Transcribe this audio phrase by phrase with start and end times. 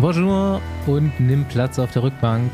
[0.00, 2.52] Bonjour und nimm Platz auf der Rückbank.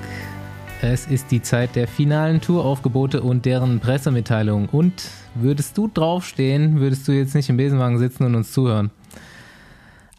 [0.80, 4.70] Es ist die Zeit der finalen Touraufgebote und deren Pressemitteilung.
[4.70, 8.90] Und würdest du draufstehen, würdest du jetzt nicht im Besenwagen sitzen und uns zuhören.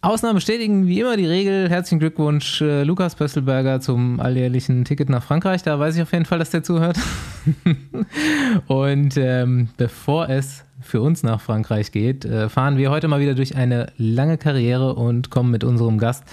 [0.01, 1.67] Ausnahmen bestätigen wie immer die Regel.
[1.67, 5.63] Herzlichen Glückwunsch, äh, Lukas Pösselberger, zum alljährlichen Ticket nach Frankreich.
[5.63, 6.99] Da weiß ich auf jeden Fall, dass der zuhört.
[8.67, 13.33] und ähm, bevor es für uns nach Frankreich geht, äh, fahren wir heute mal wieder
[13.33, 16.23] durch eine lange Karriere und kommen mit unserem Gast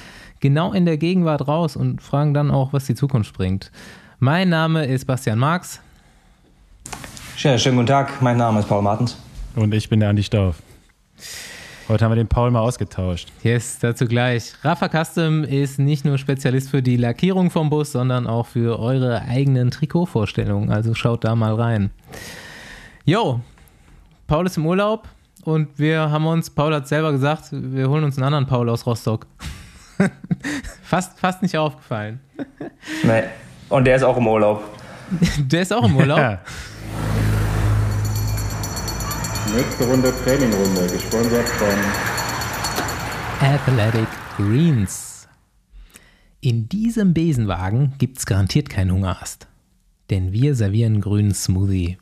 [0.42, 3.70] genau in der Gegenwart raus und fragen dann auch, was die Zukunft bringt.
[4.18, 5.80] Mein Name ist Bastian Marx.
[7.38, 9.16] Ja, schönen guten Tag, mein Name ist Paul Martens.
[9.56, 10.56] Und ich bin der Andi Stauf.
[11.88, 13.28] Heute haben wir den Paul mal ausgetauscht.
[13.42, 14.52] Yes, dazu gleich.
[14.62, 19.22] Rafa Custom ist nicht nur Spezialist für die Lackierung vom Bus, sondern auch für eure
[19.22, 20.70] eigenen Trikotvorstellungen.
[20.70, 21.90] Also schaut da mal rein.
[23.04, 23.40] Jo,
[24.26, 25.08] Paul ist im Urlaub
[25.44, 28.86] und wir haben uns, Paul hat selber gesagt, wir holen uns einen anderen Paul aus
[28.86, 29.26] Rostock.
[30.82, 32.20] fast, fast nicht aufgefallen.
[33.02, 33.24] Nee.
[33.68, 34.62] Und der ist auch im Urlaub.
[35.38, 36.18] Der ist auch im Urlaub?
[36.18, 36.40] Ja.
[39.54, 41.68] Nächste Runde Trainingrunde, gesponsert von
[43.40, 45.28] Athletic Greens.
[46.40, 49.46] In diesem Besenwagen gibt es garantiert keinen Hungerast.
[50.10, 51.98] Denn wir servieren grünen Smoothie.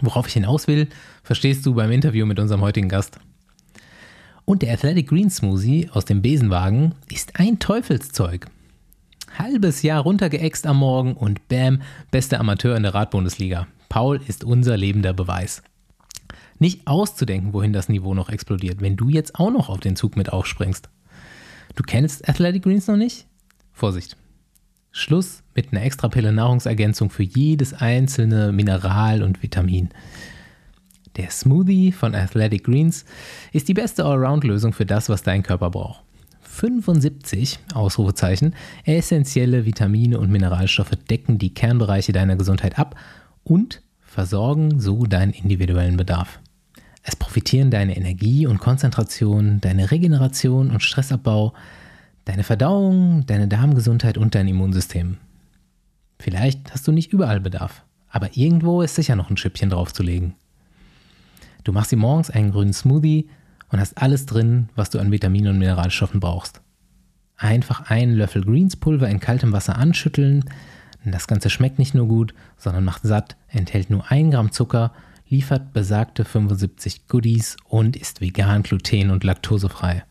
[0.00, 0.88] Worauf ich hinaus will,
[1.22, 3.18] verstehst du beim Interview mit unserem heutigen Gast.
[4.50, 8.48] Und der Athletic Green Smoothie aus dem Besenwagen ist ein Teufelszeug.
[9.38, 13.68] Halbes Jahr runtergeäxt am Morgen und bam, bester Amateur in der Radbundesliga.
[13.88, 15.62] Paul ist unser lebender Beweis.
[16.58, 20.16] Nicht auszudenken, wohin das Niveau noch explodiert, wenn du jetzt auch noch auf den Zug
[20.16, 20.88] mit aufspringst.
[21.76, 23.26] Du kennst Athletic Greens noch nicht?
[23.72, 24.16] Vorsicht.
[24.90, 29.90] Schluss mit einer extra Pille Nahrungsergänzung für jedes einzelne Mineral und Vitamin.
[31.16, 33.04] Der Smoothie von Athletic Greens
[33.52, 36.02] ist die beste Allround-Lösung für das, was dein Körper braucht.
[36.42, 38.54] 75 Ausrufezeichen
[38.84, 42.96] essentielle Vitamine und Mineralstoffe decken die Kernbereiche deiner Gesundheit ab
[43.44, 46.40] und versorgen so deinen individuellen Bedarf.
[47.02, 51.54] Es profitieren deine Energie und Konzentration, deine Regeneration und Stressabbau,
[52.24, 55.16] deine Verdauung, deine Darmgesundheit und dein Immunsystem.
[56.18, 60.34] Vielleicht hast du nicht überall Bedarf, aber irgendwo ist sicher noch ein Schippchen draufzulegen.
[61.64, 63.28] Du machst dir morgens einen grünen Smoothie
[63.70, 66.60] und hast alles drin, was du an Vitaminen und Mineralstoffen brauchst.
[67.36, 70.44] Einfach einen Löffel Greenspulver in kaltem Wasser anschütteln.
[71.04, 74.92] Das Ganze schmeckt nicht nur gut, sondern macht satt, enthält nur 1 Gramm Zucker,
[75.28, 80.04] liefert besagte 75 Goodies und ist vegan, gluten- und laktosefrei.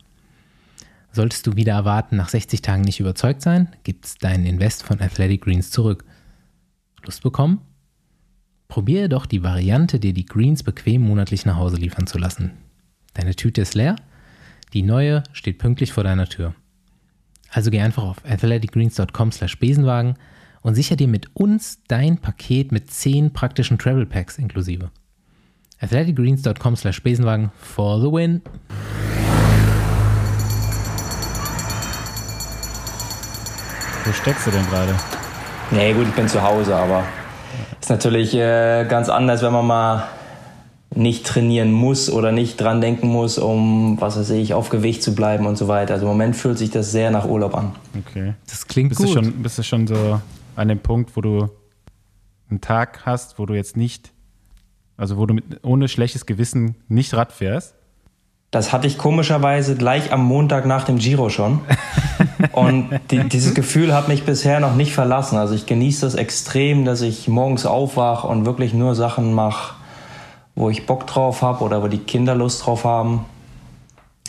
[1.12, 5.42] Solltest du wieder erwarten, nach 60 Tagen nicht überzeugt sein, gibt's deinen Invest von Athletic
[5.42, 6.06] Greens zurück.
[7.04, 7.62] Lust bekommen?
[8.70, 12.52] Probiere doch die Variante, dir die Greens bequem monatlich nach Hause liefern zu lassen.
[13.16, 13.96] Deine Tüte ist leer,
[14.74, 16.54] die neue steht pünktlich vor deiner Tür.
[17.50, 20.14] Also geh einfach auf athleticgreens.com slash Besenwagen
[20.62, 24.92] und sicher dir mit uns dein Paket mit 10 praktischen Travel Packs inklusive.
[25.80, 28.44] athleticgreens.com slash Besenwagen for the win.
[34.06, 34.94] Wo steckst du denn gerade?
[35.72, 37.04] Nee, gut, ich bin zu Hause, aber
[37.90, 40.08] ist natürlich äh, ganz anders, wenn man mal
[40.94, 45.16] nicht trainieren muss oder nicht dran denken muss, um, was weiß ich, auf Gewicht zu
[45.16, 45.96] bleiben und so weiter.
[45.96, 47.72] Also im Moment fühlt sich das sehr nach Urlaub an.
[47.98, 48.36] Okay.
[48.48, 49.10] Das klingt bist gut.
[49.10, 50.22] Du schon, bist du schon so
[50.56, 51.50] an dem Punkt, wo du
[52.52, 54.12] einen Tag hast, wo du jetzt nicht,
[54.96, 57.74] also wo du mit, ohne schlechtes Gewissen nicht Rad fährst?
[58.52, 61.62] Das hatte ich komischerweise gleich am Montag nach dem Giro schon.
[62.54, 65.38] Und die, dieses Gefühl hat mich bisher noch nicht verlassen.
[65.38, 69.76] Also ich genieße das extrem, dass ich morgens aufwache und wirklich nur Sachen mache,
[70.56, 73.26] wo ich Bock drauf habe oder wo die Kinder Lust drauf haben.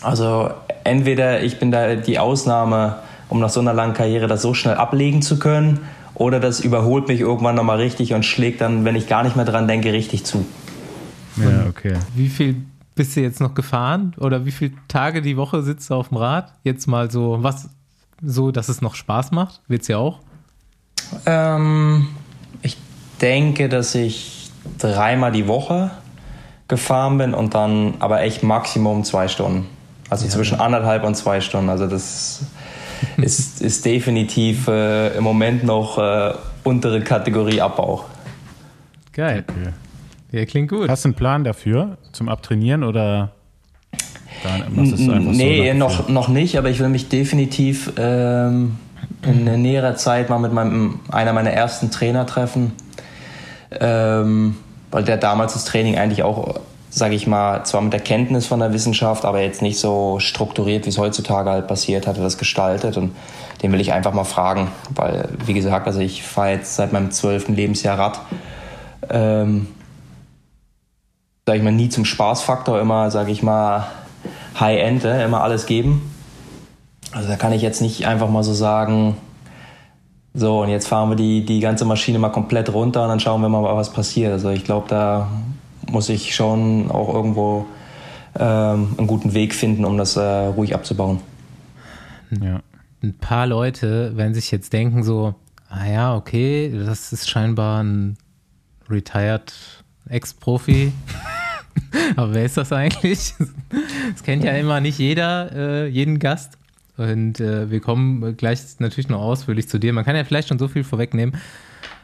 [0.03, 0.51] Also
[0.85, 2.97] entweder ich bin da die Ausnahme,
[3.29, 5.81] um nach so einer langen Karriere das so schnell ablegen zu können,
[6.15, 9.45] oder das überholt mich irgendwann nochmal richtig und schlägt dann, wenn ich gar nicht mehr
[9.47, 10.45] dran denke, richtig zu.
[11.37, 11.95] Ja, okay.
[12.15, 12.57] Wie viel
[12.95, 14.15] bist du jetzt noch gefahren?
[14.19, 16.53] Oder wie viele Tage die Woche sitzt du auf dem Rad?
[16.63, 17.71] Jetzt mal so, was
[18.23, 19.61] so, dass es noch Spaß macht?
[19.69, 20.21] Wird es ja auch?
[21.27, 22.09] Ähm,
[22.63, 22.77] ich
[23.21, 25.91] denke, dass ich dreimal die Woche
[26.69, 29.67] gefahren bin und dann aber echt Maximum zwei Stunden.
[30.09, 30.31] Also ja.
[30.31, 31.69] zwischen anderthalb und zwei Stunden.
[31.69, 32.45] Also das
[33.17, 36.35] ist, ist definitiv äh, im Moment noch äh,
[36.65, 38.05] untere Kategorie Abbau.
[39.13, 39.45] Geil.
[39.49, 39.73] Okay.
[40.33, 40.89] Ja, klingt gut.
[40.89, 43.33] Hast du einen Plan dafür zum Abtrainieren oder
[45.33, 48.77] nee, so noch, noch nicht, aber ich will mich definitiv ähm,
[49.23, 52.73] in näherer Zeit mal mit meinem, einer meiner ersten Trainer treffen,
[53.79, 54.57] ähm,
[54.91, 56.61] weil der damals das Training eigentlich auch
[56.91, 60.87] sage ich mal, zwar mit der Kenntnis von der Wissenschaft, aber jetzt nicht so strukturiert,
[60.87, 62.97] wie es heutzutage halt passiert, hat er das gestaltet.
[62.97, 63.15] Und
[63.63, 67.13] den will ich einfach mal fragen, weil, wie gesagt, also ich fahre jetzt seit meinem
[67.13, 68.21] zwölften Lebensjahr Rad.
[69.09, 69.69] Ähm,
[71.47, 73.87] sage ich mal, nie zum Spaßfaktor, immer, sage ich mal,
[74.59, 76.11] High-End, äh, immer alles geben.
[77.13, 79.17] Also da kann ich jetzt nicht einfach mal so sagen,
[80.33, 83.43] so und jetzt fahren wir die, die ganze Maschine mal komplett runter und dann schauen
[83.43, 84.33] wir mal, was passiert.
[84.33, 85.29] Also ich glaube, da
[85.91, 87.67] muss ich schon auch irgendwo
[88.39, 91.21] ähm, einen guten Weg finden, um das äh, ruhig abzubauen.
[92.31, 92.61] Ja.
[93.03, 95.35] Ein paar Leute werden sich jetzt denken so,
[95.69, 98.17] ah ja, okay, das ist scheinbar ein
[98.89, 99.53] retired
[100.09, 100.93] Ex-Profi.
[102.17, 103.35] Aber wer ist das eigentlich?
[104.13, 106.59] Das kennt ja immer nicht jeder, äh, jeden Gast.
[106.97, 109.93] Und äh, wir kommen gleich natürlich noch ausführlich zu dir.
[109.93, 111.37] Man kann ja vielleicht schon so viel vorwegnehmen.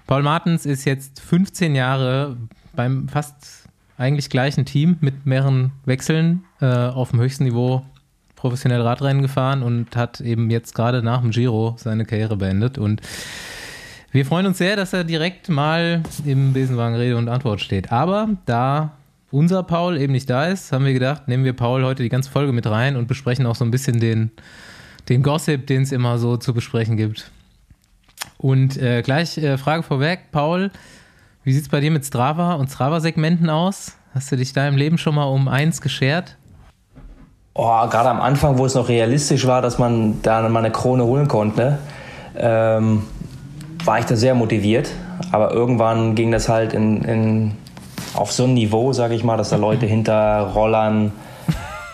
[0.07, 2.37] Paul Martens ist jetzt 15 Jahre
[2.77, 3.69] beim fast
[3.99, 7.85] eigentlich gleichen Team mit mehreren Wechseln äh, auf dem höchsten Niveau
[8.37, 12.79] professionell Radrennen gefahren und hat eben jetzt gerade nach dem Giro seine Karriere beendet.
[12.79, 13.01] Und
[14.13, 17.91] wir freuen uns sehr, dass er direkt mal im Besenwagen Rede und Antwort steht.
[17.91, 18.96] Aber da
[19.37, 22.31] unser Paul eben nicht da ist, haben wir gedacht, nehmen wir Paul heute die ganze
[22.31, 24.31] Folge mit rein und besprechen auch so ein bisschen den,
[25.11, 27.31] den Gossip, den es immer so zu besprechen gibt.
[28.39, 30.71] Und äh, gleich äh, Frage vorweg, Paul,
[31.45, 33.93] wie sieht es bei dir mit Strava und Strava-Segmenten aus?
[34.15, 36.39] Hast du dich da im Leben schon mal um eins geschert?
[37.53, 41.05] Oh, gerade am Anfang, wo es noch realistisch war, dass man da mal eine Krone
[41.05, 41.79] holen konnte,
[42.39, 43.03] ähm,
[43.85, 44.89] war ich da sehr motiviert.
[45.31, 47.53] Aber irgendwann ging das halt in, in,
[48.17, 51.13] auf so ein Niveau, sage ich mal, dass da Leute hinter Rollern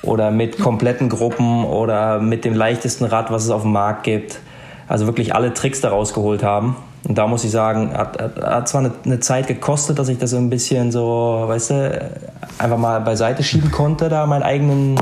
[0.02, 4.40] oder mit kompletten Gruppen oder mit dem leichtesten Rad, was es auf dem Markt gibt,
[4.88, 6.76] also wirklich alle Tricks daraus geholt haben.
[7.08, 10.30] Und da muss ich sagen, hat, hat zwar eine, eine, Zeit gekostet, dass ich das
[10.30, 12.10] so ein bisschen so, weißt du,
[12.58, 15.00] einfach mal beiseite schieben konnte, da meinen eigenen,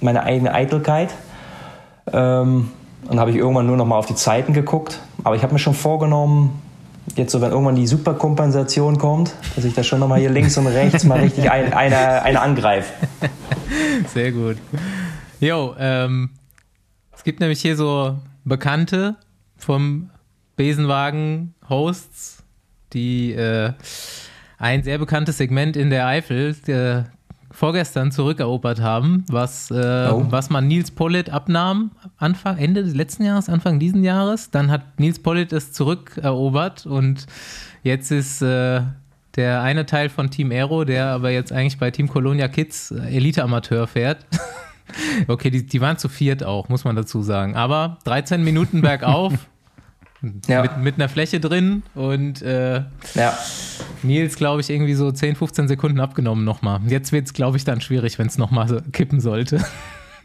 [0.00, 1.12] meine eigene Eitelkeit.
[2.12, 2.70] Ähm,
[3.08, 5.00] dann habe ich irgendwann nur noch mal auf die Zeiten geguckt.
[5.24, 6.60] Aber ich habe mir schon vorgenommen,
[7.16, 10.56] jetzt so, wenn irgendwann die Superkompensation kommt, dass ich da schon noch mal hier links
[10.56, 12.92] und rechts mal richtig ein, eine, eine angreife.
[14.14, 14.56] Sehr gut.
[15.40, 16.30] Jo, ähm,
[17.12, 19.16] es gibt nämlich hier so Bekannte
[19.56, 20.10] vom
[20.56, 22.42] Besenwagen-Hosts,
[22.92, 23.72] die äh,
[24.58, 27.04] ein sehr bekanntes Segment in der Eifel äh,
[27.62, 30.26] vorgestern zurückerobert haben, was, äh, oh.
[30.30, 34.50] was man Nils Pollitt abnahm, Anfang, Ende des letzten Jahres, Anfang diesen Jahres.
[34.50, 37.24] Dann hat Nils Pollitt es zurückerobert und
[37.84, 38.80] jetzt ist äh,
[39.36, 43.14] der eine Teil von Team Aero, der aber jetzt eigentlich bei Team Colonia Kids äh,
[43.14, 44.26] Elite-Amateur fährt.
[45.28, 47.54] okay, die, die waren zu viert auch, muss man dazu sagen.
[47.54, 49.34] Aber 13 Minuten bergauf
[50.46, 50.62] ja.
[50.62, 52.82] Mit, mit einer Fläche drin und äh,
[53.14, 53.38] ja.
[54.02, 56.80] Nils, glaube ich, irgendwie so 10, 15 Sekunden abgenommen nochmal.
[56.86, 59.64] Jetzt wird es, glaube ich, dann schwierig, wenn es nochmal so kippen sollte.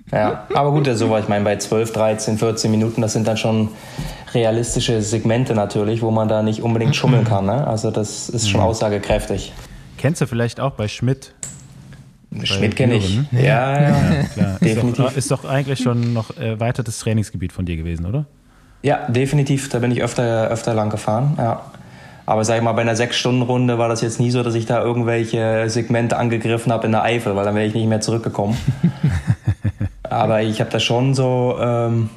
[0.10, 3.36] Ja, aber gut, so war ich meine, bei 12, 13, 14 Minuten, das sind dann
[3.36, 3.68] schon
[4.34, 7.46] realistische Segmente natürlich, wo man da nicht unbedingt schummeln kann.
[7.46, 7.68] Ne?
[7.68, 8.68] Also das ist schon mhm.
[8.68, 9.52] aussagekräftig.
[9.98, 11.34] Kennst du vielleicht auch bei Schmidt?
[12.44, 13.20] Schmidt kenne ich.
[13.32, 14.60] Ja, ja, ja klar.
[14.60, 15.00] Definitiv.
[15.00, 18.26] Ist doch, ist doch, eigentlich schon noch erweitertes Trainingsgebiet von dir gewesen, oder?
[18.82, 19.70] Ja, definitiv.
[19.70, 21.36] Da bin ich öfter, öfter lang gefahren.
[21.38, 21.62] Ja.
[22.26, 24.84] Aber sag ich mal, bei einer Sechs-Stunden-Runde war das jetzt nie so, dass ich da
[24.84, 28.58] irgendwelche Segmente angegriffen habe in der Eifel, weil dann wäre ich nicht mehr zurückgekommen.
[30.04, 32.10] Aber ich habe da schon so ähm,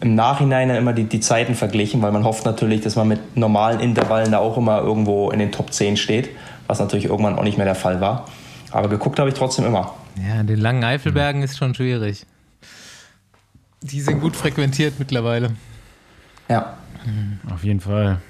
[0.00, 3.80] im Nachhinein immer die, die Zeiten verglichen, weil man hofft natürlich, dass man mit normalen
[3.80, 6.28] Intervallen da auch immer irgendwo in den Top 10 steht,
[6.66, 8.26] was natürlich irgendwann auch nicht mehr der Fall war.
[8.70, 9.94] Aber geguckt habe ich trotzdem immer.
[10.16, 11.44] Ja, in den langen Eifelbergen mhm.
[11.44, 12.26] ist schon schwierig.
[13.80, 15.52] Die sind gut frequentiert mittlerweile.
[16.48, 16.76] Ja.
[17.50, 18.20] Auf jeden Fall.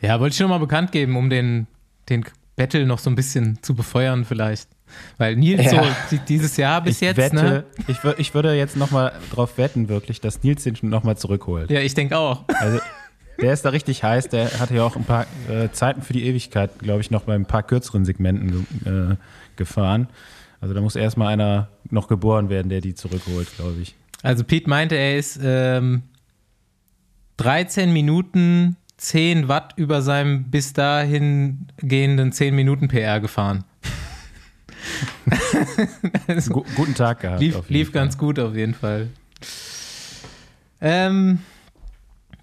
[0.00, 1.66] Ja, wollte ich schon mal bekannt geben, um den,
[2.08, 2.24] den
[2.56, 4.68] Battle noch so ein bisschen zu befeuern, vielleicht.
[5.16, 5.84] Weil Nils ja.
[6.10, 7.16] so dieses Jahr bis ich jetzt.
[7.16, 7.64] Wette, ne?
[7.86, 11.70] ich, ich würde jetzt nochmal drauf wetten, wirklich, dass Nils den nochmal zurückholt.
[11.70, 12.44] Ja, ich denke auch.
[12.48, 12.78] Also,
[13.40, 14.28] der ist da richtig heiß.
[14.28, 17.34] Der hat ja auch ein paar äh, Zeiten für die Ewigkeit, glaube ich, noch bei
[17.34, 19.16] ein paar kürzeren Segmenten äh,
[19.56, 20.08] gefahren.
[20.60, 23.96] Also da muss erstmal einer noch geboren werden, der die zurückholt, glaube ich.
[24.22, 26.02] Also Pete meinte, er ist ähm,
[27.36, 33.64] 13 Minuten 10 Watt über seinem bis dahin gehenden 10 Minuten PR gefahren.
[36.26, 37.40] also, guten Tag gehabt.
[37.40, 39.08] Lief, lief ganz gut auf jeden Fall.
[40.80, 41.38] Ähm,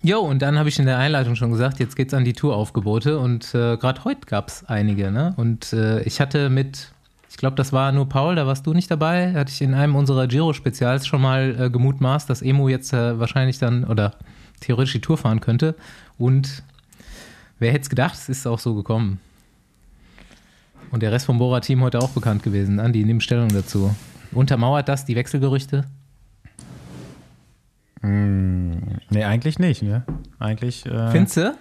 [0.02, 2.34] jo, und dann habe ich in der Einleitung schon gesagt, jetzt geht es an die
[2.34, 5.12] Touraufgebote und äh, gerade heute gab es einige.
[5.12, 5.34] Ne?
[5.38, 6.92] Und äh, ich hatte mit,
[7.30, 9.96] ich glaube, das war nur Paul, da warst du nicht dabei, hatte ich in einem
[9.96, 14.16] unserer Giro-Spezials schon mal äh, gemutmaßt, dass Emo jetzt äh, wahrscheinlich dann, oder
[14.60, 15.76] theoretisch die Tour fahren könnte.
[16.18, 16.64] Und
[17.60, 19.20] wer hätte es gedacht, es ist auch so gekommen.
[20.92, 22.80] Und der Rest vom Bora-Team heute auch bekannt gewesen.
[22.80, 23.96] Andi, nimm Stellung dazu.
[24.32, 25.86] Untermauert das die Wechselgerüchte?
[28.02, 30.04] Nee, eigentlich nicht, ne?
[30.40, 31.58] Eigentlich äh, Findest du?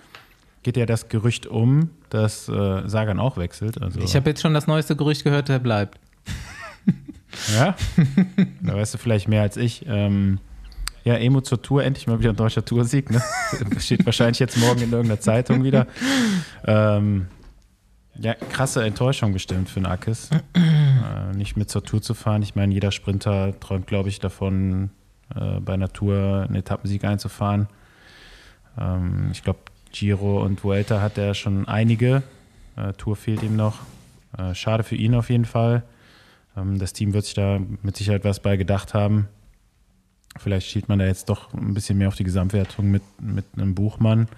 [0.63, 3.81] geht ja das Gerücht um, dass äh, Sagan auch wechselt.
[3.81, 5.99] Also, Ich habe jetzt schon das neueste Gerücht gehört, der bleibt.
[7.55, 7.75] ja,
[8.63, 9.85] da weißt du vielleicht mehr als ich.
[9.89, 10.39] Ähm,
[11.09, 13.11] ja, Emo zur Tour, endlich mal wieder ein deutscher Toursieg.
[13.11, 13.23] Ne?
[13.79, 15.87] Steht wahrscheinlich jetzt morgen in irgendeiner Zeitung wieder.
[16.67, 17.29] Ähm,
[18.19, 22.43] ja, krasse Enttäuschung bestimmt für den Akis, äh, nicht mit zur Tour zu fahren.
[22.43, 24.91] Ich meine, jeder Sprinter träumt, glaube ich, davon,
[25.35, 27.69] äh, bei einer Tour einen Etappensieg einzufahren.
[28.79, 29.61] Ähm, ich glaube,
[29.91, 32.23] Giro und Vuelta hat er schon einige.
[32.77, 33.79] Äh, Tour fehlt ihm noch.
[34.37, 35.85] Äh, schade für ihn auf jeden Fall.
[36.55, 39.29] Ähm, das Team wird sich da mit Sicherheit was bei gedacht haben.
[40.37, 43.75] Vielleicht schielt man da jetzt doch ein bisschen mehr auf die Gesamtwertung mit, mit einem
[43.75, 44.29] Buchmann.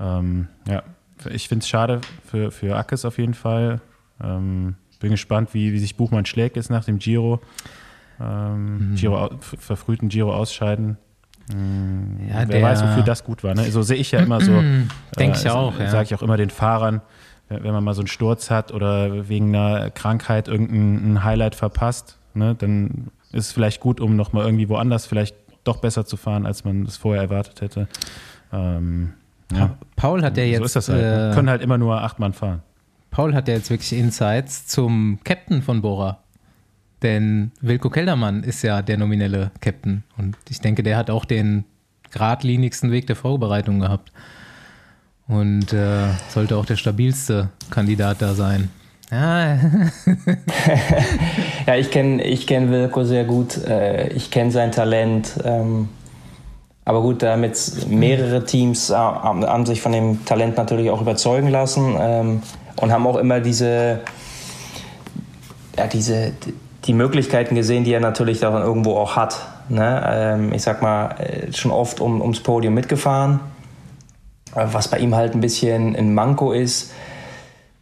[0.00, 0.82] Ähm, ja,
[1.30, 3.80] ich finde es schade für, für Ackes auf jeden Fall.
[4.22, 7.40] Ähm, bin gespannt, wie, wie sich Buchmann schlägt jetzt nach dem Giro.
[8.20, 8.94] Ähm, Mhm.
[8.94, 10.96] Giro verfrühten Giro ausscheiden.
[11.52, 13.54] Ähm, Ja, wer der- weiß, wofür das gut war.
[13.54, 13.70] Ne?
[13.70, 14.52] So sehe ich ja immer so.
[15.18, 15.90] Denk ich auch, ja.
[15.90, 17.02] Sage ich auch immer den Fahrern,
[17.48, 22.18] wenn man mal so einen Sturz hat oder wegen einer Krankheit irgendein ein Highlight verpasst,
[22.32, 26.46] ne, dann ist es vielleicht gut, um nochmal irgendwie woanders vielleicht doch besser zu fahren,
[26.46, 27.88] als man es vorher erwartet hätte.
[28.52, 29.14] Ähm,
[29.52, 29.76] ja.
[29.96, 31.02] Paul hat ja jetzt, so ist das halt.
[31.02, 31.30] ne?
[31.30, 32.62] äh, Können halt immer nur acht Mann fahren.
[33.10, 36.18] Paul hat ja jetzt wirklich Insights zum Captain von Bora.
[37.02, 40.04] Denn Wilko Keldermann ist ja der nominelle Captain.
[40.16, 41.64] Und ich denke, der hat auch den
[42.10, 44.10] geradlinigsten Weg der Vorbereitung gehabt.
[45.26, 48.70] Und äh, sollte auch der stabilste Kandidat da sein.
[49.10, 49.58] Ja,
[51.66, 53.64] Ja, ich kenne ich kenn Wilko sehr gut.
[53.66, 55.40] Äh, ich kenne sein Talent.
[55.44, 55.88] Ähm,
[56.84, 57.58] aber gut, damit
[57.88, 62.42] mehrere Teams äh, haben, sich von dem Talent natürlich auch überzeugen lassen ähm,
[62.76, 64.00] und haben auch immer diese,
[65.78, 66.32] ja, diese,
[66.84, 69.38] die Möglichkeiten gesehen, die er natürlich dann irgendwo auch hat.
[69.70, 70.02] Ne?
[70.06, 73.40] Ähm, ich sag mal, äh, schon oft um, ums Podium mitgefahren.
[74.52, 76.92] Was bei ihm halt ein bisschen ein Manko ist,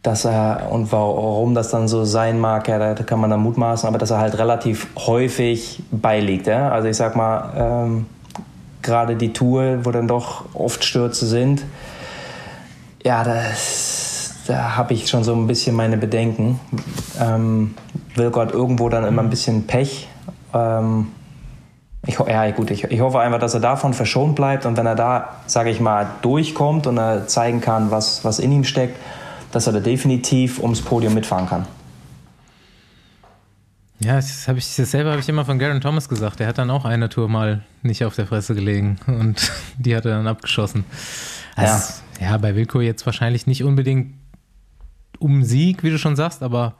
[0.03, 3.87] dass er und warum das dann so sein mag, ja, da kann man dann mutmaßen,
[3.87, 6.45] aber dass er halt relativ häufig beiliegt.
[6.47, 6.69] Ja?
[6.69, 8.05] Also ich sag mal, ähm,
[8.81, 11.63] gerade die Tour, wo dann doch oft Stürze sind,
[13.01, 16.59] ja, das, da habe ich schon so ein bisschen meine Bedenken.
[17.19, 17.73] Ähm,
[18.15, 20.09] Wilco hat irgendwo dann immer ein bisschen Pech.
[20.53, 21.07] Ähm,
[22.05, 24.95] ich, ja, gut, ich, ich hoffe einfach, dass er davon verschont bleibt und wenn er
[24.95, 28.97] da, sage ich mal, durchkommt und er zeigen kann, was, was in ihm steckt,
[29.53, 31.65] dass er da definitiv ums Podium mitfahren kann.
[33.99, 36.39] ja das, hab ich, dasselbe habe ich immer von Garen Thomas gesagt.
[36.39, 40.05] Der hat dann auch eine Tour mal nicht auf der Fresse gelegen und die hat
[40.05, 40.83] er dann abgeschossen.
[41.55, 42.35] Also, ja.
[42.37, 44.15] bei Wilco jetzt wahrscheinlich nicht unbedingt
[45.19, 46.73] um Sieg, wie du schon sagst, aber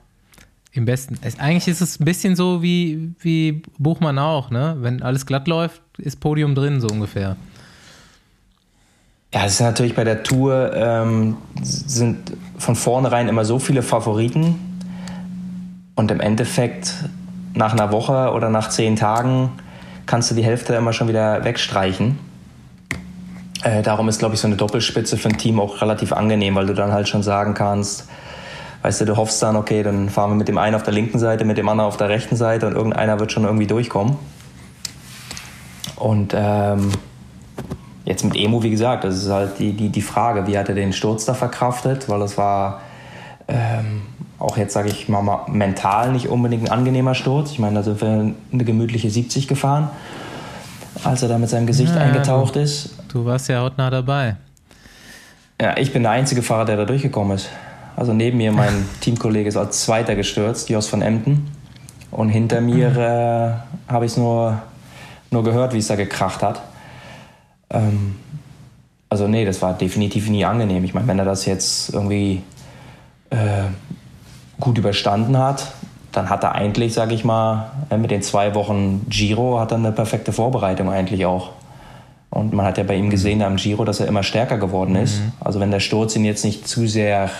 [0.72, 1.16] im besten.
[1.22, 4.76] Es, eigentlich ist es ein bisschen so wie, wie Buchmann auch, ne?
[4.80, 7.36] Wenn alles glatt läuft, ist Podium drin, so ungefähr.
[9.34, 14.54] Ja, es ist natürlich bei der Tour ähm, sind von vornherein immer so viele Favoriten
[15.96, 16.94] und im Endeffekt
[17.52, 19.50] nach einer Woche oder nach zehn Tagen
[20.06, 22.16] kannst du die Hälfte immer schon wieder wegstreichen.
[23.64, 26.66] Äh, darum ist, glaube ich, so eine Doppelspitze für ein Team auch relativ angenehm, weil
[26.66, 28.08] du dann halt schon sagen kannst,
[28.82, 31.18] weißt du, du hoffst dann, okay, dann fahren wir mit dem einen auf der linken
[31.18, 34.16] Seite, mit dem anderen auf der rechten Seite und irgendeiner wird schon irgendwie durchkommen.
[35.96, 36.92] Und ähm,
[38.04, 40.74] jetzt mit Emo, wie gesagt, das ist halt die, die, die Frage, wie hat er
[40.74, 42.80] den Sturz da verkraftet, weil das war
[43.48, 44.02] ähm,
[44.38, 47.52] auch jetzt, sage ich mal, mal, mental nicht unbedingt ein angenehmer Sturz.
[47.52, 49.88] Ich meine, da sind wir eine gemütliche 70 gefahren,
[51.02, 52.90] als er da mit seinem Gesicht Ja, eingetaucht ist.
[53.08, 54.36] Du warst ja hautnah dabei.
[55.60, 57.48] Ja, ich bin der einzige Fahrer, der da durchgekommen ist.
[57.96, 61.50] Also neben mir mein Teamkollege ist als Zweiter gestürzt, Jos von Emden.
[62.10, 62.88] Und hinter mir
[63.88, 64.60] äh, habe ich es nur,
[65.30, 66.60] nur gehört, wie es da gekracht hat.
[67.70, 68.16] Ähm,
[69.08, 70.84] also nee, das war definitiv nie angenehm.
[70.84, 72.42] Ich meine, wenn er das jetzt irgendwie
[73.30, 73.64] äh,
[74.60, 75.72] gut überstanden hat,
[76.12, 79.78] dann hat er eigentlich, sage ich mal, äh, mit den zwei Wochen Giro hat er
[79.78, 81.50] eine perfekte Vorbereitung eigentlich auch.
[82.30, 85.20] Und man hat ja bei ihm gesehen am Giro, dass er immer stärker geworden ist.
[85.38, 87.30] Also wenn der Sturz ihn jetzt nicht zu sehr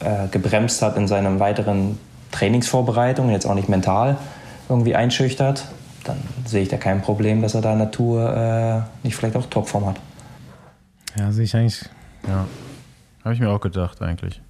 [0.00, 1.98] äh, gebremst hat in seinen weiteren
[2.30, 4.18] Trainingsvorbereitungen, jetzt auch nicht mental
[4.68, 5.64] irgendwie einschüchtert,
[6.04, 9.36] dann sehe ich da kein Problem, dass er da in der Tour äh, nicht vielleicht
[9.36, 10.00] auch Topform hat.
[11.18, 11.84] Ja, sehe ich eigentlich.
[12.26, 12.46] Ja.
[13.24, 14.40] Habe ich mir auch gedacht, eigentlich.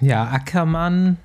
[0.00, 1.16] Ja, Ackermann,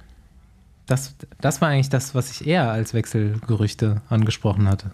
[0.87, 4.91] das, das war eigentlich das, was ich eher als Wechselgerüchte angesprochen hatte.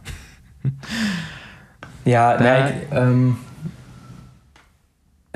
[2.06, 3.38] Ja, Da- nein, ähm,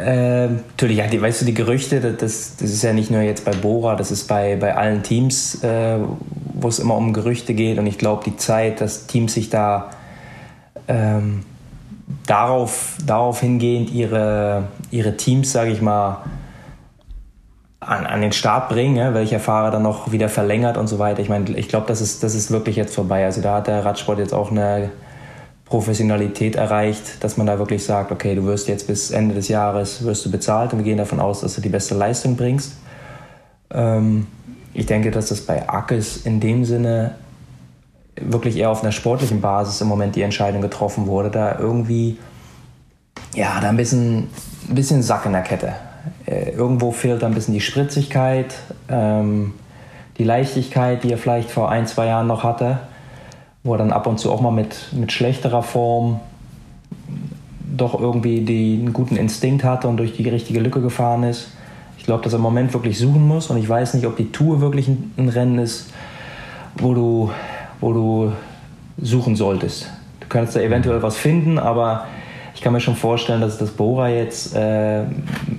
[0.03, 3.45] Ähm, natürlich, ja, die, weißt du, die Gerüchte, das, das ist ja nicht nur jetzt
[3.45, 5.97] bei Bora, das ist bei, bei allen Teams, äh,
[6.53, 7.77] wo es immer um Gerüchte geht.
[7.77, 9.91] Und ich glaube, die Zeit, dass Teams sich da
[10.87, 11.43] ähm,
[12.25, 16.23] darauf, darauf hingehend ihre, ihre Teams, sage ich mal,
[17.79, 21.21] an, an den Start bringen, ja, welcher Fahrer dann noch wieder verlängert und so weiter.
[21.21, 23.25] Ich meine, ich glaube, das ist, das ist wirklich jetzt vorbei.
[23.25, 24.91] Also da hat der Radsport jetzt auch eine
[25.71, 30.03] Professionalität erreicht, dass man da wirklich sagt, okay, du wirst jetzt bis Ende des Jahres
[30.03, 32.73] wirst du bezahlt und wir gehen davon aus, dass du die beste Leistung bringst.
[33.73, 34.27] Ähm,
[34.73, 37.15] ich denke, dass das bei Ackes in dem Sinne
[38.19, 42.17] wirklich eher auf einer sportlichen Basis im Moment die Entscheidung getroffen wurde, da irgendwie
[43.33, 44.27] ja, da ein bisschen,
[44.67, 45.73] ein bisschen Sack in der Kette.
[46.25, 48.55] Äh, irgendwo fehlt da ein bisschen die Spritzigkeit,
[48.89, 49.53] ähm,
[50.17, 52.79] die Leichtigkeit, die er vielleicht vor ein, zwei Jahren noch hatte
[53.63, 56.19] wo er dann ab und zu auch mal mit, mit schlechterer Form
[57.75, 61.49] doch irgendwie die, einen guten Instinkt hatte und durch die richtige Lücke gefahren ist.
[61.97, 64.31] Ich glaube, dass er im Moment wirklich suchen muss und ich weiß nicht, ob die
[64.31, 65.93] Tour wirklich ein, ein Rennen ist,
[66.77, 67.31] wo du,
[67.79, 68.31] wo du
[68.99, 69.89] suchen solltest.
[70.19, 72.05] Du könntest da eventuell was finden, aber
[72.55, 75.03] ich kann mir schon vorstellen, dass das Bora jetzt äh,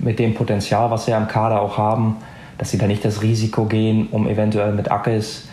[0.03, 2.17] mit dem Potenzial, was sie ja im Kader auch haben,
[2.57, 5.47] dass sie da nicht das Risiko gehen, um eventuell mit Ackes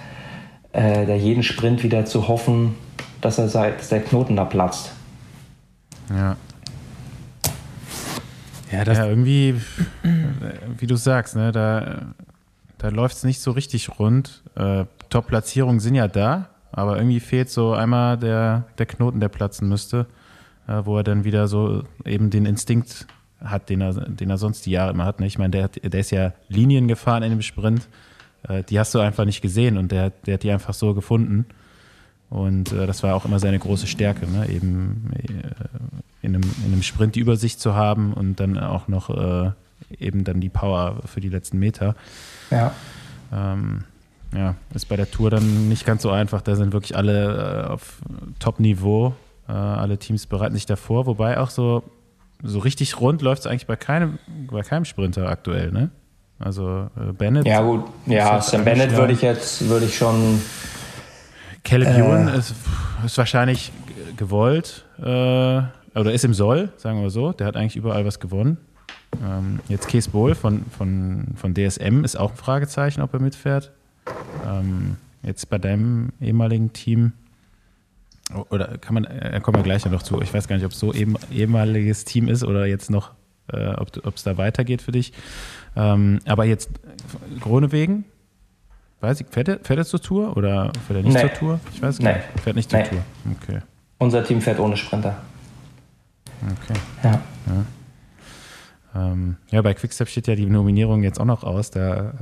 [0.73, 2.75] äh, da jeden Sprint wieder zu hoffen,
[3.21, 4.93] dass, er, dass der Knoten da platzt.
[6.11, 6.37] Ja.
[8.71, 9.61] Ja, ja irgendwie,
[10.79, 12.13] wie du sagst, ne, da,
[12.79, 14.43] da läuft es nicht so richtig rund.
[14.55, 19.69] Äh, Top-Platzierungen sind ja da, aber irgendwie fehlt so einmal der, der Knoten, der platzen
[19.69, 20.07] müsste,
[20.69, 23.07] äh, wo er dann wieder so eben den Instinkt
[23.45, 25.19] hat, den er, den er sonst die Jahre immer hat.
[25.19, 25.27] Ne?
[25.27, 27.89] Ich meine, der, der ist ja Linien gefahren in dem Sprint
[28.49, 31.47] äh, die hast du einfach nicht gesehen und der, der hat die einfach so gefunden.
[32.29, 34.49] Und äh, das war auch immer seine große Stärke, ne?
[34.49, 35.23] eben äh,
[36.23, 39.51] in, einem, in einem Sprint die Übersicht zu haben und dann auch noch äh,
[39.99, 41.97] eben dann die Power für die letzten Meter.
[42.51, 42.73] Ja.
[43.33, 43.85] Ähm,
[44.35, 46.41] ja, ist bei der Tour dann nicht ganz so einfach.
[46.41, 48.01] Da sind wirklich alle äh, auf
[48.39, 49.15] Top-Niveau.
[49.49, 51.07] Äh, alle Teams bereiten sich davor.
[51.07, 51.83] Wobei auch so,
[52.43, 55.91] so richtig rund läuft es eigentlich bei keinem, bei keinem Sprinter aktuell, ne?
[56.41, 57.47] Also äh, Bennett.
[57.47, 57.85] Ja, gut.
[58.07, 60.41] Ja, Sam Bennett würde ich jetzt würde ich schon.
[61.63, 62.55] Caleb äh, Ewan ist,
[63.05, 63.71] ist wahrscheinlich
[64.17, 67.33] gewollt äh, oder ist im Soll, sagen wir so.
[67.33, 68.57] Der hat eigentlich überall was gewonnen.
[69.23, 73.73] Ähm, jetzt Case Bowl von, von, von DSM ist auch ein Fragezeichen, ob er mitfährt.
[74.49, 77.13] Ähm, jetzt bei deinem ehemaligen Team.
[78.49, 80.21] Oder kann man, da äh, kommen wir gleich noch zu.
[80.23, 83.11] Ich weiß gar nicht, ob es so eben, ehemaliges Team ist oder jetzt noch,
[83.53, 85.13] äh, ob es da weitergeht für dich.
[85.77, 86.71] Ähm, aber jetzt
[87.41, 88.05] Gronewegen,
[89.01, 91.21] weiß ich, fährt er, fährt er zur Tour oder fährt er nicht nee.
[91.21, 91.61] zur Tour?
[91.73, 92.19] Ich weiß gar nee.
[92.19, 92.41] nicht.
[92.41, 92.89] Fährt nicht zur nee.
[92.89, 93.03] Tour.
[93.43, 93.61] Okay.
[93.99, 95.17] Unser Team fährt ohne Sprinter.
[96.43, 96.81] Okay.
[97.03, 97.23] Ja.
[97.47, 97.65] Ja.
[98.95, 101.71] Ähm, ja, bei Quickstep steht ja die Nominierung jetzt auch noch aus.
[101.71, 102.15] Da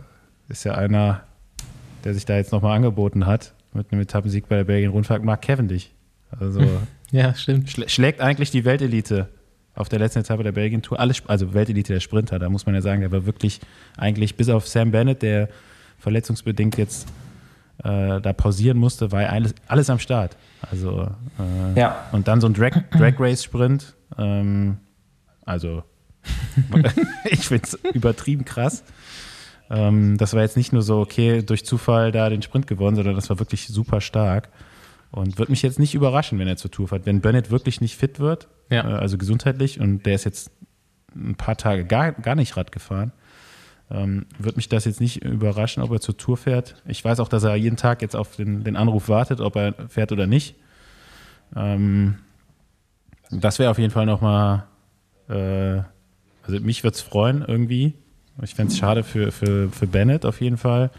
[0.49, 1.23] ist ja einer,
[2.05, 5.91] der sich da jetzt nochmal angeboten hat mit einem Etappensieg bei der Belgien-Rundfahrt, Mark Cavendish.
[6.39, 6.61] Also
[7.11, 7.71] ja, stimmt.
[7.71, 9.29] schlägt eigentlich die Weltelite
[9.79, 10.99] auf der letzten Etappe der Belgien-Tour.
[10.99, 13.61] Also Weltelite der Sprinter, da muss man ja sagen, der war wirklich
[13.97, 15.49] eigentlich bis auf Sam Bennett, der
[15.99, 17.09] verletzungsbedingt jetzt
[17.85, 20.37] äh, da pausieren musste, war alles, alles am Start.
[20.69, 22.09] Also äh, ja.
[22.13, 23.95] und dann so ein Drag, Drag Race Sprint.
[24.19, 24.79] Ähm,
[25.45, 25.85] also
[27.25, 28.83] ich finde es übertrieben krass.
[29.71, 33.15] Ähm, das war jetzt nicht nur so, okay, durch Zufall da den Sprint gewonnen, sondern
[33.15, 34.49] das war wirklich super stark.
[35.11, 37.07] Und würde mich jetzt nicht überraschen, wenn er zur Tour fährt.
[37.07, 38.89] Wenn Bennett wirklich nicht fit wird, ja.
[38.89, 40.51] äh, also gesundheitlich, und der ist jetzt
[41.15, 43.13] ein paar Tage gar, gar nicht Rad gefahren,
[43.91, 46.83] ähm, würde mich das jetzt nicht überraschen, ob er zur Tour fährt.
[46.87, 49.75] Ich weiß auch, dass er jeden Tag jetzt auf den, den Anruf wartet, ob er
[49.89, 50.57] fährt oder nicht.
[51.57, 52.17] Ähm,
[53.31, 54.65] das wäre auf jeden Fall nochmal,
[55.29, 55.83] äh,
[56.43, 57.95] also mich würde es freuen irgendwie.
[58.43, 60.91] Ich fände es schade für, für, für Bennett auf jeden Fall,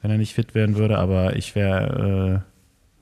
[0.00, 2.44] wenn er nicht fit werden würde, aber ich wäre.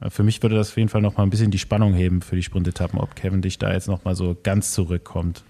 [0.01, 2.23] Äh, für mich würde das auf jeden Fall noch mal ein bisschen die Spannung heben
[2.23, 5.43] für die Sprintetappen, ob Kevin dich da jetzt noch mal so ganz zurückkommt.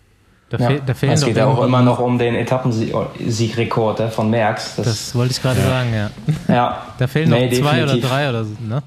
[0.51, 0.79] Da, ja.
[0.81, 4.77] da fehlen es geht ja auch immer noch um den Etappensiegrekord äh, von Merckx.
[4.77, 5.67] Das, das wollte ich gerade ja.
[5.67, 6.11] sagen, ja.
[6.49, 6.87] ja.
[6.99, 8.05] Da fehlen nee, noch zwei definitiv.
[8.05, 8.83] oder drei oder so, ne?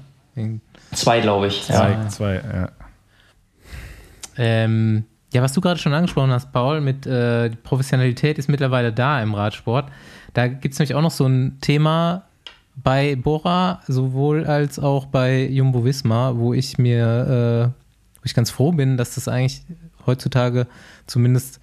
[0.92, 1.62] Zwei, glaube ich.
[1.62, 2.08] Zwei, ja.
[2.08, 2.68] zwei, ja.
[4.36, 9.22] Ähm, ja, was du gerade schon angesprochen hast, Paul, mit äh, Professionalität ist mittlerweile da
[9.22, 9.86] im Radsport.
[10.34, 12.24] Da gibt es nämlich auch noch so ein Thema,
[12.76, 18.50] bei Bora sowohl als auch bei Jumbo Visma, wo ich mir, äh, wo ich ganz
[18.50, 19.62] froh bin, dass das eigentlich
[20.06, 20.66] heutzutage
[21.06, 21.60] zumindest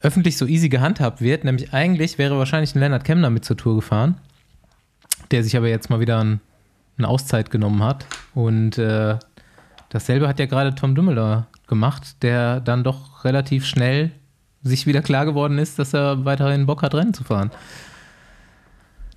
[0.00, 1.44] öffentlich so easy gehandhabt wird.
[1.44, 4.16] Nämlich eigentlich wäre wahrscheinlich ein Lennart Kemner mit zur Tour gefahren,
[5.30, 6.40] der sich aber jetzt mal wieder ein,
[6.98, 8.06] eine Auszeit genommen hat.
[8.34, 9.18] Und äh,
[9.88, 14.12] dasselbe hat ja gerade Tom Dummler gemacht, der dann doch relativ schnell
[14.62, 17.50] sich wieder klar geworden ist, dass er weiterhin Bock hat, Rennen zu fahren.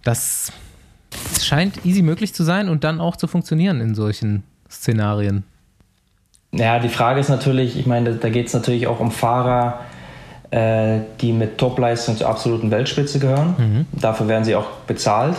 [0.03, 0.51] Das
[1.45, 5.43] scheint easy möglich zu sein und dann auch zu funktionieren in solchen Szenarien.
[6.51, 9.81] Ja, die Frage ist natürlich, ich meine, da geht es natürlich auch um Fahrer,
[10.51, 13.55] äh, die mit Topleistung zur absoluten Weltspitze gehören.
[13.57, 13.85] Mhm.
[13.91, 15.35] Dafür werden sie auch bezahlt.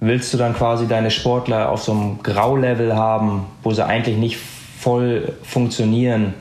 [0.00, 4.38] Willst du dann quasi deine Sportler auf so einem Graulevel haben, wo sie eigentlich nicht
[4.38, 6.34] voll funktionieren,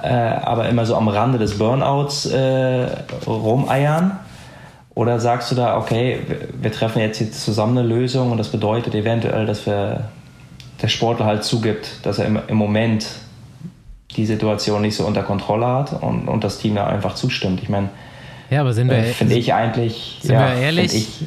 [0.00, 2.86] äh, aber immer so am Rande des Burnouts äh,
[3.26, 4.20] rumeiern?
[4.98, 6.18] Oder sagst du da, okay,
[6.60, 10.10] wir treffen jetzt hier zusammen eine Lösung und das bedeutet eventuell, dass wir
[10.82, 13.06] der Sportler halt zugibt, dass er im, im Moment
[14.16, 17.62] die Situation nicht so unter Kontrolle hat und, und das Team da einfach zustimmt.
[17.62, 17.90] Ich meine,
[18.50, 21.26] ja, aber sind wir, äh, finde ich eigentlich, sind ja, wir ehrlich, ich,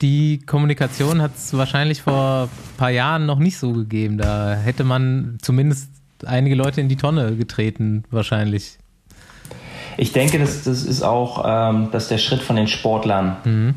[0.00, 4.16] die Kommunikation hat es wahrscheinlich vor ein paar Jahren noch nicht so gegeben.
[4.16, 5.90] Da hätte man zumindest
[6.24, 8.77] einige Leute in die Tonne getreten, wahrscheinlich.
[9.98, 13.74] Ich denke, das, das ist auch, ähm, dass der Schritt von den Sportlern mhm.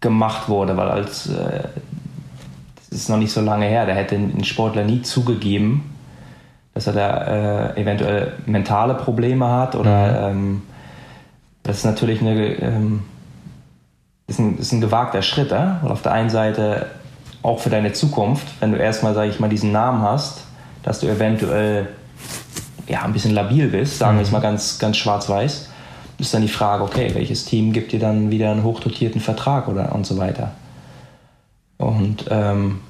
[0.00, 1.64] gemacht wurde, weil als äh,
[2.76, 5.94] das ist noch nicht so lange her, da hätte ein Sportler nie zugegeben,
[6.72, 10.38] dass er da äh, eventuell mentale Probleme hat oder mhm.
[10.38, 10.62] ähm,
[11.62, 13.02] das ist natürlich eine, ähm,
[14.26, 15.72] ist ein, ist ein gewagter Schritt, äh?
[15.82, 16.86] weil auf der einen Seite
[17.42, 20.44] auch für deine Zukunft, wenn du erstmal, sage ich mal, diesen Namen hast,
[20.82, 21.88] dass du eventuell
[22.90, 24.34] ja, ein bisschen labil bist, sagen wir es mhm.
[24.34, 25.68] mal ganz, ganz schwarz-weiß,
[26.18, 29.94] ist dann die Frage, okay, welches Team gibt dir dann wieder einen hochdotierten Vertrag oder
[29.94, 30.52] und so weiter.
[31.78, 32.80] Und ähm,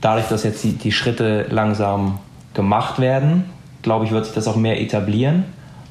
[0.00, 2.18] dadurch, dass jetzt die, die Schritte langsam
[2.54, 3.44] gemacht werden,
[3.82, 5.44] glaube ich, wird sich das auch mehr etablieren.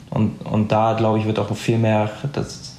[0.10, 2.76] Und, und da, glaube ich, wird auch viel mehr das,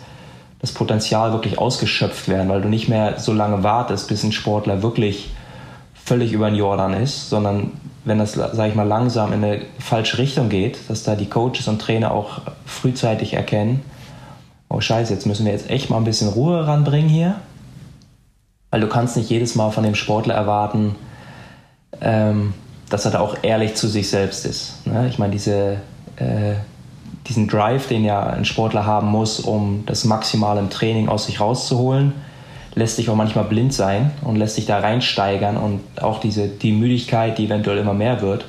[0.59, 4.83] das Potenzial wirklich ausgeschöpft werden, weil du nicht mehr so lange wartest, bis ein Sportler
[4.83, 5.31] wirklich
[5.94, 7.70] völlig über den Jordan ist, sondern
[8.04, 11.68] wenn das, sage ich mal, langsam in eine falsche Richtung geht, dass da die Coaches
[11.68, 13.82] und Trainer auch frühzeitig erkennen,
[14.68, 17.36] oh scheiße, jetzt müssen wir jetzt echt mal ein bisschen Ruhe ranbringen hier,
[18.70, 20.94] weil du kannst nicht jedes Mal von dem Sportler erwarten,
[22.00, 22.54] ähm,
[22.88, 24.86] dass er da auch ehrlich zu sich selbst ist.
[24.86, 25.08] Ne?
[25.08, 25.78] Ich meine, diese,
[26.16, 26.54] äh,
[27.26, 31.40] diesen Drive, den ja ein Sportler haben muss, um das Maximale im Training aus sich
[31.40, 32.14] rauszuholen,
[32.74, 36.72] lässt sich auch manchmal blind sein und lässt sich da reinsteigern und auch diese, die
[36.72, 38.44] Müdigkeit, die eventuell immer mehr wird,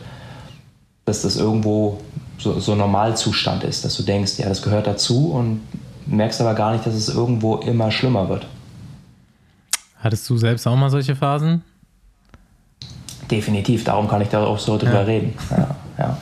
[1.05, 1.99] dass das irgendwo
[2.37, 5.61] so, so Normalzustand ist, dass du denkst, ja, das gehört dazu und
[6.05, 8.47] merkst aber gar nicht, dass es irgendwo immer schlimmer wird.
[9.99, 11.63] Hattest du selbst auch mal solche Phasen?
[13.29, 15.01] Definitiv, darum kann ich da auch so drüber ja.
[15.01, 15.33] reden.
[15.51, 16.17] Ja, ja.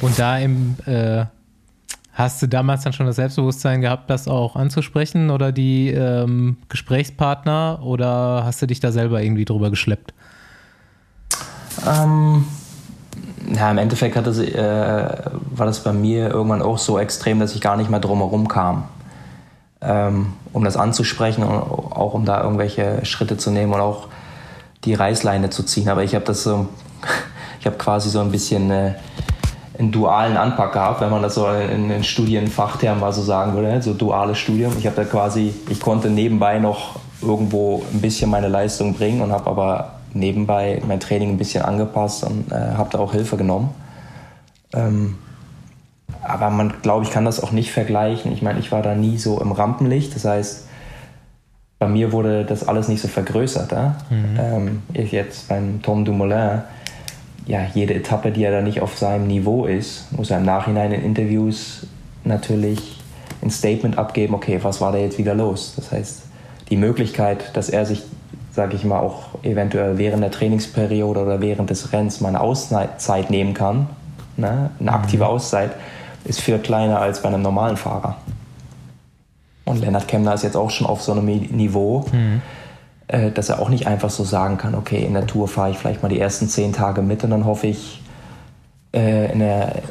[0.00, 1.24] Und da im, äh,
[2.18, 7.78] hast du damals dann schon das Selbstbewusstsein gehabt, das auch anzusprechen oder die ähm, Gesprächspartner
[7.82, 10.12] oder hast du dich da selber irgendwie drüber geschleppt?
[11.86, 12.44] Ähm,
[13.54, 15.08] ja, im Endeffekt das, äh,
[15.50, 18.88] war das bei mir irgendwann auch so extrem, dass ich gar nicht mehr drumherum kam,
[19.80, 24.08] ähm, um das anzusprechen und auch um da irgendwelche Schritte zu nehmen und auch
[24.84, 25.88] die Reißleine zu ziehen.
[25.88, 26.66] Aber ich habe das so,
[27.60, 28.94] ich habe quasi so ein bisschen äh,
[29.78, 33.68] einen dualen Anpack gehabt, wenn man das so in den Studienfachtermen mal so sagen würde,
[33.68, 33.82] ne?
[33.82, 34.72] so duales Studium.
[34.78, 39.32] Ich habe da quasi, ich konnte nebenbei noch irgendwo ein bisschen meine Leistung bringen und
[39.32, 43.70] habe aber nebenbei mein Training ein bisschen angepasst und äh, habe da auch Hilfe genommen.
[44.72, 45.16] Ähm,
[46.22, 48.32] aber man, glaube ich, kann das auch nicht vergleichen.
[48.32, 50.14] Ich meine, ich war da nie so im Rampenlicht.
[50.14, 50.66] Das heißt,
[51.78, 53.72] bei mir wurde das alles nicht so vergrößert.
[53.72, 53.96] Ja?
[54.10, 54.38] Mhm.
[54.38, 56.62] Ähm, ich jetzt beim Tom Dumoulin,
[57.48, 60.92] ja, jede Etappe, die er da nicht auf seinem Niveau ist, muss er im Nachhinein
[60.92, 61.86] in Interviews
[62.22, 63.00] natürlich
[63.42, 65.72] ein Statement abgeben, okay, was war da jetzt wieder los?
[65.74, 66.22] Das heißt,
[66.68, 68.02] die Möglichkeit, dass er sich,
[68.52, 73.30] sage ich mal, auch eventuell während der Trainingsperiode oder während des Rennens mal eine Auszeit
[73.30, 73.88] nehmen kann,
[74.36, 74.70] ne?
[74.78, 75.30] eine aktive mhm.
[75.30, 75.70] Auszeit,
[76.24, 78.16] ist viel kleiner als bei einem normalen Fahrer.
[79.64, 82.42] Und Lennart Kemner ist jetzt auch schon auf so einem Niveau, mhm.
[83.08, 85.78] Äh, dass er auch nicht einfach so sagen kann, okay, in der Tour fahre ich
[85.78, 88.02] vielleicht mal die ersten zehn Tage mit und dann hoffe ich
[88.94, 89.82] äh, in, der,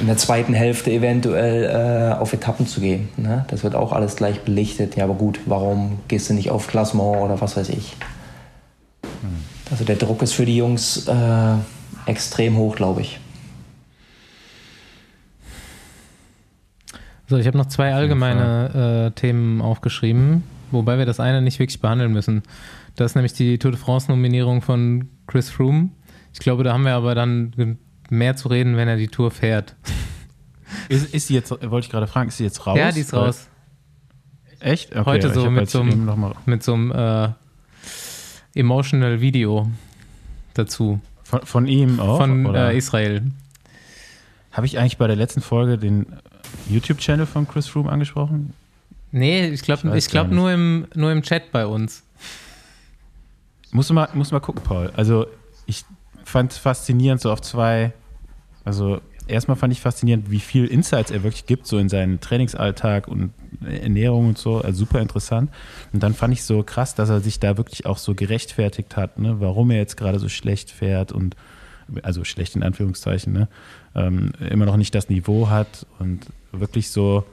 [0.00, 3.08] in, der, zweiten Hälfte eventuell äh, auf Etappen zu gehen.
[3.16, 3.44] Ne?
[3.48, 4.96] Das wird auch alles gleich belichtet.
[4.96, 7.96] Ja, aber gut, warum gehst du nicht auf Klassement oder was weiß ich?
[9.02, 9.44] Mhm.
[9.70, 11.54] Also der Druck ist für die Jungs äh,
[12.06, 13.20] extrem hoch, glaube ich.
[17.26, 20.42] So, ich habe noch zwei allgemeine äh, Themen aufgeschrieben,
[20.74, 22.42] wobei wir das eine nicht wirklich behandeln müssen.
[22.96, 25.90] Das ist nämlich die Tour de France-Nominierung von Chris Froome.
[26.32, 27.78] Ich glaube, da haben wir aber dann
[28.10, 29.76] mehr zu reden, wenn er die Tour fährt.
[30.88, 32.76] Ist, ist sie jetzt, wollte ich gerade fragen, ist sie jetzt raus?
[32.76, 33.48] Ja, die ist raus.
[34.60, 34.92] Echt?
[34.92, 37.28] Okay, Heute so mit, so einem, mit so einem äh,
[38.54, 39.68] emotional Video
[40.54, 41.00] dazu.
[41.22, 42.18] Von, von ihm auch?
[42.18, 43.22] Von äh, Israel.
[44.52, 46.06] Habe ich eigentlich bei der letzten Folge den
[46.68, 48.54] YouTube-Channel von Chris Froome angesprochen?
[49.16, 52.02] Nee, ich glaube Ich ich glaub nur, im, nur im Chat bei uns.
[53.70, 54.90] Musst du mal, musst du mal gucken, Paul.
[54.96, 55.26] Also
[55.66, 55.84] ich
[56.24, 57.92] fand es faszinierend, so auf zwei,
[58.64, 63.06] also erstmal fand ich faszinierend, wie viel Insights er wirklich gibt, so in seinen Trainingsalltag
[63.06, 63.32] und
[63.64, 65.48] Ernährung und so, also super interessant.
[65.92, 69.20] Und dann fand ich so krass, dass er sich da wirklich auch so gerechtfertigt hat,
[69.20, 71.36] ne, warum er jetzt gerade so schlecht fährt und
[72.02, 73.48] also schlecht in Anführungszeichen, ne,
[73.94, 77.24] ähm, immer noch nicht das Niveau hat und wirklich so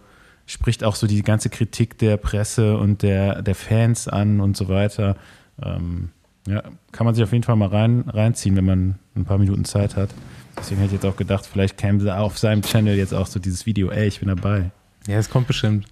[0.52, 4.68] spricht auch so die ganze Kritik der Presse und der, der Fans an und so
[4.68, 5.16] weiter.
[5.62, 6.10] Ähm,
[6.48, 9.64] ja, kann man sich auf jeden Fall mal rein, reinziehen, wenn man ein paar Minuten
[9.64, 10.10] Zeit hat.
[10.58, 13.66] Deswegen hätte ich jetzt auch gedacht, vielleicht käme auf seinem Channel jetzt auch so dieses
[13.66, 14.72] Video, ey, ich bin dabei.
[15.08, 15.86] Ja, es kommt bestimmt.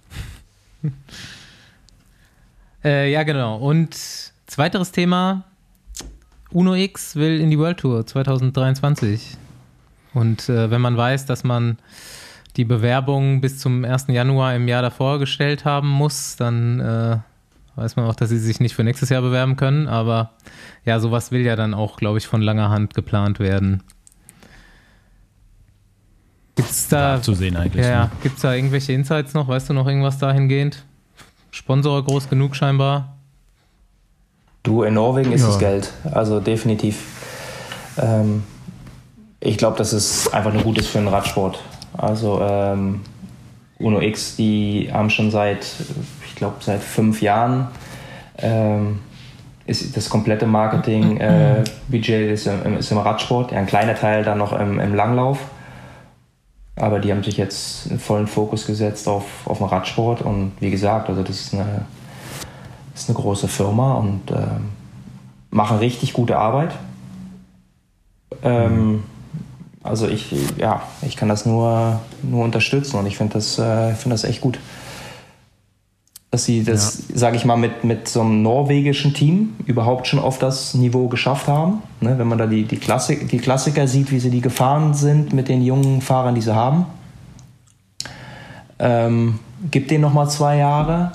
[2.84, 3.56] äh, ja, genau.
[3.56, 3.94] Und
[4.46, 5.44] zweiteres Thema:
[6.50, 9.36] Uno X will in die World Tour 2023.
[10.12, 11.78] Und äh, wenn man weiß, dass man
[12.60, 14.08] die Bewerbung bis zum 1.
[14.08, 17.16] Januar im Jahr davor gestellt haben muss, dann äh,
[17.76, 19.88] weiß man auch, dass sie sich nicht für nächstes Jahr bewerben können.
[19.88, 20.32] Aber
[20.84, 23.82] ja, sowas will ja dann auch, glaube ich, von langer Hand geplant werden.
[26.54, 27.86] Gibt es da, eigentlich.
[27.86, 28.10] ja, Ne?
[28.22, 29.48] gibt es da irgendwelche Insights noch?
[29.48, 30.84] Weißt du noch irgendwas dahingehend?
[31.52, 33.16] Sponsor groß genug scheinbar?
[34.64, 35.46] Du, in Norwegen ist Ja.
[35.46, 35.92] das Geld.
[36.12, 37.06] Also definitiv.
[37.96, 38.42] Ähm,
[39.40, 41.58] ich glaube, dass es einfach nur gut ist für den Radsport.
[42.00, 43.00] Also ähm,
[43.78, 45.66] Uno X, die haben schon seit,
[46.26, 47.68] ich glaube, seit fünf Jahren
[48.38, 49.00] ähm,
[49.66, 53.52] ist das komplette Marketing-Budget ist, im, ist im Radsport.
[53.52, 55.38] Ja, ein kleiner Teil dann noch im, im Langlauf.
[56.76, 60.22] Aber die haben sich jetzt einen vollen Fokus gesetzt auf, auf den Radsport.
[60.22, 61.84] Und wie gesagt, also das ist eine,
[62.94, 64.70] ist eine große Firma und ähm,
[65.50, 66.72] machen richtig gute Arbeit.
[68.42, 69.04] Ähm,
[69.82, 74.12] also ich, ja, ich kann das nur, nur unterstützen und ich finde das, äh, find
[74.12, 74.58] das echt gut.
[76.30, 80.38] Dass sie das, sage ich mal, mit, mit so einem norwegischen Team überhaupt schon auf
[80.38, 81.82] das Niveau geschafft haben.
[82.00, 85.32] Ne, wenn man da die, die, Klassik, die Klassiker sieht, wie sie die gefahren sind
[85.32, 86.86] mit den jungen Fahrern, die sie haben.
[88.78, 89.40] Ähm,
[89.72, 91.12] gibt denen nochmal zwei Jahre.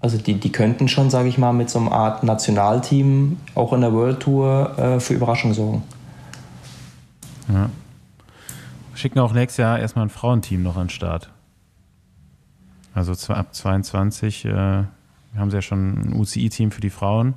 [0.00, 3.80] Also die, die könnten schon, sage ich mal, mit so einer Art Nationalteam auch in
[3.80, 5.82] der World Tour äh, für Überraschung sorgen.
[7.52, 7.68] Ja.
[8.96, 11.30] Schicken auch nächstes Jahr erstmal ein Frauenteam noch an den Start.
[12.94, 14.50] Also ab 22 äh,
[15.36, 17.34] haben sie ja schon ein UCI-Team für die Frauen.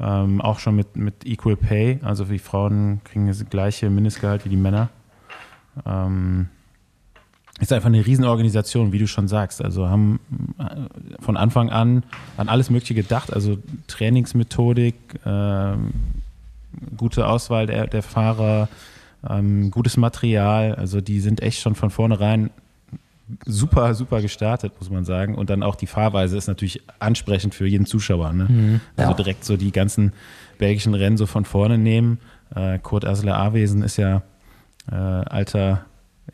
[0.00, 1.98] Ähm, auch schon mit, mit Equal Pay.
[2.02, 4.90] Also die Frauen kriegen das gleiche Mindestgehalt wie die Männer.
[5.84, 6.48] Ähm,
[7.60, 9.62] ist einfach eine Riesenorganisation, wie du schon sagst.
[9.62, 10.20] Also haben
[10.58, 12.02] äh, von Anfang an
[12.36, 13.32] an alles Mögliche gedacht.
[13.32, 14.94] Also Trainingsmethodik,
[15.26, 15.92] ähm,
[16.96, 18.68] gute Auswahl der, der Fahrer,
[19.28, 20.74] ähm, gutes Material.
[20.74, 22.50] Also die sind echt schon von vornherein
[23.46, 25.34] super, super gestartet, muss man sagen.
[25.34, 28.32] Und dann auch die Fahrweise ist natürlich ansprechend für jeden Zuschauer.
[28.32, 28.80] Ne?
[28.96, 29.16] Also Ja.
[29.16, 30.12] direkt so die ganzen
[30.58, 32.18] belgischen Rennen so von vorne nehmen.
[32.54, 34.22] Äh, Kurt Asler Awesen ist ja
[34.90, 35.84] äh, alter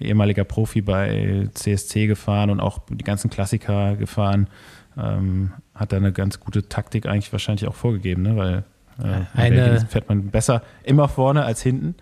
[0.01, 4.49] ehemaliger Profi bei CSC gefahren und auch die ganzen Klassiker gefahren.
[4.97, 8.37] Ähm, hat da eine ganz gute Taktik eigentlich wahrscheinlich auch vorgegeben, ne?
[8.37, 8.65] weil
[9.03, 11.95] äh, in Eine- Belgien fährt man besser immer vorne als hinten.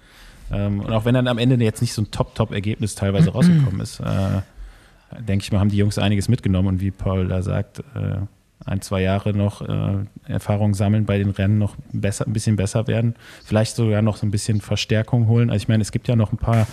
[0.53, 4.01] Ähm, und auch wenn dann am Ende jetzt nicht so ein Top-Top-Ergebnis teilweise rausgekommen ist,
[4.01, 4.43] äh,
[5.21, 6.69] denke ich mal, haben die Jungs einiges mitgenommen.
[6.69, 8.19] Und wie Paul da sagt, äh,
[8.65, 12.87] ein, zwei Jahre noch äh, Erfahrung sammeln bei den Rennen, noch besser, ein bisschen besser
[12.87, 15.51] werden, vielleicht sogar noch so ein bisschen Verstärkung holen.
[15.51, 16.67] Also ich meine, es gibt ja noch ein paar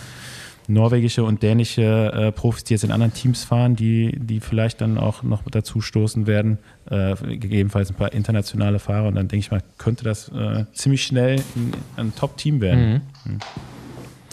[0.68, 4.98] norwegische und dänische äh, Profis, die jetzt in anderen Teams fahren, die, die vielleicht dann
[4.98, 9.52] auch noch dazu stoßen werden, äh, gegebenenfalls ein paar internationale Fahrer und dann denke ich
[9.52, 13.02] mal, könnte das äh, ziemlich schnell ein, ein Top-Team werden.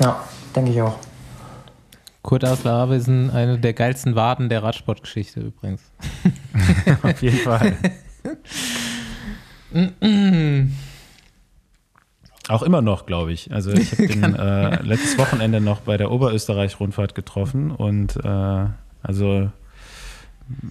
[0.00, 0.98] Ja, denke ich auch.
[2.22, 5.82] Kurt Asler Avesen, eine der geilsten Waden der Radsportgeschichte übrigens.
[7.02, 7.76] Auf jeden Fall.
[12.48, 13.52] Auch immer noch, glaube ich.
[13.52, 18.66] Also ich habe den äh, letztes Wochenende noch bei der Oberösterreich-Rundfahrt getroffen und äh,
[19.02, 19.50] also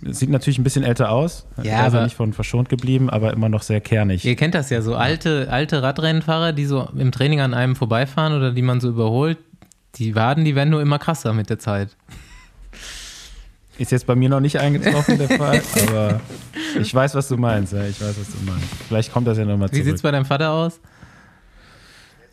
[0.05, 1.45] es sieht natürlich ein bisschen älter aus.
[1.57, 4.25] Ja, ist er aber- nicht von verschont geblieben, aber immer noch sehr kernig.
[4.25, 8.33] Ihr kennt das ja, so alte, alte Radrennfahrer, die so im Training an einem vorbeifahren
[8.33, 9.37] oder die man so überholt,
[9.95, 11.95] die Waden, die werden nur immer krasser mit der Zeit.
[13.77, 16.19] Ist jetzt bei mir noch nicht eingetroffen, der Fall, aber
[16.79, 17.71] ich weiß, was du meinst.
[17.71, 18.67] Ja, ich weiß, was du meinst.
[18.89, 20.01] Vielleicht kommt das ja nochmal Wie sieht es zurück.
[20.03, 20.81] bei deinem Vater aus?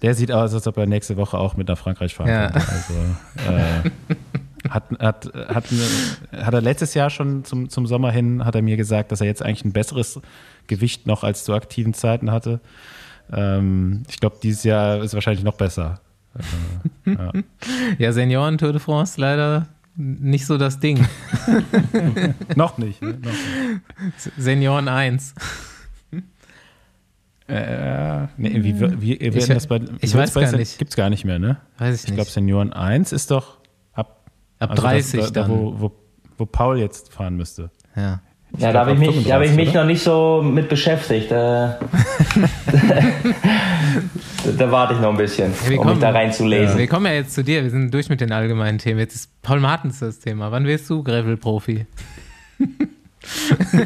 [0.03, 2.51] Der sieht aus, als ob er nächste Woche auch mit nach Frankreich fahren Ja.
[2.51, 2.69] könnte.
[2.69, 2.95] Also,
[3.51, 3.91] äh,
[4.69, 5.65] hat, hat, hat,
[6.45, 9.27] hat er letztes Jahr schon zum, zum Sommer hin, hat er mir gesagt, dass er
[9.27, 10.21] jetzt eigentlich ein besseres
[10.67, 12.61] Gewicht noch als zu aktiven Zeiten hatte.
[13.33, 16.01] Ähm, ich glaube, dieses Jahr ist wahrscheinlich noch besser.
[17.07, 17.33] Äh, ja.
[17.99, 19.67] Ja, Senioren Tour de France leider
[19.99, 21.07] nicht so das Ding.
[22.55, 23.01] Noch nicht.
[23.01, 23.13] Ne?
[23.23, 24.31] Noch nicht.
[24.37, 25.35] Senioren 1.
[27.49, 30.79] Äh, nee, wie, wie, wie werden Ich- das bei ich weiß gar nicht.
[30.79, 31.59] Gibt es gar nicht mehr, ne?
[31.79, 32.33] Weiß ich Ich glaube, nicht.
[32.33, 33.59] Senioren 1 ist doch
[33.93, 34.29] ab,
[34.59, 35.51] Ab also 30 das, da, dann.
[35.53, 35.93] da, wo, wo,
[36.39, 37.71] wo Paul jetzt fahren müsste.
[37.95, 38.21] Ja.
[38.59, 41.31] Ja, da habe ich, mich, da hab ich mich 35, noch nicht so mit beschäftigt.
[41.31, 41.35] Äh,
[44.59, 46.79] da warte ich noch ein bisschen, wir um mich kommen- da reinzulesen.
[46.79, 47.63] Wir kommen ja jetzt zu dir.
[47.63, 48.99] Wir sind durch mit den allgemeinen Themen.
[49.01, 50.51] Jetzt ist Paul Martens das Thema.
[50.53, 51.87] Wann wirst du Gravel-Profi?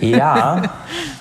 [0.01, 0.63] Ja,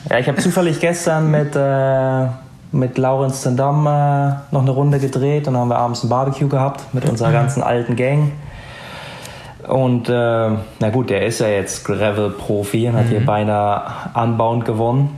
[0.09, 2.27] ja ich habe zufällig gestern mit, äh,
[2.71, 6.47] mit Laurens Zendam äh, noch eine Runde gedreht und dann haben wir abends ein Barbecue
[6.47, 8.31] gehabt mit unserer ganzen alten Gang.
[9.67, 13.83] Und äh, na gut, der ist ja jetzt Gravel-Profi und hat hier beinahe
[14.15, 15.15] anbauend gewonnen.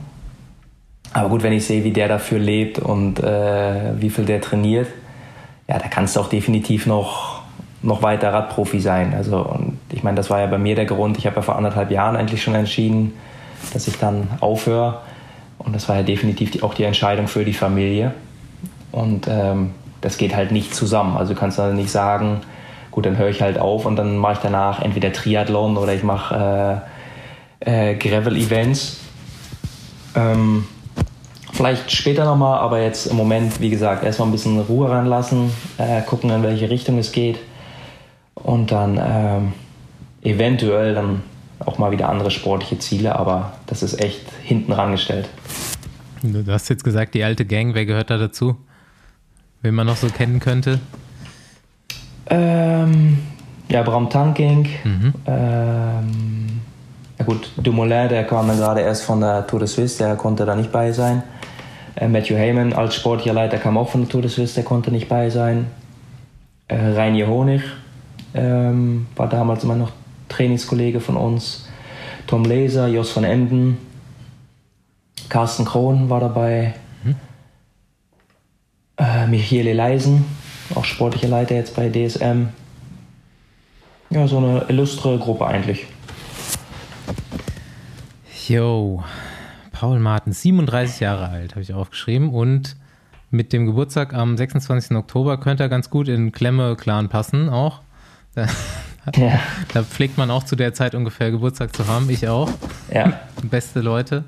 [1.14, 4.88] Aber gut, wenn ich sehe, wie der dafür lebt und äh, wie viel der trainiert,
[5.68, 7.31] ja, da kannst du auch definitiv noch,
[7.82, 9.14] noch weiter Radprofi sein.
[9.14, 11.18] Also, und ich meine, das war ja bei mir der Grund.
[11.18, 13.12] Ich habe ja vor anderthalb Jahren eigentlich schon entschieden,
[13.72, 15.00] dass ich dann aufhöre.
[15.58, 18.12] Und das war ja definitiv die, auch die Entscheidung für die Familie.
[18.92, 21.16] Und ähm, das geht halt nicht zusammen.
[21.16, 22.40] Also du kannst dann nicht sagen,
[22.90, 26.02] gut, dann höre ich halt auf und dann mache ich danach entweder Triathlon oder ich
[26.02, 26.84] mache
[27.64, 28.98] äh, äh, Gravel-Events.
[30.14, 30.66] Ähm,
[31.52, 36.02] vielleicht später nochmal, aber jetzt im Moment, wie gesagt, erstmal ein bisschen Ruhe ranlassen, äh,
[36.02, 37.38] gucken, in welche Richtung es geht.
[38.34, 39.52] Und dann ähm,
[40.22, 41.22] eventuell dann
[41.60, 45.28] auch mal wieder andere sportliche Ziele, aber das ist echt hinten rangestellt.
[46.22, 47.74] Du hast jetzt gesagt, die alte Gang.
[47.74, 48.56] Wer gehört da dazu?
[49.60, 50.80] Wen man noch so kennen könnte?
[52.26, 53.18] Ähm,
[53.68, 54.68] ja, Bram Tanking.
[54.84, 55.14] Mhm.
[55.26, 56.60] Ähm,
[57.18, 60.44] ja gut, Dumoulin, der kam dann gerade erst von der Tour de Suisse, der konnte
[60.44, 61.22] da nicht bei sein.
[61.96, 64.90] Äh, Matthew Heyman als sportlicher Leiter kam auch von der Tour de Suisse, der konnte
[64.90, 65.66] nicht bei sein.
[66.68, 67.62] Äh, Reinier Honig
[68.34, 69.92] ähm, war damals immer noch
[70.28, 71.68] Trainingskollege von uns.
[72.26, 73.78] Tom Leser, Jos van Emden,
[75.28, 76.74] Carsten Krohn war dabei.
[78.96, 80.24] Äh, Michele Leisen,
[80.74, 82.48] auch sportlicher Leiter jetzt bei DSM.
[84.10, 85.86] Ja, so eine illustre Gruppe eigentlich.
[88.46, 89.02] Yo,
[89.72, 92.28] Paul Martens, 37 Jahre alt, habe ich aufgeschrieben.
[92.28, 92.76] Und
[93.30, 94.96] mit dem Geburtstag am 26.
[94.96, 97.80] Oktober könnte er ganz gut in Klemme-Clan passen auch.
[98.34, 98.46] Da,
[99.16, 99.40] Ja,
[99.74, 102.08] da pflegt man auch zu der Zeit ungefähr Geburtstag zu haben.
[102.10, 102.50] Ich auch.
[102.92, 103.20] ja.
[103.42, 104.24] Beste Leute.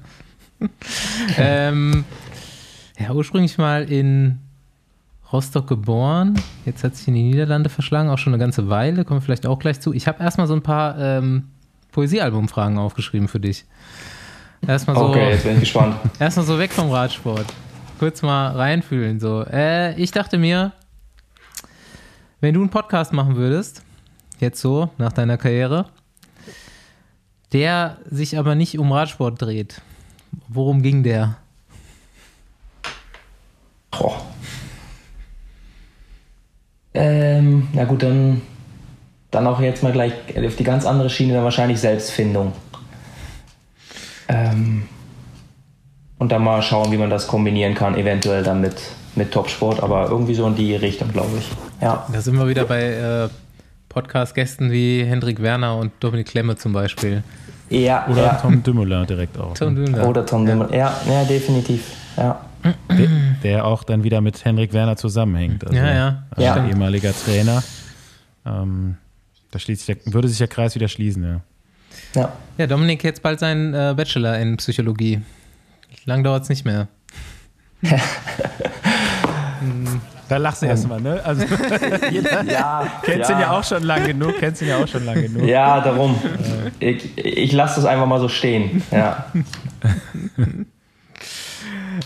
[1.36, 2.04] ähm,
[2.98, 4.38] ja, ursprünglich mal in
[5.32, 6.40] Rostock geboren.
[6.64, 9.04] Jetzt hat sich in die Niederlande verschlagen, auch schon eine ganze Weile.
[9.04, 9.92] Kommen wir vielleicht auch gleich zu.
[9.92, 11.48] Ich habe erstmal so ein paar ähm,
[11.92, 13.64] Poesiealbumfragen aufgeschrieben für dich.
[14.66, 15.96] Erstmal so, Okay, jetzt bin ich gespannt.
[16.18, 17.46] erstmal so weg vom Radsport.
[17.98, 19.20] Kurz mal reinfühlen.
[19.20, 19.44] So.
[19.44, 20.72] Äh, ich dachte mir,
[22.40, 23.82] wenn du einen Podcast machen würdest,
[24.40, 25.86] jetzt so nach deiner Karriere,
[27.52, 29.80] der sich aber nicht um Radsport dreht,
[30.48, 31.36] worum ging der?
[33.90, 34.20] Boah.
[36.94, 38.42] Ähm, na gut, dann,
[39.30, 42.52] dann auch jetzt mal gleich auf die ganz andere Schiene, dann wahrscheinlich Selbstfindung.
[44.28, 44.88] Ähm,
[46.18, 48.76] und dann mal schauen, wie man das kombinieren kann, eventuell dann mit,
[49.16, 51.50] mit Topsport, aber irgendwie so in die Richtung, glaube ich.
[51.80, 52.06] Ja.
[52.12, 53.28] Da sind wir wieder bei äh,
[53.94, 57.22] Podcast-Gästen wie Hendrik Werner und Dominik Klemme zum Beispiel.
[57.70, 58.34] Ja, Oder ja.
[58.34, 59.54] Tom Dümmler direkt auch.
[59.54, 59.84] Tom ne?
[59.86, 60.08] Dündar.
[60.08, 60.68] Oder Tom Dümmel.
[60.74, 61.92] Ja, ja, definitiv.
[62.16, 62.40] Ja.
[62.90, 63.08] der,
[63.42, 65.64] der auch dann wieder mit Henrik Werner zusammenhängt.
[65.64, 66.70] Also, Ja, ja, Also stimmt.
[66.70, 67.62] ehemaliger Trainer.
[68.44, 68.96] Ähm,
[69.50, 71.40] da schließt sich der, würde sich der Kreis wieder schließen, ja.
[72.20, 72.32] ja.
[72.58, 75.22] Ja, Dominik jetzt bald seinen äh, Bachelor in Psychologie.
[76.04, 76.88] Lang dauert es nicht mehr.
[80.28, 81.20] Da lachst du erstmal, ne?
[81.24, 81.44] Also,
[82.50, 85.42] Ja, kennst ihn ja auch schon lang genug, kennst ihn ja auch schon lang genug.
[85.46, 86.16] Ja, darum.
[86.80, 88.82] Ich, ich lasse das einfach mal so stehen.
[88.90, 89.26] Ja.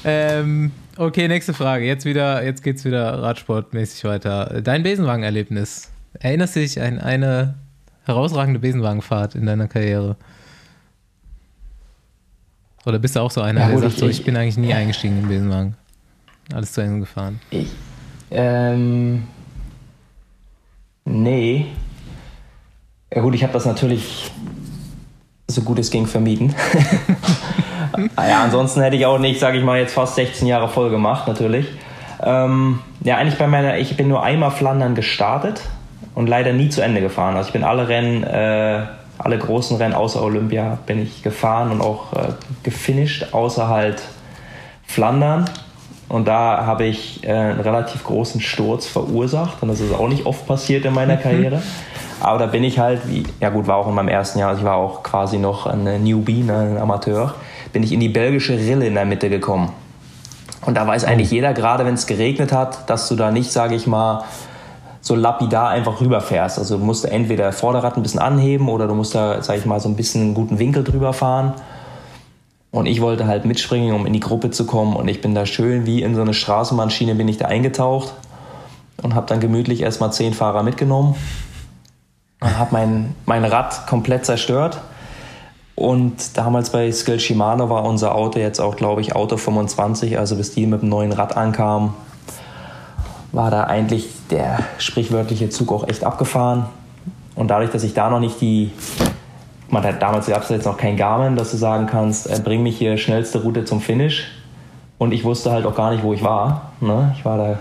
[0.04, 1.84] Ähm, okay, nächste Frage.
[1.86, 4.60] Jetzt wieder, jetzt geht's wieder radsportmäßig weiter.
[4.62, 5.90] Dein Besenwagenerlebnis.
[6.20, 7.54] Erinnerst du dich an eine
[8.04, 10.16] herausragende Besenwagenfahrt in deiner Karriere?
[12.86, 14.56] Oder bist du auch so einer, Ja, der sagt ich- so, ich- ich bin eigentlich
[14.58, 15.74] nie eingestiegen im Besenwagen?
[16.52, 17.40] Alles zu Ende gefahren.
[17.50, 17.68] Ich,
[18.30, 19.26] ähm,
[21.04, 21.66] nee.
[23.12, 24.30] Ja gut, ich habe das natürlich
[25.46, 26.54] so gut es ging vermieden.
[28.16, 31.26] Ja, ansonsten hätte ich auch nicht, sage ich mal, jetzt fast 16 Jahre voll gemacht,
[31.26, 31.66] natürlich.
[32.22, 35.62] Ähm, ja, eigentlich bei meiner, ich bin nur einmal Flandern gestartet
[36.14, 37.36] und leider nie zu Ende gefahren.
[37.36, 38.86] Also ich bin alle Rennen, äh,
[39.18, 44.02] alle großen Rennen außer Olympia bin ich gefahren und auch äh, gefinisht, außer halt
[44.86, 45.48] Flandern.
[46.08, 49.62] Und da habe ich äh, einen relativ großen Sturz verursacht.
[49.62, 51.62] Und das ist auch nicht oft passiert in meiner Karriere.
[52.20, 54.60] Aber da bin ich halt, wie, ja gut, war auch in meinem ersten Jahr, also
[54.60, 57.34] ich war auch quasi noch ein Newbie, ne, ein Amateur,
[57.72, 59.72] bin ich in die belgische Rille in der Mitte gekommen.
[60.66, 63.74] Und da weiß eigentlich jeder, gerade wenn es geregnet hat, dass du da nicht, sage
[63.76, 64.24] ich mal,
[65.00, 66.58] so lapidar einfach rüberfährst.
[66.58, 69.78] Also du musst entweder Vorderrad ein bisschen anheben oder du musst da, sag ich mal,
[69.78, 71.54] so ein bisschen einen guten Winkel drüber fahren.
[72.70, 74.94] Und ich wollte halt mitspringen, um in die Gruppe zu kommen.
[74.94, 78.12] Und ich bin da schön wie in so eine Straßenbahnschiene bin ich da eingetaucht
[79.02, 81.14] und habe dann gemütlich erstmal zehn Fahrer mitgenommen
[82.40, 84.80] und habe mein, mein Rad komplett zerstört.
[85.74, 90.18] Und damals bei Skill Shimano war unser Auto jetzt auch, glaube ich, Auto 25.
[90.18, 91.94] Also bis die mit dem neuen Rad ankamen,
[93.32, 96.66] war da eigentlich der sprichwörtliche Zug auch echt abgefahren.
[97.36, 98.72] Und dadurch, dass ich da noch nicht die,
[99.70, 102.62] man hat damals gab es jetzt noch kein Garmin, dass du sagen kannst, äh, bring
[102.62, 104.30] mich hier schnellste Route zum Finish.
[104.98, 106.72] Und ich wusste halt auch gar nicht, wo ich war.
[106.80, 107.14] Ne?
[107.16, 107.58] Ich war da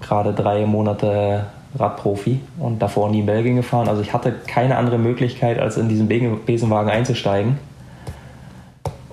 [0.00, 1.46] gerade drei Monate
[1.78, 3.88] Radprofi und davor nie in Belgien gefahren.
[3.88, 6.08] Also ich hatte keine andere Möglichkeit, als in diesen
[6.44, 7.58] Besenwagen einzusteigen.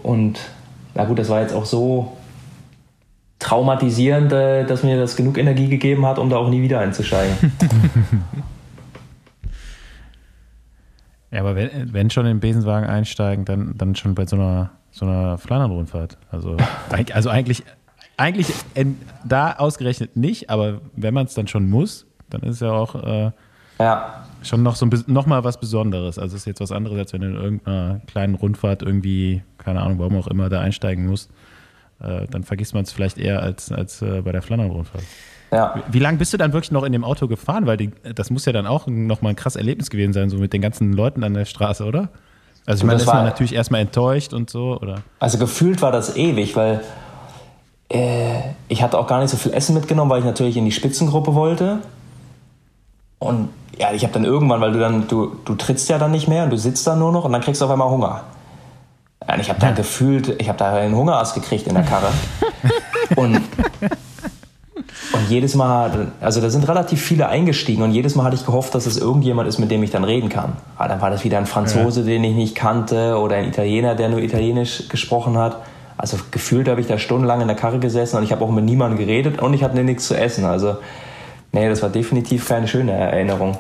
[0.02, 0.40] Und
[0.96, 2.14] na gut, das war jetzt auch so
[3.40, 7.36] traumatisierend, äh, dass mir das genug Energie gegeben hat, um da auch nie wieder einzusteigen.
[11.32, 14.72] ja, aber wenn, wenn schon in den Besenwagen einsteigen, dann, dann schon bei so einer,
[14.92, 16.18] so einer Flandern-Rundfahrt.
[16.32, 16.58] Also,
[17.14, 17.64] also eigentlich,
[18.16, 18.54] eigentlich
[19.26, 22.96] da ausgerechnet nicht, aber wenn man es dann schon muss, dann ist es ja auch
[22.96, 23.32] äh,
[23.80, 24.26] ja.
[24.42, 26.18] schon noch so ein, noch mal was Besonderes.
[26.18, 29.82] Also es ist jetzt was anderes, als wenn du in irgendeiner kleinen Rundfahrt irgendwie, keine
[29.82, 31.30] Ahnung, warum auch immer, da einsteigen musst.
[32.00, 35.04] Äh, dann vergisst man es vielleicht eher als, als äh, bei der Flandern-Rundfahrt.
[35.52, 35.82] Ja.
[35.90, 37.66] Wie lange bist du dann wirklich noch in dem Auto gefahren?
[37.66, 40.38] Weil die, das muss ja dann auch noch mal ein krasses Erlebnis gewesen sein, so
[40.38, 42.10] mit den ganzen Leuten an der Straße, oder?
[42.66, 44.98] Also ich meine, ist man natürlich erstmal enttäuscht und so, oder?
[45.20, 46.82] Also gefühlt war das ewig, weil
[47.90, 50.74] äh, ich hatte auch gar nicht so viel Essen mitgenommen, weil ich natürlich in die
[50.74, 51.80] Spitzengruppe wollte.
[53.20, 56.28] Und ja, ich habe dann irgendwann, weil du dann, du, du trittst ja dann nicht
[56.28, 58.24] mehr und du sitzt da nur noch und dann kriegst du auf einmal Hunger.
[59.26, 62.08] Und ich habe da gefühlt, ich habe da einen Hungerass gekriegt in der Karre.
[63.16, 63.42] und,
[65.18, 68.76] und jedes Mal, also da sind relativ viele eingestiegen und jedes Mal hatte ich gehofft,
[68.76, 70.54] dass es irgendjemand ist, mit dem ich dann reden kann.
[70.78, 72.08] Aber dann war das wieder ein Franzose, ja.
[72.08, 75.58] den ich nicht kannte oder ein Italiener, der nur Italienisch gesprochen hat.
[75.98, 78.66] Also gefühlt habe ich da stundenlang in der Karre gesessen und ich habe auch mit
[78.66, 80.46] niemandem geredet und ich hatte nichts zu essen.
[80.46, 80.78] Also
[81.52, 83.58] Nee, das war definitiv keine schöne Erinnerung.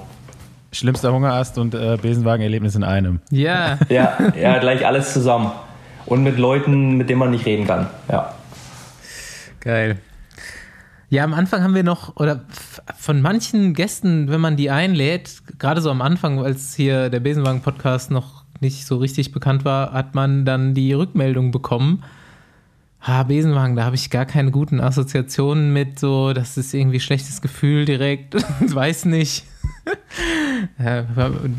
[0.72, 3.22] Schlimmster Hungerast und äh, Besenwagen-Erlebnis in einem.
[3.32, 3.80] Ja.
[3.90, 4.18] ja.
[4.40, 5.52] Ja, gleich alles zusammen.
[6.06, 7.88] Und mit Leuten, mit denen man nicht reden kann.
[8.10, 8.34] Ja.
[9.62, 9.98] Geil.
[11.10, 12.42] Ja, am Anfang haben wir noch, oder
[12.98, 18.12] von manchen Gästen, wenn man die einlädt, gerade so am Anfang, als hier der Besenwagen-Podcast
[18.12, 22.04] noch nicht so richtig bekannt war, hat man dann die Rückmeldung bekommen,
[23.00, 27.42] Ha, Besenwagen, da habe ich gar keine guten Assoziationen mit, so, das ist irgendwie schlechtes
[27.42, 29.46] Gefühl direkt, weiß nicht.
[30.80, 31.06] ja,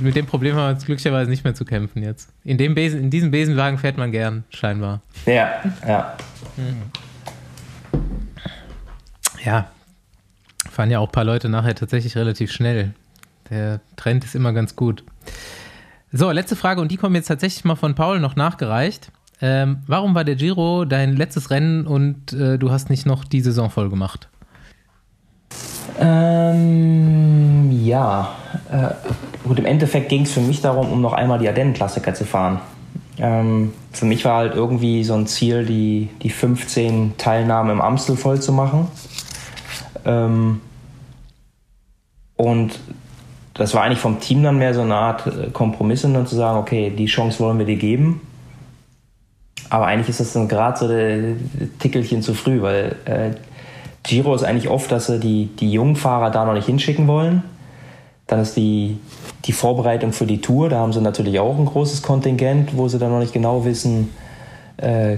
[0.00, 2.30] mit dem Problem haben wir jetzt glücklicherweise nicht mehr zu kämpfen jetzt.
[2.44, 5.00] In, dem Besen, in diesem Besenwagen fährt man gern, scheinbar.
[5.24, 6.16] Ja, ja.
[9.44, 9.68] Ja,
[10.70, 12.94] fahren ja auch ein paar Leute nachher tatsächlich relativ schnell.
[13.50, 15.04] Der Trend ist immer ganz gut.
[16.12, 19.10] So, letzte Frage und die kommen jetzt tatsächlich mal von Paul noch nachgereicht.
[19.40, 23.40] Ähm, warum war der Giro dein letztes Rennen und äh, du hast nicht noch die
[23.40, 24.28] Saison voll gemacht?
[26.00, 28.34] Ähm, ja,
[28.70, 28.88] äh,
[29.46, 32.60] gut, im Endeffekt ging es für mich darum, um noch einmal die Ardennen-Klassiker zu fahren.
[33.18, 38.16] Ähm, für mich war halt irgendwie so ein Ziel, die, die 15 Teilnahmen im Amstel
[38.16, 38.88] voll zu machen.
[40.04, 40.60] Ähm,
[42.36, 42.78] und
[43.54, 46.36] das war eigentlich vom Team dann mehr so eine Art äh, Kompromiss und dann zu
[46.36, 48.20] sagen, okay, die Chance wollen wir dir geben.
[49.70, 53.30] Aber eigentlich ist das dann gerade so ein Tickelchen zu früh, weil äh,
[54.02, 57.42] Giro ist eigentlich oft, dass sie die, die jungen Fahrer da noch nicht hinschicken wollen.
[58.26, 58.98] Dann ist die,
[59.44, 62.98] die Vorbereitung für die Tour, da haben sie natürlich auch ein großes Kontingent, wo sie
[62.98, 64.10] dann noch nicht genau wissen,
[64.76, 65.16] äh,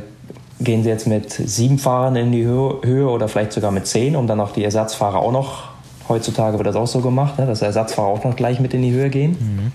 [0.60, 4.26] gehen sie jetzt mit sieben Fahrern in die Höhe oder vielleicht sogar mit zehn, um
[4.26, 5.68] dann auch die Ersatzfahrer auch noch,
[6.08, 8.92] heutzutage wird das auch so gemacht, ne, dass Ersatzfahrer auch noch gleich mit in die
[8.92, 9.30] Höhe gehen.
[9.40, 9.72] Mhm.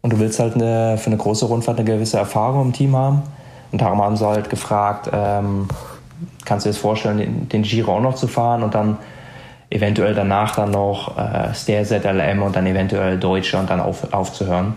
[0.00, 3.22] Und du willst halt eine, für eine große Rundfahrt eine gewisse Erfahrung im Team haben.
[3.72, 5.68] Und darum haben sie halt gefragt, ähm,
[6.44, 8.98] kannst du dir das vorstellen, den, den, Giro auch noch zu fahren und dann
[9.68, 14.74] eventuell danach dann noch äh, Stair ZLM und dann eventuell Deutsche und dann auf, aufzuhören.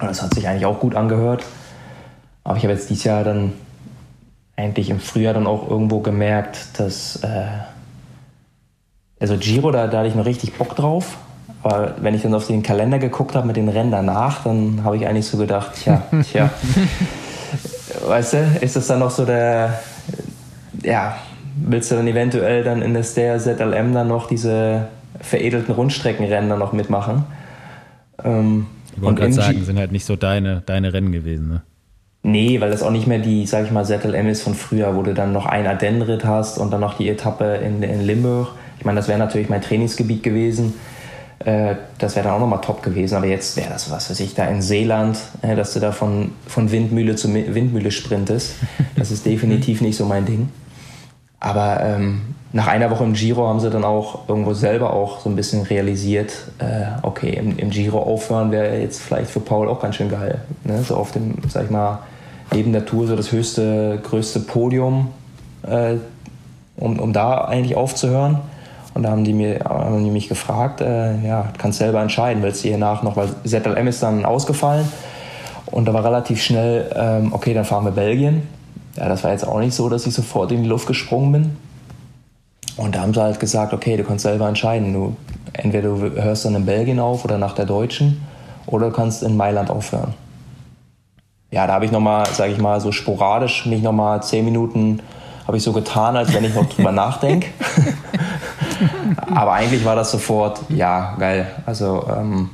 [0.00, 1.44] Und das hat sich eigentlich auch gut angehört.
[2.44, 3.52] Aber ich habe jetzt dieses Jahr dann
[4.60, 7.46] eigentlich im Frühjahr dann auch irgendwo gemerkt, dass äh,
[9.20, 11.18] also Giro, da, da hatte ich noch richtig Bock drauf.
[11.62, 14.96] Aber wenn ich dann auf den Kalender geguckt habe mit den Rennen danach, dann habe
[14.96, 16.48] ich eigentlich so gedacht, tja, tja,
[18.06, 19.78] weißt du, ist das dann noch so der,
[20.82, 21.16] ja,
[21.56, 24.86] willst du dann eventuell dann in der Stair ZLM dann noch diese
[25.20, 27.24] veredelten Rundstreckenrennen dann noch mitmachen?
[28.24, 31.62] Ähm, Ich wollte gerade sagen, sind halt nicht so deine, deine Rennen gewesen, ne?
[32.22, 34.94] Nee, weil das auch nicht mehr die, sag ich mal, Settle M ist von früher,
[34.94, 38.48] wo du dann noch einen Ardennen-Ritt hast und dann noch die Etappe in, in Limburg.
[38.78, 40.74] Ich meine, das wäre natürlich mein Trainingsgebiet gewesen.
[41.38, 43.16] Äh, das wäre dann auch nochmal top gewesen.
[43.16, 46.32] Aber jetzt wäre das, was weiß ich, da in Seeland, äh, dass du da von,
[46.46, 48.56] von Windmühle zu Mi- Windmühle sprintest.
[48.96, 50.50] Das ist definitiv nicht so mein Ding.
[51.40, 52.20] Aber ähm,
[52.52, 55.62] nach einer Woche im Giro haben sie dann auch irgendwo selber auch so ein bisschen
[55.62, 60.10] realisiert, äh, okay, im, im Giro aufhören wäre jetzt vielleicht für Paul auch ganz schön
[60.10, 60.42] geil.
[60.64, 60.82] Ne?
[60.82, 62.00] So auf dem, sag ich mal,
[62.52, 65.08] neben der Tour so das höchste, größte Podium,
[65.62, 65.96] äh,
[66.76, 68.38] um, um da eigentlich aufzuhören.
[68.94, 72.64] Und da haben die, mir, haben die mich gefragt, äh, ja, kannst selber entscheiden, willst
[72.64, 74.88] du hier nach noch, weil ZLM ist dann ausgefallen.
[75.66, 78.42] Und da war relativ schnell, ähm, okay, dann fahren wir Belgien.
[78.96, 81.56] Ja, das war jetzt auch nicht so, dass ich sofort in die Luft gesprungen bin.
[82.76, 84.92] Und da haben sie halt gesagt, okay, du kannst selber entscheiden.
[84.92, 85.16] Du,
[85.52, 88.20] entweder du hörst dann in Belgien auf oder nach der Deutschen
[88.66, 90.14] oder du kannst in Mailand aufhören.
[91.50, 95.00] Ja, da habe ich nochmal, sage ich mal, so sporadisch mich nochmal zehn Minuten
[95.46, 97.48] habe ich so getan, als wenn ich noch drüber nachdenke.
[99.34, 101.48] Aber eigentlich war das sofort, ja, geil.
[101.66, 102.50] Also ähm,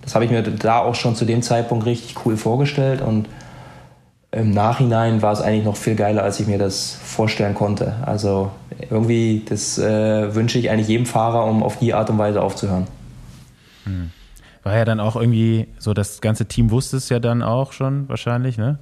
[0.00, 3.28] das habe ich mir da auch schon zu dem Zeitpunkt richtig cool vorgestellt und
[4.30, 7.96] im Nachhinein war es eigentlich noch viel geiler, als ich mir das vorstellen konnte.
[8.04, 8.50] Also
[8.90, 12.86] irgendwie, das äh, wünsche ich eigentlich jedem Fahrer, um auf die Art und Weise aufzuhören.
[14.68, 18.08] War ja dann auch irgendwie so, das ganze Team wusste es ja dann auch schon
[18.08, 18.78] wahrscheinlich, ne?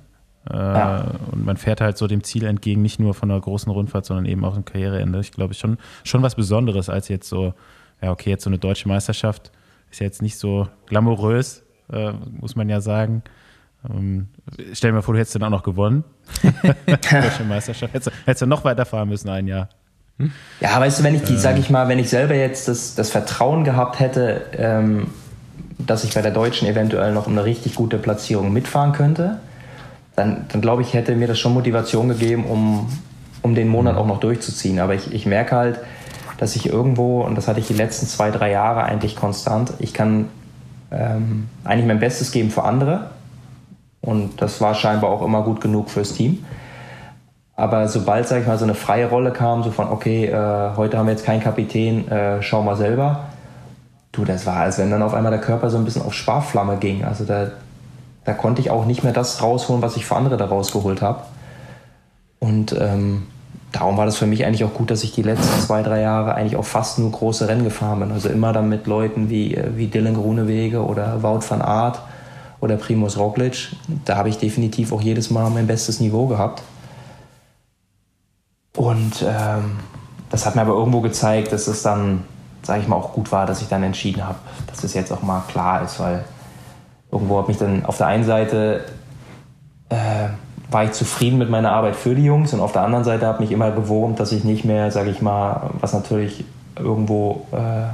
[0.50, 1.06] Äh, Ja.
[1.32, 4.26] Und man fährt halt so dem Ziel entgegen, nicht nur von einer großen Rundfahrt, sondern
[4.26, 5.20] eben auch im Karriereende.
[5.20, 7.54] Ich glaube, schon, schon was Besonderes als jetzt so,
[8.02, 9.50] ja, okay, jetzt so eine deutsche Meisterschaft
[9.90, 11.62] ist ja jetzt nicht so glamourös,
[11.92, 13.22] äh, muss man ja sagen.
[13.88, 14.28] Ähm,
[14.72, 16.04] stell dir mal vor, du hättest dann auch noch gewonnen.
[16.86, 17.94] deutsche Meisterschaft.
[17.94, 19.68] Hättest, du- hättest du noch weiterfahren müssen, ein Jahr.
[20.60, 23.10] Ja, weißt du, wenn ich die, sag ich mal, wenn ich selber jetzt das, das
[23.10, 25.08] Vertrauen gehabt hätte, ähm,
[25.78, 29.38] dass ich bei der Deutschen eventuell noch um eine richtig gute Platzierung mitfahren könnte,
[30.14, 32.88] dann, dann glaube ich, hätte mir das schon Motivation gegeben, um,
[33.42, 34.80] um den Monat auch noch durchzuziehen.
[34.80, 35.80] Aber ich, ich merke halt,
[36.38, 39.92] dass ich irgendwo, und das hatte ich die letzten zwei, drei Jahre eigentlich konstant, ich
[39.92, 40.28] kann
[40.90, 43.10] ähm, eigentlich mein Bestes geben für andere.
[44.00, 46.44] Und das war scheinbar auch immer gut genug fürs Team.
[47.56, 50.98] Aber sobald, sag ich mal, so eine freie Rolle kam, so von, okay, äh, heute
[50.98, 53.24] haben wir jetzt keinen Kapitän, äh, schau mal selber.
[54.16, 56.78] Du, das war, als wenn dann auf einmal der Körper so ein bisschen auf Sparflamme
[56.78, 57.04] ging.
[57.04, 57.48] Also da,
[58.24, 61.20] da konnte ich auch nicht mehr das rausholen, was ich für andere da rausgeholt habe.
[62.38, 63.24] Und ähm,
[63.72, 66.34] darum war das für mich eigentlich auch gut, dass ich die letzten zwei, drei Jahre
[66.34, 68.10] eigentlich auch fast nur große Rennen gefahren bin.
[68.10, 72.00] Also immer dann mit Leuten wie, äh, wie Dylan Grunewege oder Wout van Aert
[72.60, 73.68] oder Primus Roglic.
[74.06, 76.62] Da habe ich definitiv auch jedes Mal mein bestes Niveau gehabt.
[78.74, 79.76] Und ähm,
[80.30, 82.24] das hat mir aber irgendwo gezeigt, dass es dann,
[82.66, 85.22] sage ich mal, auch gut war, dass ich dann entschieden habe, dass es jetzt auch
[85.22, 86.24] mal klar ist, weil
[87.10, 88.84] irgendwo habe mich dann auf der einen Seite
[89.88, 90.28] äh,
[90.70, 93.40] war ich zufrieden mit meiner Arbeit für die Jungs und auf der anderen Seite hat
[93.40, 96.44] mich immer gewurmt, dass ich nicht mehr, sage ich mal, was natürlich
[96.76, 97.86] irgendwo äh,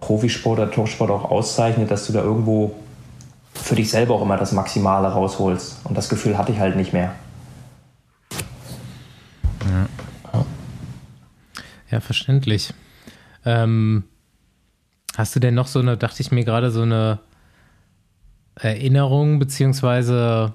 [0.00, 2.74] Profisport oder Torsport auch auszeichnet, dass du da irgendwo
[3.54, 5.80] für dich selber auch immer das Maximale rausholst.
[5.84, 7.12] Und das Gefühl hatte ich halt nicht mehr.
[11.92, 12.72] Ja, verständlich.
[13.44, 14.04] Ähm,
[15.16, 17.20] hast du denn noch so eine, dachte ich mir gerade, so eine
[18.54, 20.54] Erinnerung, beziehungsweise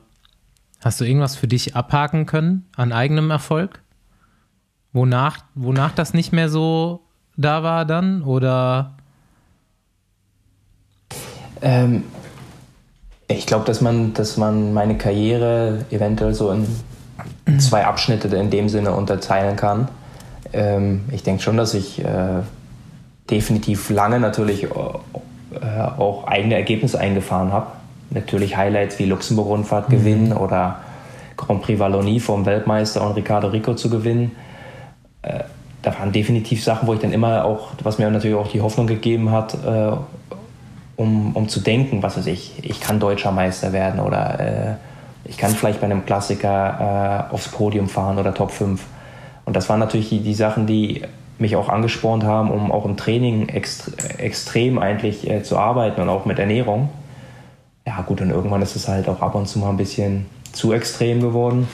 [0.82, 3.82] hast du irgendwas für dich abhaken können an eigenem Erfolg?
[4.94, 7.02] Wonach, wonach das nicht mehr so
[7.36, 8.24] da war dann?
[8.24, 8.98] Oder
[11.62, 12.04] Ähm,
[13.28, 18.70] ich glaube, dass man, dass man meine Karriere eventuell so in zwei Abschnitte in dem
[18.70, 19.88] Sinne unterteilen kann.
[20.54, 22.42] Ähm, ich denke schon, dass ich äh,
[23.30, 27.68] definitiv lange natürlich äh, auch eigene Ergebnisse eingefahren habe.
[28.10, 30.80] Natürlich Highlights wie Luxemburg-Rundfahrt gewinnen oder
[31.36, 34.32] Grand Prix Wallonie vom Weltmeister und Ricardo Rico zu gewinnen.
[35.22, 35.44] Äh,
[35.82, 38.88] da waren definitiv Sachen, wo ich dann immer auch, was mir natürlich auch die Hoffnung
[38.88, 39.92] gegeben hat, äh,
[40.96, 44.74] um, um zu denken, was weiß ich, ich kann deutscher Meister werden oder äh,
[45.26, 48.82] ich kann vielleicht bei einem Klassiker äh, aufs Podium fahren oder Top 5.
[49.46, 51.04] Und das waren natürlich die, die Sachen, die
[51.40, 56.10] mich auch angespornt haben, um auch im Training extre extrem eigentlich äh, zu arbeiten und
[56.10, 56.90] auch mit Ernährung.
[57.86, 60.74] Ja gut, und irgendwann ist es halt auch ab und zu mal ein bisschen zu
[60.74, 61.68] extrem geworden.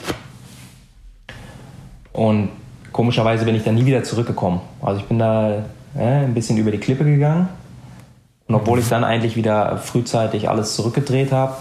[2.12, 2.50] Und
[2.92, 4.60] komischerweise bin ich dann nie wieder zurückgekommen.
[4.80, 5.64] Also ich bin da
[5.96, 7.48] äh, ein bisschen über die Klippe gegangen.
[8.46, 11.54] Und obwohl ich dann eigentlich wieder frühzeitig alles zurückgedreht habe,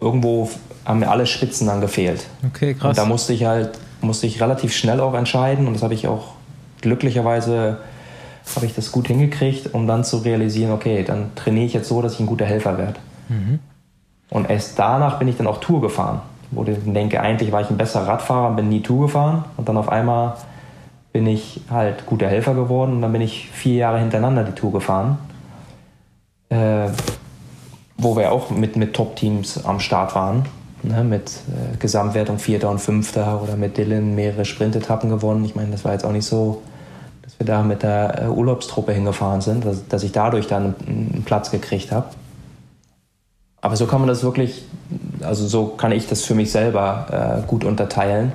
[0.00, 0.50] irgendwo
[0.84, 2.26] haben mir alle Spitzen dann gefehlt.
[2.46, 2.96] okay, Und krass.
[2.96, 6.34] da musste ich halt, musste ich relativ schnell auch entscheiden und das habe ich auch
[6.82, 7.78] glücklicherweise
[8.56, 12.02] habe ich das gut hingekriegt, um dann zu realisieren, okay, dann trainiere ich jetzt so,
[12.02, 12.98] dass ich ein guter Helfer werde.
[14.30, 16.20] Und erst danach bin ich dann auch Tour gefahren.
[16.50, 19.44] Wo ich denke, eigentlich war ich ein besserer Radfahrer, bin nie Tour gefahren.
[19.56, 20.34] Und dann auf einmal
[21.12, 24.72] bin ich halt guter Helfer geworden und dann bin ich vier Jahre hintereinander die Tour
[24.72, 25.18] gefahren.
[26.48, 26.88] Äh,
[27.98, 30.46] wo wir auch mit, mit Top-Teams am Start waren.
[30.82, 35.44] Ne, mit äh, Gesamtwertung Vierter und Fünfter oder mit Dylan mehrere Sprintetappen gewonnen.
[35.44, 36.62] Ich meine, das war jetzt auch nicht so,
[37.40, 41.22] wir da mit der äh, Urlaubstruppe hingefahren sind, dass, dass ich dadurch dann einen, einen
[41.24, 42.06] Platz gekriegt habe.
[43.62, 44.62] Aber so kann man das wirklich,
[45.22, 48.32] also so kann ich das für mich selber äh, gut unterteilen.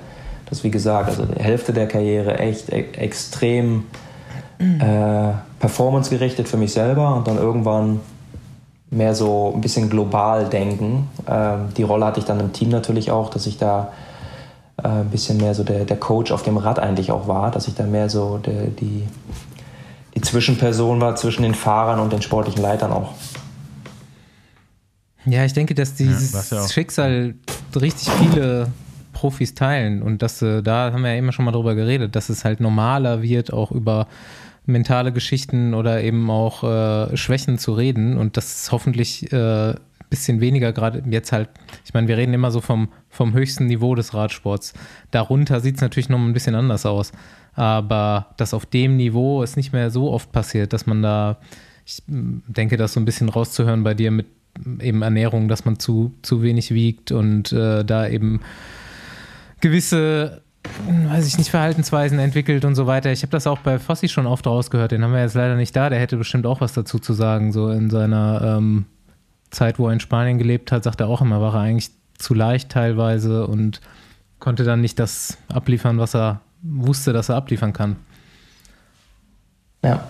[0.49, 3.85] Das wie gesagt, also die Hälfte der Karriere echt e extrem
[4.59, 8.01] äh, performancegerichtet für mich selber und dann irgendwann
[8.91, 11.09] mehr so ein bisschen global denken.
[11.27, 13.91] Ähm, die Rolle hatte ich dann im Team natürlich auch, dass ich da
[14.83, 17.67] äh, ein bisschen mehr so der, der Coach auf dem Rad eigentlich auch war, dass
[17.67, 19.03] ich da mehr so der, die,
[20.15, 23.13] die Zwischenperson war zwischen den Fahrern und den sportlichen Leitern auch.
[25.25, 26.67] Ja, ich denke, dass dieses Ja, ja.
[26.67, 27.35] Schicksal
[27.75, 28.67] richtig viele
[29.13, 32.29] Profis teilen und dass äh, da haben wir ja immer schon mal drüber geredet, dass
[32.29, 34.07] es halt normaler wird, auch über
[34.65, 39.73] mentale Geschichten oder eben auch äh, Schwächen zu reden und das ist hoffentlich äh,
[40.09, 41.49] bisschen weniger gerade jetzt halt,
[41.85, 44.73] ich meine, wir reden immer so vom, vom höchsten Niveau des Radsports.
[45.11, 47.11] Darunter sieht es natürlich noch ein bisschen anders aus.
[47.53, 51.37] Aber dass auf dem Niveau es nicht mehr so oft passiert, dass man da,
[51.85, 54.27] ich denke, das so ein bisschen rauszuhören bei dir mit
[54.79, 58.41] eben Ernährung, dass man zu, zu wenig wiegt und äh, da eben
[59.61, 60.41] gewisse,
[61.09, 63.11] weiß ich nicht, Verhaltensweisen entwickelt und so weiter.
[63.11, 65.75] Ich habe das auch bei Fossi schon oft rausgehört, den haben wir jetzt leider nicht
[65.75, 68.85] da, der hätte bestimmt auch was dazu zu sagen, so in seiner ähm,
[69.55, 72.33] Zeit, wo er in Spanien gelebt hat, sagt er auch immer, war er eigentlich zu
[72.33, 73.81] leicht teilweise und
[74.39, 77.95] konnte dann nicht das abliefern, was er wusste, dass er abliefern kann.
[79.83, 80.03] Ja.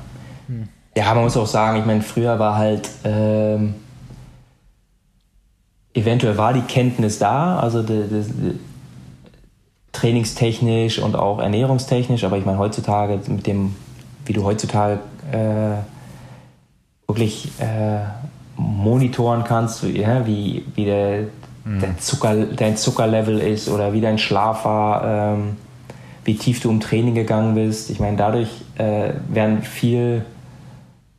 [0.96, 3.76] Ja, man muss auch sagen, ich meine, früher war halt, ähm,
[5.94, 8.60] eventuell war die Kenntnis da, also die, die, die,
[9.92, 13.76] trainingstechnisch und auch ernährungstechnisch, aber ich meine, heutzutage mit dem,
[14.26, 15.00] wie du heutzutage
[15.32, 15.78] äh,
[17.08, 18.00] wirklich äh,
[18.58, 21.24] monitoren kannst, ja, wie, wie der,
[21.66, 25.58] der Zucker, dein Zuckerlevel ist oder wie dein Schlaf war, ähm,
[26.24, 27.90] wie tief du im Training gegangen bist.
[27.90, 30.24] Ich meine, dadurch äh, werden viel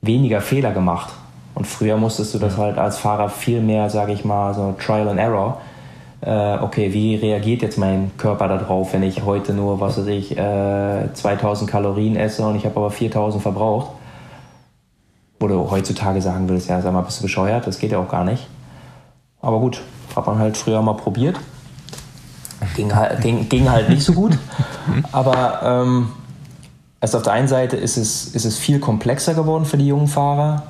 [0.03, 1.12] weniger Fehler gemacht.
[1.55, 5.09] Und früher musstest du das halt als Fahrer viel mehr, sage ich mal, so Trial
[5.09, 5.61] and Error.
[6.20, 10.37] Äh, okay, wie reagiert jetzt mein Körper darauf, wenn ich heute nur, was weiß ich,
[10.37, 13.91] äh, 2000 Kalorien esse und ich habe aber 4000 verbraucht?
[15.39, 17.66] Wo du heutzutage sagen würdest, ja, sag mal, bist du bescheuert?
[17.66, 18.47] Das geht ja auch gar nicht.
[19.43, 19.82] Aber gut,
[20.14, 21.39] hat man halt früher mal probiert.
[22.74, 24.39] Ging halt, ging, ging halt nicht so gut.
[25.12, 26.09] Aber ähm,
[27.01, 30.09] also auf der einen Seite ist es, ist es viel komplexer geworden für die jungen
[30.09, 30.62] Fahrer,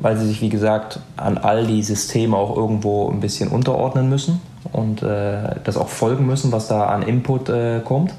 [0.00, 4.40] weil sie sich, wie gesagt, an all die Systeme auch irgendwo ein bisschen unterordnen müssen
[4.72, 8.14] und äh, das auch folgen müssen, was da an Input äh, kommt.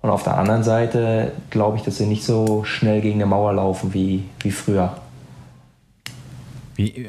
[0.00, 3.52] Und auf der anderen Seite glaube ich, dass sie nicht so schnell gegen eine Mauer
[3.52, 4.92] laufen wie, wie früher.
[6.78, 7.08] Wie,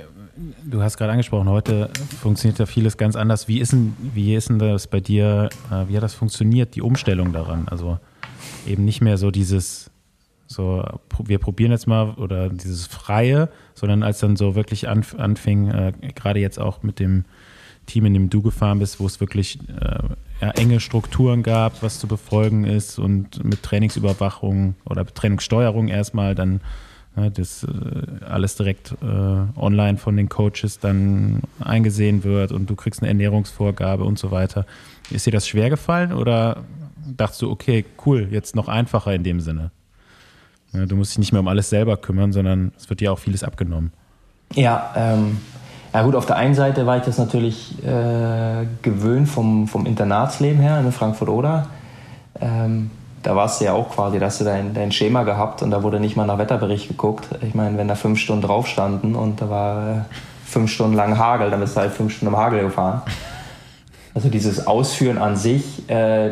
[0.65, 3.47] du hast gerade angesprochen, heute funktioniert ja vieles ganz anders.
[3.47, 6.81] Wie ist denn, wie ist denn das bei dir, äh, wie hat das funktioniert, die
[6.81, 7.67] Umstellung daran?
[7.67, 7.99] Also
[8.65, 9.91] eben nicht mehr so dieses,
[10.47, 10.83] so
[11.23, 15.93] wir probieren jetzt mal oder dieses Freie, sondern als dann so wirklich anf anfing, äh,
[16.15, 17.25] gerade jetzt auch mit dem
[17.85, 19.99] Team, in dem du gefahren bist, wo es wirklich äh,
[20.41, 26.59] ja, enge Strukturen gab, was zu befolgen ist und mit Trainingsüberwachung oder Trainingssteuerung erstmal dann
[27.15, 33.01] das äh, alles direkt äh, online von den Coaches dann eingesehen wird und du kriegst
[33.01, 34.65] eine Ernährungsvorgabe und so weiter.
[35.09, 36.63] Ist dir das schwer gefallen oder
[37.17, 39.71] dachtest du, okay, cool, jetzt noch einfacher in dem Sinne?
[40.71, 43.19] Ja, du musst dich nicht mehr um alles selber kümmern, sondern es wird dir auch
[43.19, 43.91] vieles abgenommen.
[44.53, 45.37] Ja, ähm,
[45.93, 50.61] ja gut, auf der einen Seite war ich das natürlich äh, gewöhnt vom, vom Internatsleben
[50.61, 51.67] her in Frankfurt-Oder.
[52.39, 52.91] Ähm,
[53.23, 55.83] da warst du ja auch quasi, da hast du dein, dein Schema gehabt und da
[55.83, 57.27] wurde nicht mal nach Wetterbericht geguckt.
[57.41, 60.01] Ich meine, wenn da fünf Stunden drauf standen und da war äh,
[60.45, 63.01] fünf Stunden lang Hagel, dann bist du halt fünf Stunden im Hagel gefahren.
[64.13, 66.31] Also dieses Ausführen an sich, äh,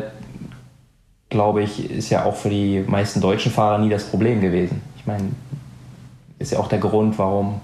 [1.28, 4.80] glaube ich, ist ja auch für die meisten deutschen Fahrer nie das Problem gewesen.
[4.96, 5.30] Ich meine,
[6.38, 7.60] ist ja auch der Grund, warum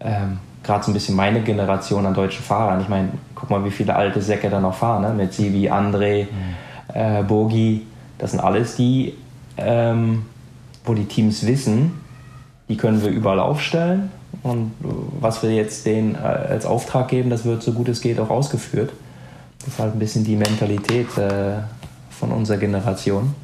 [0.00, 3.70] ähm, gerade so ein bisschen meine Generation an deutschen Fahrern, ich meine, guck mal, wie
[3.70, 5.14] viele alte Säcke da noch fahren, ne?
[5.14, 6.26] mit Sivi, André,
[6.92, 7.86] äh, Bogi,
[8.20, 9.14] das sind alles die,
[9.56, 10.26] ähm,
[10.84, 12.00] wo die Teams wissen,
[12.68, 14.10] die können wir überall aufstellen
[14.42, 14.72] und
[15.20, 18.30] was wir jetzt denen äh, als Auftrag geben, das wird so gut es geht auch
[18.30, 18.92] ausgeführt.
[19.58, 21.58] Das ist halt ein bisschen die Mentalität äh,
[22.10, 23.34] von unserer Generation.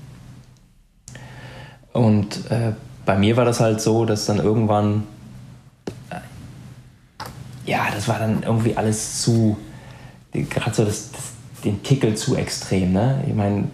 [1.92, 2.72] Und äh,
[3.04, 5.04] bei mir war das halt so, dass dann irgendwann,
[6.10, 6.16] äh,
[7.70, 9.56] ja, das war dann irgendwie alles zu,
[10.32, 11.22] gerade so das, das,
[11.64, 12.92] den Tickel zu extrem.
[12.92, 13.24] Ne?
[13.26, 13.64] Ich meine,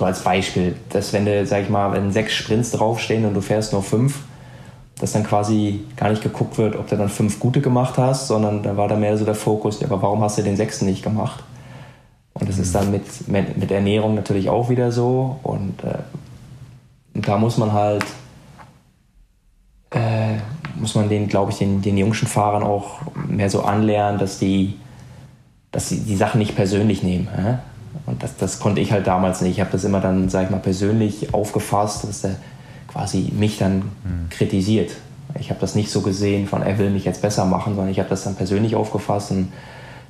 [0.00, 3.42] so als Beispiel, dass wenn du, sag ich mal, wenn sechs Sprints draufstehen und du
[3.42, 4.20] fährst nur fünf,
[4.98, 8.62] dass dann quasi gar nicht geguckt wird, ob du dann fünf gute gemacht hast, sondern
[8.62, 11.02] da war da mehr so der Fokus, ja, aber warum hast du den sechsten nicht
[11.02, 11.44] gemacht?
[12.32, 15.38] Und das ist dann mit, mit, mit Ernährung natürlich auch wieder so.
[15.42, 15.98] Und, äh,
[17.14, 18.06] und da muss man halt,
[19.90, 20.36] äh,
[20.76, 24.78] muss man den, glaube ich, den, den jungen Fahrern auch mehr so anlernen, dass die,
[25.72, 27.28] dass sie die Sachen nicht persönlich nehmen.
[27.36, 27.56] Äh?
[28.06, 29.52] Und das, das konnte ich halt damals nicht.
[29.52, 32.36] Ich habe das immer dann, sag ich mal, persönlich aufgefasst, dass der
[32.88, 34.28] quasi mich dann mhm.
[34.30, 34.92] kritisiert.
[35.38, 37.98] Ich habe das nicht so gesehen von, er will mich jetzt besser machen, sondern ich
[37.98, 39.52] habe das dann persönlich aufgefasst und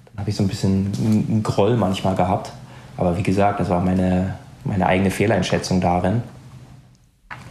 [0.07, 2.53] dann habe ich so ein bisschen einen Groll manchmal gehabt.
[2.97, 6.22] Aber wie gesagt, das war meine, meine eigene Fehleinschätzung darin.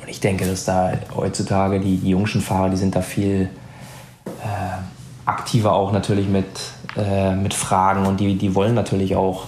[0.01, 3.49] Und ich denke, dass da heutzutage die, die jungen Fahrer, die sind da viel
[4.25, 6.45] äh, aktiver auch natürlich mit,
[6.97, 9.45] äh, mit Fragen und die, die wollen natürlich auch,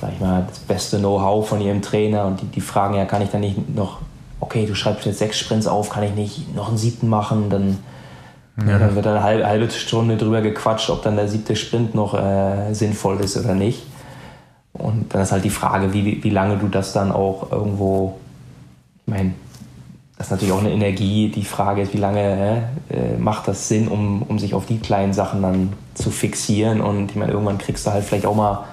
[0.00, 3.22] sag ich mal, das beste Know-how von ihrem Trainer und die, die fragen ja, kann
[3.22, 3.98] ich da nicht noch,
[4.40, 7.78] okay, du schreibst jetzt sechs Sprints auf, kann ich nicht noch einen siebten machen, dann
[8.64, 8.78] ja.
[8.78, 12.72] Dann wird eine halbe, halbe Stunde drüber gequatscht, ob dann der siebte Sprint noch äh,
[12.72, 13.82] sinnvoll ist oder nicht.
[14.72, 18.18] Und dann ist halt die Frage, wie, wie lange du das dann auch irgendwo,
[19.06, 19.34] ich meine,
[20.16, 21.28] das ist natürlich auch eine Energie.
[21.28, 25.12] Die Frage ist, wie lange äh, macht das Sinn, um, um sich auf die kleinen
[25.12, 26.80] Sachen dann zu fixieren.
[26.80, 28.64] Und ich meine, irgendwann kriegst du halt vielleicht auch mal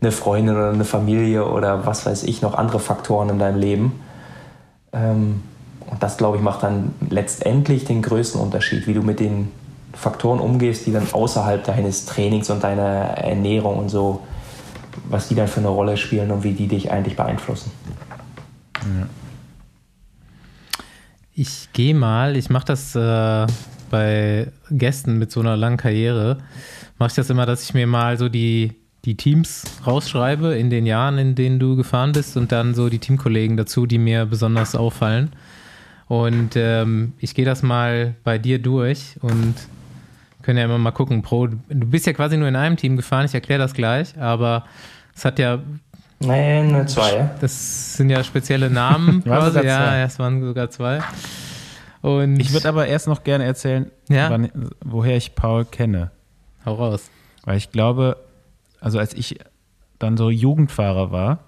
[0.00, 4.00] eine Freundin oder eine Familie oder was weiß ich, noch andere Faktoren in deinem Leben.
[4.92, 5.42] Ähm,
[5.90, 9.50] und das, glaube ich, macht dann letztendlich den größten Unterschied, wie du mit den
[9.92, 14.20] Faktoren umgehst, die dann außerhalb deines Trainings und deiner Ernährung und so,
[15.08, 17.72] was die dann für eine Rolle spielen und wie die dich eigentlich beeinflussen.
[21.34, 23.46] Ich gehe mal, ich mache das äh,
[23.90, 26.38] bei Gästen mit so einer langen Karriere,
[26.98, 30.86] mache ich das immer, dass ich mir mal so die, die Teams rausschreibe in den
[30.86, 34.74] Jahren, in denen du gefahren bist und dann so die Teamkollegen dazu, die mir besonders
[34.74, 35.30] auffallen.
[36.06, 39.54] Und ähm, ich gehe das mal bei dir durch und
[40.42, 41.22] können ja immer mal gucken.
[41.22, 44.64] Pro, du bist ja quasi nur in einem Team gefahren, ich erkläre das gleich, aber
[45.14, 45.60] es hat ja.
[46.18, 47.30] Nein, nur zwei.
[47.40, 49.60] Das sind ja spezielle Namen quasi.
[49.64, 51.00] Ja, es waren sogar zwei.
[52.02, 54.30] Und ich würde aber erst noch gerne erzählen, ja?
[54.30, 54.50] wann,
[54.84, 56.10] woher ich Paul kenne.
[56.64, 57.10] Hau raus.
[57.44, 58.16] Weil ich glaube,
[58.80, 59.38] also als ich
[59.98, 61.44] dann so Jugendfahrer war,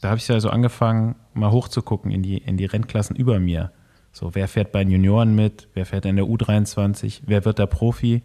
[0.00, 3.70] da habe ich ja so angefangen, mal hochzugucken in die, in die Rennklassen über mir.
[4.10, 5.68] So, wer fährt bei den Junioren mit?
[5.74, 7.22] Wer fährt in der U23?
[7.24, 8.22] Wer wird da Profi?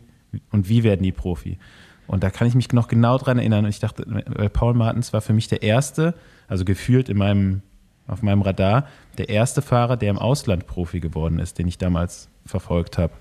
[0.51, 1.59] Und wie werden die Profi?
[2.07, 3.65] Und da kann ich mich noch genau dran erinnern.
[3.65, 4.03] Und ich dachte,
[4.53, 6.13] Paul Martens war für mich der erste,
[6.47, 7.61] also gefühlt in meinem,
[8.07, 8.87] auf meinem Radar,
[9.17, 13.13] der erste Fahrer, der im Ausland Profi geworden ist, den ich damals verfolgt habe.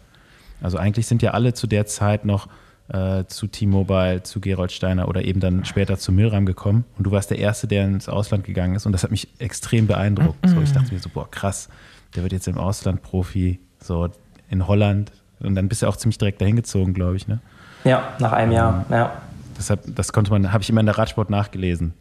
[0.61, 2.49] Also eigentlich sind ja alle zu der Zeit noch
[2.89, 6.85] äh, zu T-Mobile, zu Gerold Steiner oder eben dann später zu Milram gekommen.
[6.99, 8.87] Und du warst der Erste, der ins Ausland gegangen ist.
[8.87, 10.49] Und das hat mich extrem beeindruckt.
[10.49, 11.69] So, ich dachte mir so, boah, krass
[12.17, 14.09] der wird jetzt im Ausland Profi, so
[14.49, 15.13] in Holland.
[15.41, 17.41] Und dann bist du auch ziemlich direkt dahin gezogen, glaube ich, ne?
[17.85, 19.23] Ja, nach einem Jahr, ähm, ja.
[19.57, 21.95] Deshalb, das konnte man, habe ich immer in der Radsport nachgelesen.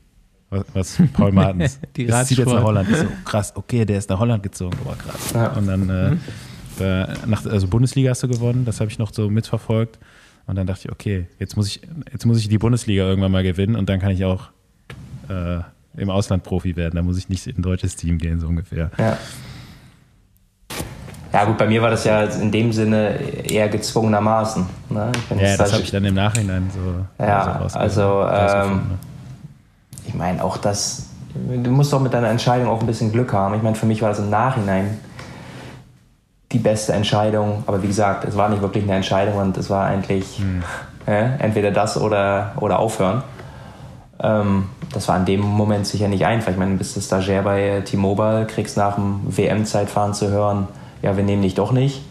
[0.49, 1.79] Was, was Paul Martens.
[1.95, 2.89] Die das zieht jetzt nach Holland.
[2.89, 5.33] Ich so, krass, okay, der ist nach Holland gezogen, aber krass.
[5.33, 5.47] Ja.
[5.53, 7.29] Und dann, äh, mhm.
[7.29, 9.99] nach, also Bundesliga hast du gewonnen, das habe ich noch so mitverfolgt.
[10.47, 11.81] Und dann dachte ich, okay, jetzt muss ich,
[12.11, 14.49] jetzt muss ich die Bundesliga irgendwann mal gewinnen und dann kann ich auch
[15.29, 15.59] äh,
[15.97, 16.95] im Ausland Profi werden.
[16.95, 18.91] Da muss ich nicht in ein deutsches Team gehen, so ungefähr.
[18.97, 19.17] Ja.
[21.33, 24.65] Ja gut, bei mir war das ja in dem Sinne eher gezwungenermaßen.
[24.89, 25.11] Ne?
[25.37, 27.05] ja, das habe ich dann im Nachhinein so.
[27.21, 28.81] Ja, so also ähm, ne?
[30.07, 33.53] ich meine auch das, du musst doch mit deiner Entscheidung auch ein bisschen Glück haben.
[33.55, 34.97] Ich meine, für mich war das im Nachhinein
[36.55, 39.87] die beste Entscheidung, aber wie gesagt, es war nicht wirklich eine Entscheidung und es war
[39.87, 40.63] eigentlich hm.
[41.05, 43.23] äh, entweder das oder, oder aufhören.
[44.21, 46.53] Ähm, das war in dem Moment sicher nicht einfach.
[46.53, 50.69] Ich meine, du bist Stagiaire bei T-Mobile, kriegst nach dem WM-Zeitfahren zu hören,
[51.01, 52.03] ja, wir nehmen dich doch nicht.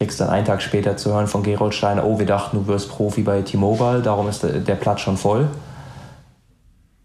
[0.00, 2.90] Kriegst dann einen Tag später zu hören von Gerold Steiner, oh, wir dachten, du wirst
[2.90, 5.46] Profi bei T-Mobile, darum ist der Platz schon voll.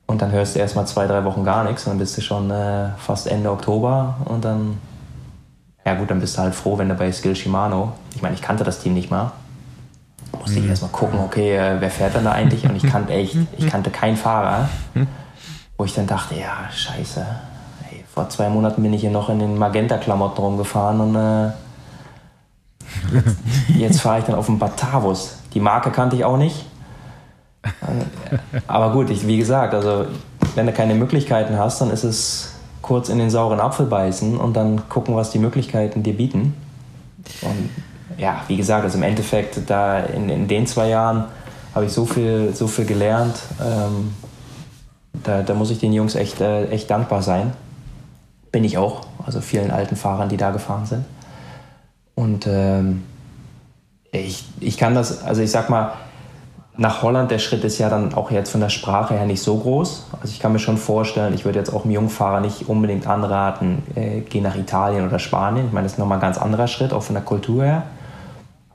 [0.07, 2.21] Und dann hörst du erst mal zwei, drei Wochen gar nichts und dann bist du
[2.21, 4.79] schon äh, fast Ende Oktober und dann,
[5.86, 8.41] ja gut, dann bist du halt froh, wenn du bei Skill Shimano, ich meine, ich
[8.41, 9.32] kannte das Team nicht mal,
[10.39, 10.69] musste ich mhm.
[10.69, 12.65] erst mal gucken, okay, äh, wer fährt denn da eigentlich?
[12.65, 14.69] Und ich kannte echt, ich kannte keinen Fahrer,
[15.77, 17.25] wo ich dann dachte, ja, scheiße,
[18.13, 21.45] vor zwei Monaten bin ich hier noch in den Magenta-Klamotten rumgefahren und äh,
[23.13, 23.38] jetzt,
[23.69, 25.38] jetzt fahre ich dann auf den Batavus.
[25.53, 26.65] Die Marke kannte ich auch nicht.
[28.67, 30.07] Aber gut, ich, wie gesagt, also
[30.55, 32.50] wenn du keine Möglichkeiten hast, dann ist es
[32.82, 36.55] kurz in den sauren Apfel beißen und dann gucken, was die Möglichkeiten dir bieten.
[37.41, 37.69] Und
[38.17, 41.25] ja, wie gesagt, also im Endeffekt, da in, in den zwei Jahren
[41.73, 43.36] habe ich so viel, so viel gelernt.
[43.63, 44.13] Ähm,
[45.23, 47.53] da, da, muss ich den Jungs echt, äh, echt dankbar sein.
[48.51, 51.05] Bin ich auch, also vielen alten Fahrern, die da gefahren sind.
[52.15, 53.03] Und ähm,
[54.11, 55.93] ich, ich kann das, also ich sag mal,
[56.78, 59.57] nach Holland, der Schritt ist ja dann auch jetzt von der Sprache her nicht so
[59.57, 60.05] groß.
[60.22, 63.84] Also ich kann mir schon vorstellen, ich würde jetzt auch einem Jungfahrer nicht unbedingt anraten,
[63.95, 65.67] äh, geh nach Italien oder Spanien.
[65.67, 67.84] Ich meine, das ist nochmal ein ganz anderer Schritt, auch von der Kultur her.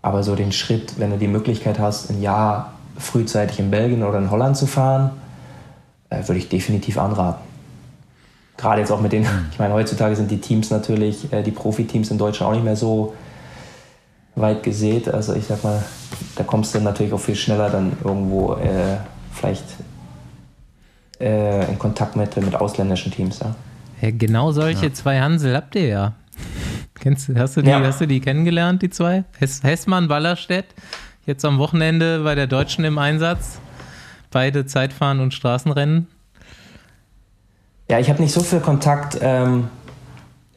[0.02, 4.18] Aber so den Schritt, wenn du die Möglichkeit hast, ein Jahr frühzeitig in Belgien oder
[4.18, 5.10] in Holland zu fahren,
[6.10, 7.44] äh, würde ich definitiv anraten.
[8.58, 12.10] Gerade jetzt auch mit den, ich meine, heutzutage sind die Teams natürlich, äh, die Profiteams
[12.10, 13.14] in Deutschland auch nicht mehr so
[14.36, 15.08] weit gesät.
[15.08, 15.82] Also ich sag mal,
[16.36, 18.98] da kommst du natürlich auch viel schneller dann irgendwo äh,
[19.32, 19.64] vielleicht
[21.20, 23.40] äh, in Kontakt mit, mit ausländischen Teams.
[23.40, 23.54] Ja.
[24.00, 24.92] ja genau solche ja.
[24.92, 26.12] zwei Hansel habt ihr ja.
[27.00, 27.80] Kennst, hast, du die, ja.
[27.80, 29.24] hast du die kennengelernt, die zwei?
[29.38, 30.66] Hess, Hessmann, Wallerstedt,
[31.24, 33.58] jetzt am Wochenende bei der Deutschen im Einsatz.
[34.30, 36.08] Beide Zeitfahren und Straßenrennen.
[37.88, 39.68] Ja, ich habe nicht so viel Kontakt ähm,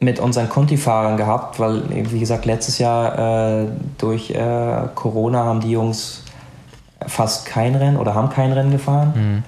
[0.00, 3.66] mit unseren Conti-Fahrern gehabt, weil, wie gesagt, letztes Jahr äh,
[3.98, 6.24] durch äh, Corona haben die Jungs
[7.06, 9.12] fast kein Rennen oder haben kein Rennen gefahren.
[9.14, 9.42] Mhm.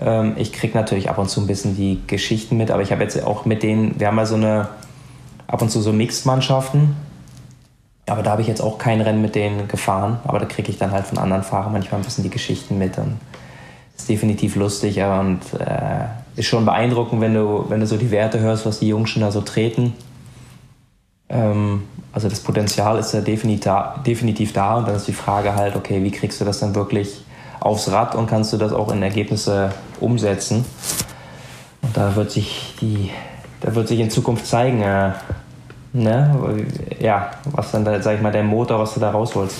[0.00, 3.02] Ähm, ich kriege natürlich ab und zu ein bisschen die Geschichten mit, aber ich habe
[3.02, 4.68] jetzt auch mit denen, wir haben ja so eine,
[5.48, 6.94] ab und zu so Mixed-Mannschaften,
[8.06, 10.78] aber da habe ich jetzt auch kein Rennen mit denen gefahren, aber da kriege ich
[10.78, 13.18] dann halt von anderen Fahrern manchmal ein bisschen die Geschichten mit und
[13.96, 16.04] ist definitiv lustig und äh,
[16.38, 19.22] ist schon beeindruckend, wenn du, wenn du so die Werte hörst, was die Jungs schon
[19.22, 19.92] da so treten.
[21.28, 21.82] Ähm,
[22.12, 26.10] also das Potenzial ist ja definitiv, da und dann ist die Frage halt, okay, wie
[26.10, 27.24] kriegst du das dann wirklich
[27.60, 30.64] aufs Rad und kannst du das auch in Ergebnisse umsetzen?
[31.82, 33.10] Und da wird sich die,
[33.60, 35.12] da wird sich in Zukunft zeigen, äh,
[35.92, 36.66] ne,
[37.00, 39.56] ja, was dann da, sag ich mal, der Motor, was du da rausholst.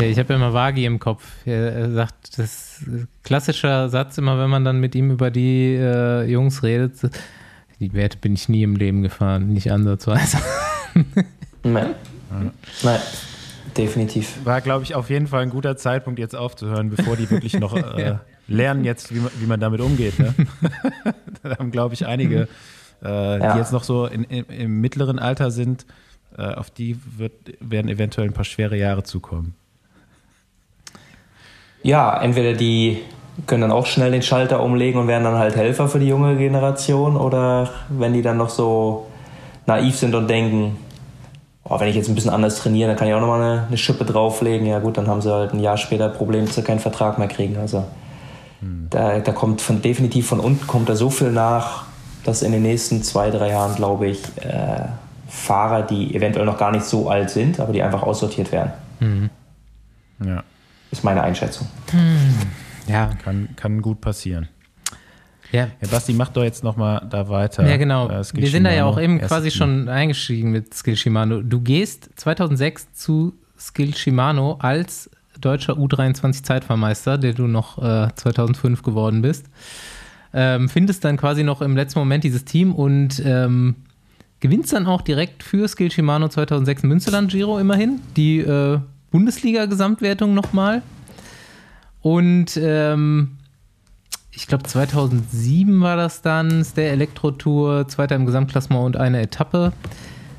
[0.00, 1.24] Ich habe immer Wagi im Kopf.
[1.44, 5.74] Er sagt, das ist ein klassischer Satz immer, wenn man dann mit ihm über die
[5.74, 7.10] äh, Jungs redet.
[7.80, 10.38] Die Werte bin ich nie im Leben gefahren, nicht ansatzweise.
[11.62, 11.94] Nein.
[12.82, 13.00] Nein.
[13.76, 14.44] Definitiv.
[14.44, 17.76] War, glaube ich, auf jeden Fall ein guter Zeitpunkt, jetzt aufzuhören, bevor die wirklich noch
[17.96, 18.16] äh,
[18.46, 20.18] lernen, jetzt, wie man, wie man damit umgeht.
[20.18, 20.34] Ne?
[21.42, 22.48] da haben, glaube ich, einige,
[23.02, 23.52] äh, ja.
[23.52, 25.86] die jetzt noch so in, in, im mittleren Alter sind,
[26.36, 29.54] äh, auf die wird, werden eventuell ein paar schwere Jahre zukommen
[31.84, 33.02] ja, entweder die
[33.46, 36.36] können dann auch schnell den Schalter umlegen und werden dann halt Helfer für die junge
[36.36, 39.06] Generation oder wenn die dann noch so
[39.66, 40.78] naiv sind und denken,
[41.62, 43.76] oh, wenn ich jetzt ein bisschen anders trainiere, dann kann ich auch nochmal eine, eine
[43.76, 44.66] Schippe drauflegen.
[44.66, 47.28] Ja gut, dann haben sie halt ein Jahr später Probleme, dass sie keinen Vertrag mehr
[47.28, 47.58] kriegen.
[47.58, 47.84] Also
[48.60, 48.86] hm.
[48.88, 51.84] da, da kommt von, definitiv von unten kommt da so viel nach,
[52.24, 54.84] dass in den nächsten zwei, drei Jahren, glaube ich, äh,
[55.28, 58.72] Fahrer, die eventuell noch gar nicht so alt sind, aber die einfach aussortiert werden.
[59.00, 59.30] Mhm.
[60.24, 60.44] Ja
[60.94, 61.66] ist meine Einschätzung.
[61.90, 62.34] Hm.
[62.86, 63.10] Ja.
[63.22, 64.48] Kann, kann gut passieren.
[65.52, 65.68] Ja.
[65.80, 67.68] ja, Basti, mach doch jetzt nochmal da weiter.
[67.68, 68.08] Ja, genau.
[68.08, 71.42] Äh, Wir sind da ja auch eben quasi schon eingestiegen mit Skill Shimano.
[71.42, 79.22] Du gehst 2006 zu Skill Shimano als deutscher U23-Zeitfahrmeister, der du noch äh, 2005 geworden
[79.22, 79.46] bist.
[80.32, 83.76] Ähm, findest dann quasi noch im letzten Moment dieses Team und ähm,
[84.40, 88.00] gewinnst dann auch direkt für Skill Shimano 2006 Münsterland Giro immerhin.
[88.16, 88.80] Die äh,
[89.14, 90.82] Bundesliga-Gesamtwertung nochmal.
[92.02, 93.38] Und ähm,
[94.32, 99.72] ich glaube 2007 war das dann, der Elektro-Tour, zweiter im Gesamtklassement und eine Etappe.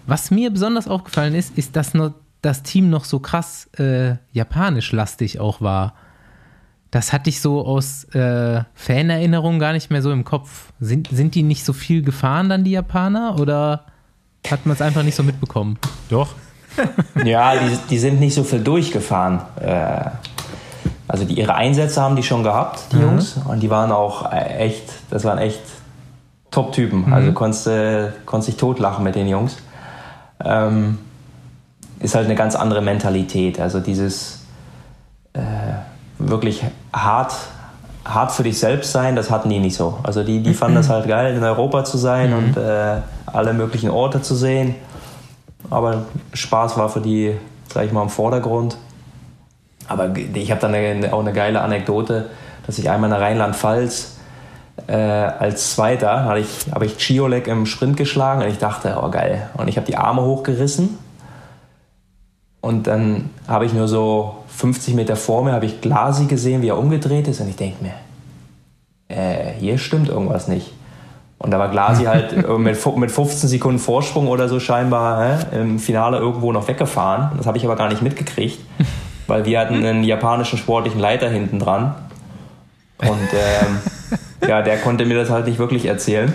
[0.07, 5.39] Was mir besonders aufgefallen ist, ist, dass noch, das Team noch so krass äh, japanisch-lastig
[5.39, 5.93] auch war.
[6.91, 10.73] Das hatte ich so aus äh, Fanerinnerungen gar nicht mehr so im Kopf.
[10.81, 13.39] Sind, sind die nicht so viel gefahren dann, die Japaner?
[13.39, 13.85] Oder
[14.45, 15.79] hat man es einfach nicht so mitbekommen?
[16.09, 16.35] Doch,
[17.25, 19.41] ja, die, die sind nicht so viel durchgefahren.
[19.61, 20.09] Äh,
[21.07, 23.03] also die, ihre Einsätze haben die schon gehabt, die mhm.
[23.03, 23.35] Jungs.
[23.47, 25.61] Und die waren auch echt, das waren echt
[26.51, 27.07] Top-Typen.
[27.07, 27.13] Mhm.
[27.13, 29.57] Also konntest, äh, konntest dich totlachen mit den Jungs.
[30.43, 30.99] Ähm,
[31.99, 33.59] ist halt eine ganz andere Mentalität.
[33.59, 34.45] Also dieses
[35.33, 35.41] äh,
[36.17, 36.63] wirklich
[36.93, 37.33] hart,
[38.03, 39.99] hart für dich selbst sein, das hatten die nicht so.
[40.03, 42.37] Also die, die fanden das halt geil, in Europa zu sein mhm.
[42.37, 44.75] und äh, alle möglichen Orte zu sehen.
[45.69, 47.35] Aber Spaß war für die,
[47.73, 48.77] sag ich mal, im Vordergrund.
[49.87, 52.29] Aber ich habe dann eine, auch eine geile Anekdote,
[52.65, 54.15] dass ich einmal in Rheinland-Pfalz
[54.87, 59.09] äh, als Zweiter habe ich, hab ich Chiolek im Sprint geschlagen und ich dachte, oh
[59.09, 59.49] geil.
[59.57, 60.97] Und ich habe die Arme hochgerissen
[62.61, 66.69] und dann habe ich nur so 50 Meter vor mir, habe ich Glasi gesehen, wie
[66.69, 67.93] er umgedreht ist und ich denke mir,
[69.07, 70.73] äh, hier stimmt irgendwas nicht.
[71.45, 75.59] Und da war Glasi halt äh, mit, mit 15 Sekunden Vorsprung oder so scheinbar hä,
[75.59, 77.37] im Finale irgendwo noch weggefahren.
[77.37, 78.59] Das habe ich aber gar nicht mitgekriegt,
[79.27, 81.93] weil wir hatten einen japanischen sportlichen Leiter hinten dran.
[82.97, 83.77] Und ähm,
[84.49, 86.33] ja, der konnte mir das halt nicht wirklich erzählen.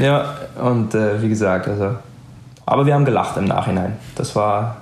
[0.00, 1.94] Ja, und äh, wie gesagt, also.
[2.66, 3.96] Aber wir haben gelacht im Nachhinein.
[4.16, 4.78] Das war.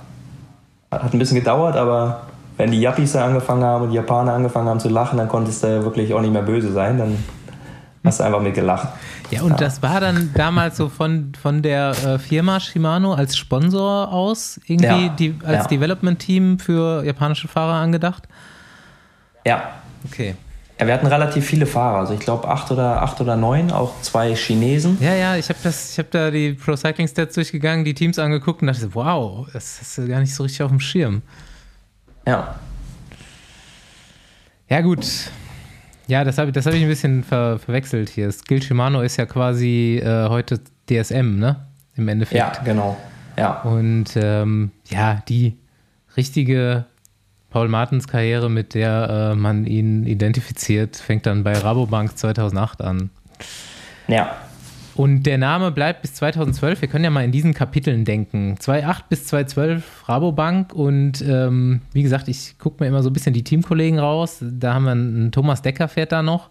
[0.91, 2.23] Hat ein bisschen gedauert, aber
[2.59, 5.63] wenn die Yappies da angefangen haben und die Japaner angefangen haben zu lachen, dann konntest
[5.63, 6.99] du wirklich auch nicht mehr böse sein.
[6.99, 7.17] Dann
[8.05, 8.89] hast du einfach mitgelacht.
[9.31, 14.11] Ja, und das war dann damals so von, von der äh, Firma Shimano als Sponsor
[14.11, 15.69] aus, irgendwie Ja, die, als ja.
[15.69, 18.27] Development-Team für japanische Fahrer angedacht?
[19.47, 19.71] Ja.
[20.07, 20.35] Okay.
[20.81, 21.99] ja wir hatten relativ viele Fahrer.
[21.99, 24.97] Also ich glaube acht oder, acht oder neun, auch zwei Chinesen.
[25.01, 28.69] Ja, ja, ich habe hab da die Pro Cycling Stats durchgegangen, die Teams angeguckt und
[28.69, 31.23] dachte, wow, das hast du gar nicht so richtig auf dem Schirm.
[32.29, 32.55] Ja.
[34.69, 35.07] Ja, gut.
[36.09, 38.31] Ja, das habe das hab ich ein bisschen ver verwechselt hier.
[38.31, 40.61] Skill Shimano ist ja quasi äh, heute
[40.91, 41.57] DSM, ne?
[41.97, 42.39] Im Endeffekt.
[42.39, 42.99] Ja, genau.
[43.39, 43.63] Ja.
[43.63, 45.57] Und ähm, ja, die
[46.19, 46.85] richtige
[47.49, 53.11] Paul Martens Karriere, mit der äh, man ihn identifiziert, fängt dann bei Rabobank 2008 an.
[54.07, 54.37] Ja.
[54.99, 56.81] Und der Name bleibt bis 2012.
[56.81, 58.57] Wir können ja mal in diesen Kapiteln denken.
[58.59, 60.73] 2008 bis 2012 Rabobank.
[60.73, 64.39] Und ähm, wie gesagt, ich gucke mir immer so ein bisschen die Teamkollegen raus.
[64.41, 66.51] Da haben wir einen Thomas Decker fährt da noch.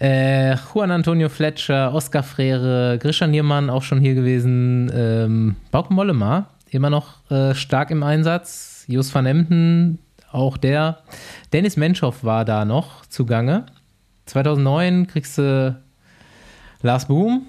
[0.00, 4.90] Äh, Juan Antonio Fletcher, Oskar Frere, Grisha Niermann auch schon hier gewesen.
[4.92, 8.84] Ähm, Bauke Mollema immer noch äh, stark im Einsatz.
[8.88, 10.00] Jos van Emden,
[10.32, 10.98] auch der.
[11.52, 13.66] Dennis Menschow war da noch zugange.
[14.26, 15.80] 2009 kriegst du
[16.82, 17.46] Lars Boom.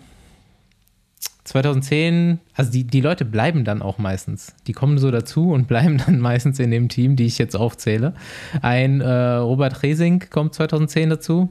[1.46, 4.54] 2010, also die, die Leute bleiben dann auch meistens.
[4.68, 8.14] Die kommen so dazu und bleiben dann meistens in dem Team, die ich jetzt aufzähle.
[8.62, 11.50] Ein äh, Robert Resing kommt 2010 dazu.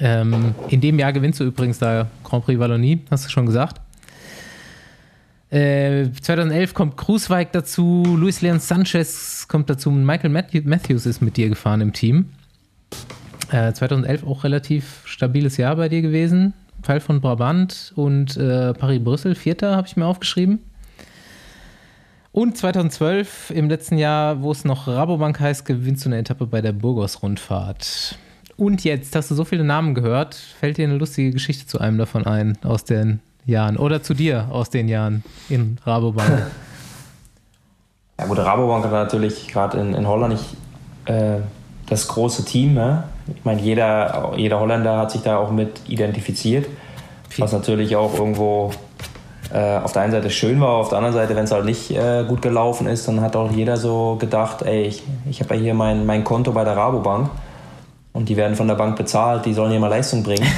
[0.00, 3.80] Ähm, in dem Jahr gewinnst du übrigens da Grand Prix Wallonie, hast du schon gesagt.
[5.50, 11.36] Äh, 2011 kommt Krusweig dazu, Luis Leon Sanchez kommt dazu, Michael Matthew- Matthews ist mit
[11.36, 12.26] dir gefahren im Team.
[13.50, 16.54] Äh, 2011 auch relativ stabiles Jahr bei dir gewesen.
[16.82, 20.60] Teil von Brabant und äh, Paris-Brüssel, Vierter, habe ich mir aufgeschrieben.
[22.32, 26.60] Und 2012, im letzten Jahr, wo es noch Rabobank heißt, gewinnst du eine Etappe bei
[26.60, 28.18] der Burgos-Rundfahrt.
[28.56, 31.98] Und jetzt hast du so viele Namen gehört, fällt dir eine lustige Geschichte zu einem
[31.98, 33.76] davon ein, aus den Jahren?
[33.76, 36.46] Oder zu dir aus den Jahren in Rabobank?
[38.18, 40.56] Ja gut, Rabobank hat natürlich gerade in, in Holland nicht
[41.04, 41.40] äh,
[41.86, 42.72] das große Team.
[42.72, 43.04] Ne?
[43.34, 46.66] Ich meine, jeder, jeder Holländer hat sich da auch mit identifiziert.
[47.38, 48.70] Was natürlich auch irgendwo
[49.52, 51.90] äh, auf der einen Seite schön war, auf der anderen Seite, wenn es halt nicht
[51.90, 55.60] äh, gut gelaufen ist, dann hat auch jeder so gedacht, ey, ich, ich habe ja
[55.60, 57.30] hier mein, mein Konto bei der Rabobank
[58.12, 60.46] und die werden von der Bank bezahlt, die sollen hier mal Leistung bringen.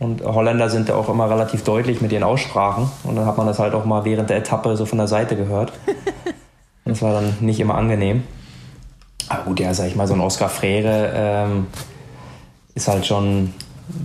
[0.00, 2.88] Und Holländer sind ja auch immer relativ deutlich mit ihren Aussprachen.
[3.02, 5.36] Und dann hat man das halt auch mal während der Etappe so von der Seite
[5.36, 5.72] gehört.
[6.84, 8.22] Das war dann nicht immer angenehm.
[9.28, 11.66] Aber gut, ja, sag ich mal, so ein Oscar Frere ähm,
[12.78, 13.52] ist halt schon,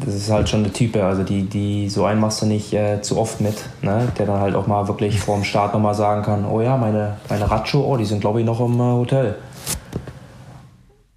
[0.04, 1.04] das ist halt schon eine Type.
[1.04, 4.08] Also die, die so einen machst du nicht äh, zu oft mit, ne?
[4.18, 7.18] Der dann halt auch mal wirklich vor dem Start nochmal sagen kann, oh ja, meine,
[7.30, 9.36] meine Radschuhe, oh, die sind glaube ich noch im äh, Hotel.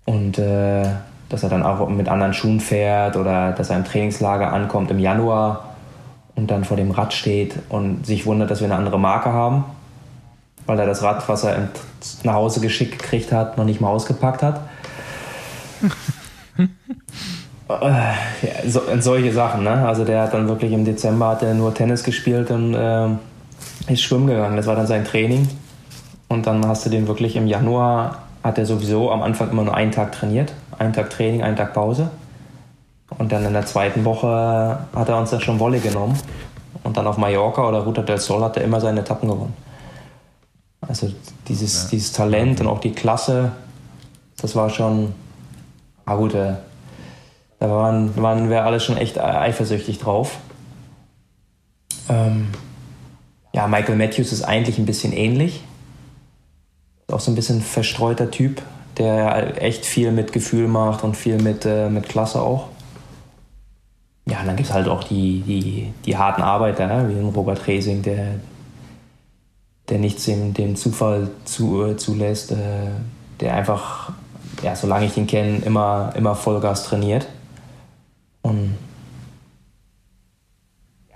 [0.05, 0.85] Und äh,
[1.31, 4.99] dass er dann auch mit anderen Schuhen fährt oder dass er im Trainingslager ankommt im
[4.99, 5.75] Januar
[6.37, 9.65] und dann vor dem Rad steht und sich wundert, dass wir eine andere Marke haben,
[10.67, 11.71] weil er das Rad, was er
[12.23, 14.61] nach Hause geschickt gekriegt hat, noch nicht mal ausgepackt hat.
[17.69, 19.87] Äh, so, solche Sachen, ne?
[19.87, 23.09] Also der hat dann wirklich im Dezember hat er nur Tennis gespielt und äh,
[23.89, 24.57] ist schwimmen gegangen.
[24.57, 25.49] Das war dann sein Training.
[26.29, 29.75] Und dann hast du den wirklich im Januar, hat er sowieso am Anfang immer nur
[29.75, 30.53] einen Tag trainiert.
[30.79, 32.11] Einen Tag Training, einen Tag Pause.
[33.19, 36.19] Und dann in der zweiten Woche hat er uns dann schon Wolle genommen.
[36.83, 39.55] Und dann auf Mallorca oder Ruta del Sol hat er immer seine Etappen gewonnen.
[40.81, 41.13] Also
[41.49, 41.89] dieses, ja.
[41.91, 43.53] dieses Talent und auch die Klasse,
[44.41, 45.15] das war schon,
[46.05, 46.55] ah gut, äh,
[47.59, 50.39] da waren, waren wir alle schon echt eifersüchtig drauf.
[52.09, 52.49] Ähm,
[53.53, 55.63] ja, Michael Matthews ist eigentlich ein bisschen ähnlich.
[57.11, 58.61] Auch so ein bisschen verstreuter Typ,
[58.99, 62.69] der echt viel mit Gefühl macht und viel mit, äh, mit Klasse auch.
[64.29, 67.09] Ja, und dann gibt es halt auch die, die, die harten Arbeiter, ne?
[67.09, 68.35] wie Robert Resing, der,
[69.89, 72.57] der nichts dem, dem Zufall zu, äh, zulässt, äh,
[73.41, 74.13] der einfach,
[74.63, 77.29] ja, solange ich ihn kenne, immer, immer Vollgas trainiert.
[78.47, 78.77] Und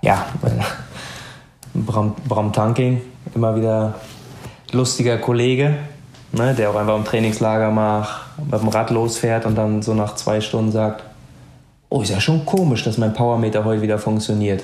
[0.01, 0.25] ja,
[1.73, 3.01] Bram, Bram Tanking,
[3.33, 3.95] immer wieder
[4.71, 5.75] lustiger Kollege,
[6.33, 8.05] ne, der auch einfach im Trainingslager mal
[8.43, 11.03] mit dem Rad losfährt und dann so nach zwei Stunden sagt,
[11.89, 14.63] oh, ist ja schon komisch, dass mein Powermeter heute wieder funktioniert.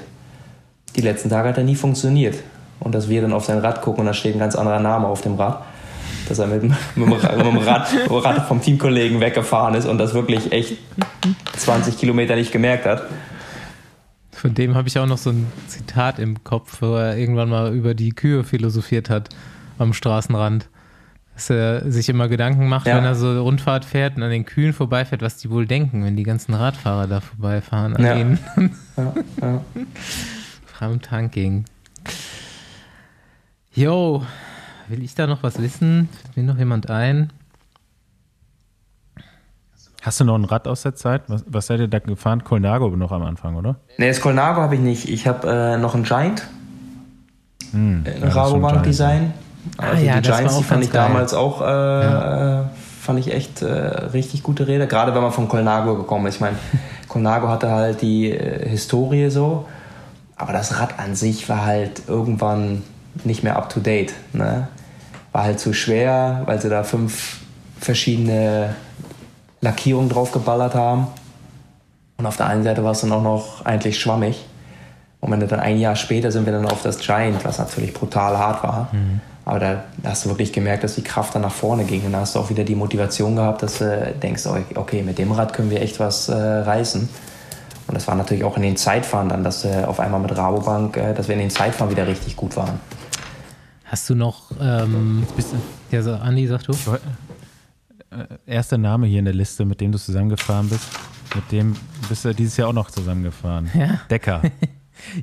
[0.95, 2.35] Die letzten Tage hat er nie funktioniert.
[2.79, 5.07] Und dass wir dann auf sein Rad gucken und da steht ein ganz anderer Name
[5.07, 5.63] auf dem Rad.
[6.27, 9.97] Dass er mit, dem- mit, dem Rad, mit dem Rad, vom Teamkollegen weggefahren ist und
[9.97, 10.77] das wirklich echt
[11.55, 13.03] 20 Kilometer nicht gemerkt hat.
[14.33, 17.73] Von dem habe ich auch noch so ein Zitat im Kopf, wo er irgendwann mal
[17.73, 19.29] über die Kühe philosophiert hat
[19.79, 20.67] am Straßenrand.
[21.33, 22.97] Dass er sich immer Gedanken macht, Ja.
[22.97, 26.15] wenn er so Rundfahrt fährt und an den Kühen vorbeifährt, was die wohl denken, wenn
[26.15, 28.15] die ganzen Radfahrer da vorbeifahren an Ja.
[28.15, 28.39] ihnen.
[28.97, 29.61] Ja, ja.
[30.65, 31.65] Frem Tanking.
[33.73, 34.23] Jo,
[34.89, 36.09] will ich da noch was wissen?
[36.23, 37.31] Fällt mir noch jemand ein?
[40.01, 41.23] Hast du noch ein Rad aus der Zeit?
[41.27, 42.43] Was, was seid ihr da gefahren?
[42.43, 43.75] Colnago noch am Anfang, oder?
[43.97, 45.09] Nee, das Colnago habe ich nicht.
[45.09, 46.47] Ich habe äh, noch einen Giant.
[47.71, 48.85] Hm, Ein ja, schon ein Rabobank Giant.
[48.85, 49.33] Design.
[49.77, 51.07] Ah Also ja, die das war Giants, auch die fand ich geil.
[51.07, 52.61] damals auch, äh, Ja.
[52.61, 52.65] äh,
[53.01, 54.87] fand ich echt äh, richtig gute Räder.
[54.87, 56.35] Gerade wenn man von Colnago gekommen ist.
[56.35, 56.57] Ich meine,
[57.09, 59.67] Colnago hatte halt die äh, Historie so,
[60.37, 62.83] aber das Rad an sich war halt irgendwann
[63.25, 64.13] nicht mehr up to date.
[64.31, 64.69] Ne?
[65.37, 67.41] War halt zu schwer, weil sie da fünf
[67.79, 68.75] verschiedene
[69.61, 71.09] Lackierungen drauf geballert haben.
[72.17, 74.43] Und auf der einen Seite war es dann auch noch eigentlich schwammig.
[75.19, 77.93] Und wenn du dann ein Jahr später sind wir dann auf das Giant, was natürlich
[77.93, 78.87] brutal hart war.
[79.45, 82.03] Aber da hast du wirklich gemerkt, dass die Kraft dann nach vorne ging.
[82.07, 85.19] Und da hast du auch wieder die Motivation gehabt, dass du denkst, oh, okay, mit
[85.19, 87.07] dem Rad können wir echt was äh, reißen.
[87.85, 90.97] Und das war natürlich auch in den Zeitfahren dann, dass äh, auf einmal mit Rabobank,
[90.97, 92.79] äh, dass wir in den Zeitfahren wieder richtig gut waren.
[93.89, 95.23] Hast du noch, ähm,
[95.91, 96.73] ja, so, Andi, sag du?
[96.73, 100.87] Äh, Erster Name hier in der Liste, mit dem du zusammengefahren bist.
[101.35, 101.75] Mit dem
[102.09, 103.69] bist du dieses Jahr auch noch zusammengefahren.
[103.73, 103.99] Ja.
[104.09, 104.41] Decker.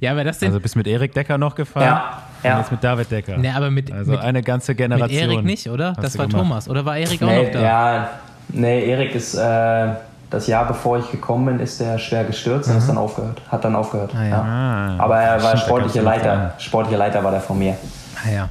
[0.00, 1.82] Ja, aber das sind, Also bist mit Erik Decker noch gefahren.
[1.84, 2.58] Ja, Und ja.
[2.60, 3.36] jetzt mit David Decker.
[3.38, 5.30] ne, aber mit, also mit, eine ganze mit Generation.
[5.32, 5.94] Erik nicht, oder?
[6.00, 6.42] Das du war gemacht.
[6.44, 6.68] Thomas.
[6.68, 7.60] Oder war Erik auch Nee, noch da?
[7.60, 8.10] ja,
[8.50, 9.88] nee, Erik ist äh,
[10.30, 13.42] das Jahr bevor ich gekommen bin, ist er schwer gestürzt und ist dann aufgehört.
[13.48, 14.14] Hat dann aufgehört.
[14.16, 14.40] Ah, ja.
[14.42, 16.54] Ah, Aber er war sportlicher du Leiter.
[16.58, 17.76] Sportlicher Leiter war der von mir.
[18.24, 18.50] Ah, ja.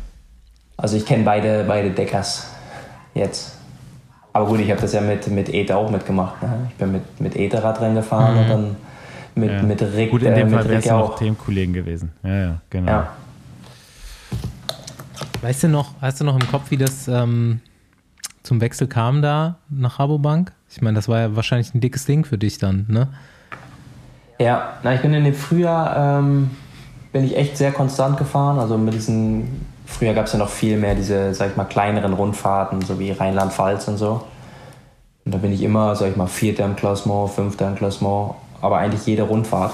[0.83, 2.45] Also ich kenne beide, beide Deckers
[3.13, 3.57] jetzt.
[4.33, 6.43] Aber gut, ich habe das ja mit, mit Ete auch mitgemacht.
[6.43, 6.67] Ne?
[6.69, 8.75] Ich bin mit, mit Ete Radrennen gefahren und dann
[9.35, 9.63] mit, Ja.
[9.63, 11.17] mit Rick, Gut, in äh, dem mit Fall wärst du noch auch.
[11.17, 12.11] Teamkollegen gewesen.
[12.21, 12.91] Ja, ja, genau.
[12.91, 13.07] Ja.
[15.41, 17.61] Weißt du noch, hast du noch im Kopf, wie das ähm,
[18.43, 20.51] zum Wechsel kam da nach Rabobank?
[20.69, 23.07] Ich meine, das war ja wahrscheinlich ein dickes Ding für dich dann, ne?
[24.37, 26.49] Ja, na, ich bin in dem Frühjahr ähm,
[27.13, 28.59] bin ich echt sehr konstant gefahren.
[28.59, 32.13] Also mit diesen, früher gab es ja noch viel mehr diese, sag ich mal, kleineren
[32.13, 34.21] Rundfahrten, so wie Rheinland-Pfalz und so.
[35.25, 38.77] Und da bin ich immer, sag ich mal, Vierter im Klassement, Fünfter im Klassement, aber
[38.77, 39.73] eigentlich jede Rundfahrt.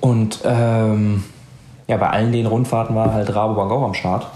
[0.00, 1.24] Und ähm,
[1.86, 4.26] ja, bei allen den Rundfahrten war halt Rabobank auch am Start.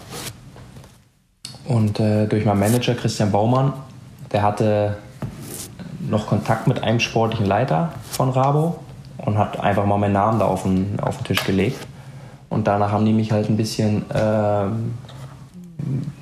[1.66, 3.72] Und äh, durch meinen Manager Christian Baumann,
[4.32, 4.96] der hatte
[6.00, 8.76] noch Kontakt mit einem sportlichen Leiter von Rabo
[9.18, 11.86] und hat einfach mal meinen Namen da auf den, auf den Tisch gelegt.
[12.50, 14.94] Und danach haben die mich halt ein bisschen, ähm,
[15.78, 16.12] ein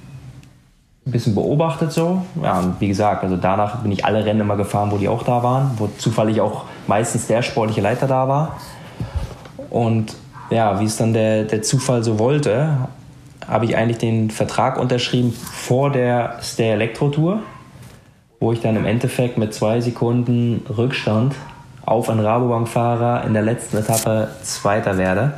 [1.10, 2.22] bisschen beobachtet so.
[2.40, 5.24] Ja, und wie gesagt, also danach bin ich alle Rennen immer gefahren, wo die auch
[5.24, 8.56] da waren, wo zufällig auch meistens der sportliche Leiter da war.
[9.70, 10.14] Und
[10.50, 12.76] ja, wie es dann der, der Zufall so wollte,
[13.46, 17.40] habe ich eigentlich den Vertrag unterschrieben vor der Stay Electro Tour
[18.40, 21.34] wo ich dann im Endeffekt mit zwei Sekunden Rückstand
[21.84, 25.34] auf einen Rabobank-Fahrer in der letzten Etappe Zweiter werde.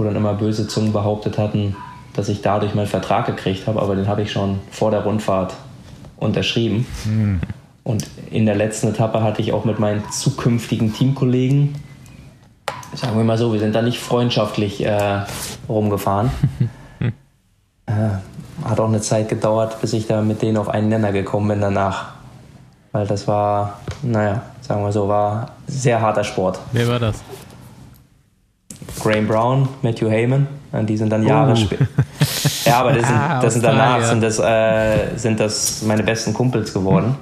[0.00, 1.76] Wo dann immer böse Zungen behauptet hatten,
[2.14, 5.52] dass ich dadurch meinen Vertrag gekriegt habe, aber den habe ich schon vor der Rundfahrt
[6.16, 6.86] unterschrieben.
[7.84, 11.74] Und in der letzten Etappe hatte ich auch mit meinen zukünftigen Teamkollegen,
[12.94, 15.20] sagen wir mal so, wir sind da nicht freundschaftlich äh,
[15.68, 16.30] rumgefahren.
[17.84, 17.92] äh,
[18.64, 21.60] hat auch eine Zeit gedauert, bis ich da mit denen auf einen Nenner gekommen bin
[21.60, 22.12] danach.
[22.92, 26.58] Weil das war, naja, sagen wir so, war sehr harter Sport.
[26.72, 27.22] Wer war das?
[29.02, 31.56] Graham Brown, Matthew Heyman, äh, die sind dann Jahre Oh.
[31.56, 31.86] später.
[32.64, 36.34] Ja, aber das sind, Ah, das sind danach sind das, äh, sind das meine besten
[36.34, 37.14] Kumpels geworden.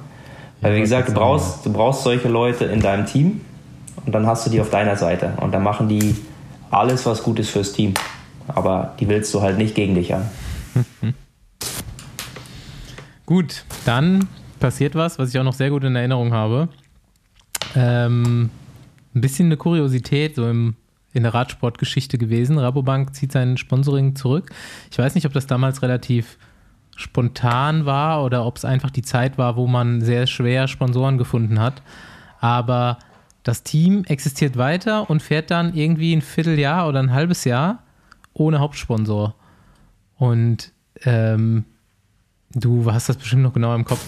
[0.61, 3.41] Weil wie gesagt, du brauchst, du brauchst solche Leute in deinem Team
[4.05, 5.33] und dann hast du die auf deiner Seite.
[5.41, 6.17] Und dann machen die
[6.71, 7.95] alles, was gut ist fürs Team.
[8.49, 10.25] Aber die willst du halt nicht gegen dich haben.
[13.27, 14.27] Gut, dann
[14.59, 16.69] passiert was, was ich auch noch sehr gut in Erinnerung habe.
[17.77, 18.51] Ähm,
[19.15, 20.75] ein bisschen eine Kuriosität so im,
[21.13, 22.59] in der Radsportgeschichte gewesen.
[22.59, 24.51] Rabobank zieht sein Sponsoring zurück.
[24.91, 26.39] Ich weiß nicht, ob das damals relativ
[26.97, 31.61] spontan war oder ob es einfach die Zeit war, wo man sehr schwer Sponsoren gefunden
[31.61, 31.83] hat.
[32.41, 32.99] Aber
[33.45, 37.83] das Team existiert weiter und fährt dann irgendwie ein Vierteljahr oder ein halbes Jahr
[38.35, 39.35] ohne Hauptsponsor.
[40.17, 40.73] Und
[41.05, 41.65] ähm,
[42.53, 44.05] du hast das bestimmt noch genau im Kopf.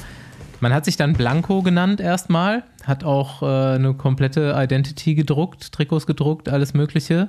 [0.61, 6.07] Man hat sich dann Blanco genannt erstmal, hat auch äh, eine komplette Identity gedruckt, Trikots
[6.07, 7.29] gedruckt, alles Mögliche.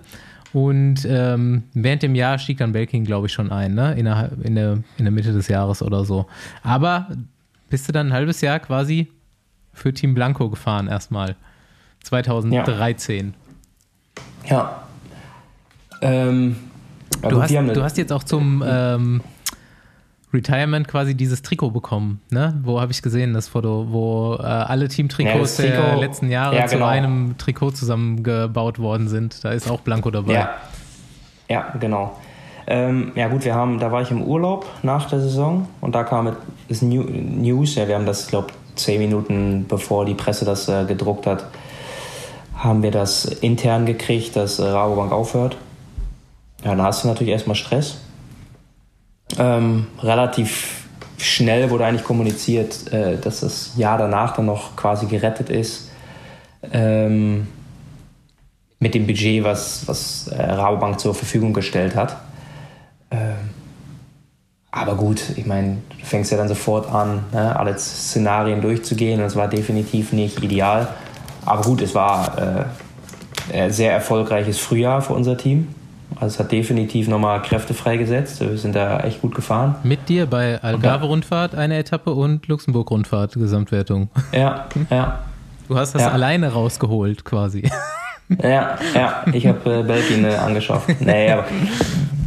[0.53, 3.93] Und ähm, während dem Jahr stieg dann Belkin, glaube ich, schon ein, ne?
[3.93, 6.25] In der, in, der, in der Mitte des Jahres oder so.
[6.61, 7.07] Aber
[7.69, 9.07] bist du dann ein halbes Jahr quasi
[9.73, 11.37] für Team Blanco gefahren erstmal.
[12.03, 13.33] 2013.
[14.49, 14.83] Ja.
[16.01, 16.57] Ähm,
[17.23, 19.21] ja, Du hast, du hast jetzt auch zum ähm,
[20.33, 22.59] Retirement quasi dieses Trikot bekommen, ne?
[22.63, 26.55] Wo habe ich gesehen, das Foto, wo äh, alle Ja, Teamtrikots das der letzten Jahre
[26.55, 26.87] Ja, zu genau.
[26.87, 29.43] einem Trikot zusammengebaut worden sind.
[29.43, 30.33] Da ist auch Blanco dabei.
[30.33, 30.49] Ja,
[31.49, 32.17] ja genau.
[32.67, 36.03] Ähm, ja gut, wir haben, da war ich im Urlaub nach der Saison und da
[36.03, 36.35] kam
[36.69, 40.85] das New, News, ja, wir haben das, glaube zehn Minuten bevor die Presse das äh,
[40.85, 41.45] gedruckt hat,
[42.55, 45.57] haben wir das intern gekriegt, dass äh, Rabobank aufhört.
[46.63, 47.99] Ja, dann hast du natürlich erstmal Stress.
[49.37, 50.87] Ähm, relativ
[51.17, 55.89] schnell wurde eigentlich kommuniziert, äh, dass das Jahr danach dann noch quasi gerettet ist.
[56.71, 57.47] Ähm,
[58.79, 62.17] mit dem Budget, was, was äh, Rabobank zur Verfügung gestellt hat.
[63.11, 63.51] Ähm,
[64.71, 69.27] aber gut, ich meine, du fängst ja dann sofort an, ne, alle Szenarien durchzugehen und
[69.27, 70.87] es war definitiv nicht ideal.
[71.45, 72.37] Aber gut, es war
[73.51, 75.67] äh, ein sehr erfolgreiches Frühjahr für unser Team.
[76.15, 78.41] Also es hat definitiv nochmal Kräfte freigesetzt.
[78.41, 79.75] Wir sind da echt gut gefahren.
[79.83, 84.09] Mit dir bei Algarve-Rundfahrt eine Etappe und Luxemburg-Rundfahrt Gesamtwertung.
[84.31, 85.19] Ja, ja.
[85.67, 86.11] Du hast das Ja.
[86.11, 87.69] alleine rausgeholt quasi.
[88.41, 90.87] Ja, ja, ich habe äh, Belkin äh, angeschafft.
[91.01, 91.43] Nee, aber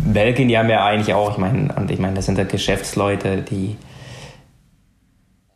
[0.04, 3.78] Belkin, die haben ja eigentlich auch, ich meine, ich meine, das sind ja Geschäftsleute, die,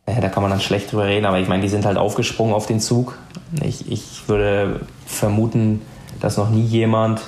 [0.07, 2.55] äh, da kann man dann schlecht drüber reden, aber ich meine, die sind halt aufgesprungen
[2.55, 3.19] auf den Zug.
[3.63, 5.81] Ich, ich würde vermuten,
[6.19, 7.21] dass noch nie jemand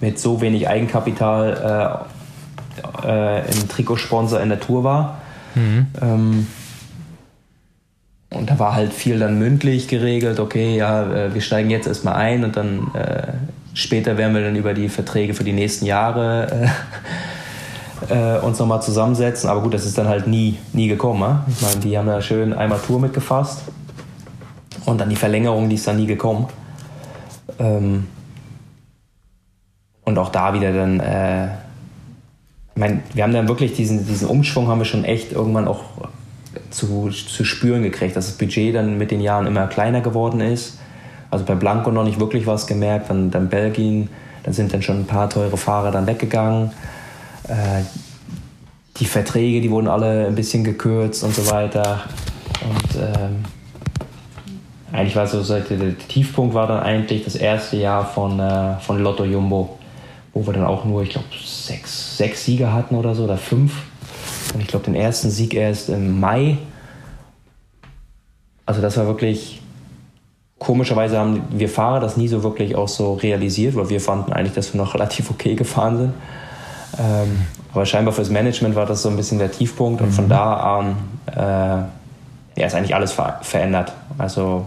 [0.00, 2.06] mit so wenig Eigenkapital
[3.04, 5.20] äh, äh, ein Trikotsponsor in der Tour war.
[6.00, 6.46] Ähm,
[8.30, 12.14] und da war halt viel dann mündlich geregelt, okay, ja, äh, wir steigen jetzt erstmal
[12.14, 13.32] ein und dann äh,
[13.74, 16.68] später werden wir dann über die Verträge für die nächsten Jahre
[18.10, 19.48] äh, äh, uns nochmal zusammensetzen.
[19.48, 21.20] Aber gut, das ist dann halt nie, nie gekommen.
[21.20, 21.40] Ne?
[21.48, 23.62] Ich meine, die haben da schön einmal Tour mitgefasst
[24.84, 26.48] und dann die Verlängerung, die ist dann nie gekommen.
[27.58, 28.06] Ähm,
[30.08, 34.68] und auch da wieder dann, äh, ich meine, wir haben dann wirklich diesen, diesen Umschwung
[34.68, 35.84] haben wir schon echt irgendwann auch
[36.70, 40.78] zu, zu spüren gekriegt, dass das Budget dann mit den Jahren immer kleiner geworden ist.
[41.30, 44.08] Also bei Blanco noch nicht wirklich was gemerkt, dann, dann Belgien,
[44.44, 46.70] dann sind dann schon ein paar teure Fahrer dann weggegangen.
[47.46, 47.82] Äh,
[48.96, 52.00] die Verträge, die wurden alle ein bisschen gekürzt und so weiter.
[52.62, 53.44] Und ähm,
[54.90, 59.24] eigentlich war so, der Tiefpunkt war dann eigentlich das erste Jahr von, äh, von Lotto
[59.24, 59.77] Jumbo,
[60.38, 63.72] wo wir dann auch nur, ich glaube, sechs, sechs Siege hatten oder so, oder fünf.
[64.54, 66.58] Und ich glaube, den ersten Sieg erst im Mai.
[68.64, 69.60] Also das war wirklich,
[70.60, 74.54] komischerweise haben wir Fahrer das nie so wirklich auch so realisiert, weil wir fanden eigentlich,
[74.54, 76.14] dass wir noch relativ okay gefahren sind.
[77.00, 80.78] Ähm, aber scheinbar fürs Management war das so ein bisschen der Tiefpunkt und von da
[80.78, 80.96] an
[81.26, 83.92] äh, ja, ist eigentlich alles ver verändert.
[84.16, 84.64] Also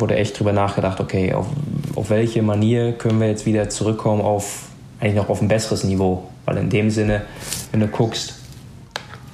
[0.00, 1.46] wurde echt drüber nachgedacht, okay, auf,
[1.94, 4.68] auf welche Manier können wir jetzt wieder zurückkommen auf
[5.00, 6.24] eigentlich noch auf ein besseres Niveau.
[6.44, 7.22] Weil in dem Sinne,
[7.70, 8.34] wenn du guckst,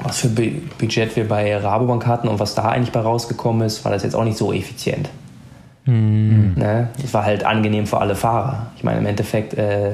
[0.03, 3.85] was für Bu- Budget wir bei Rabobank hatten und was da eigentlich bei rausgekommen ist,
[3.85, 5.09] war das jetzt auch nicht so effizient.
[5.85, 6.89] Ne?
[7.03, 8.67] Es war halt angenehm für alle Fahrer.
[8.77, 9.93] Ich meine, im Endeffekt, äh,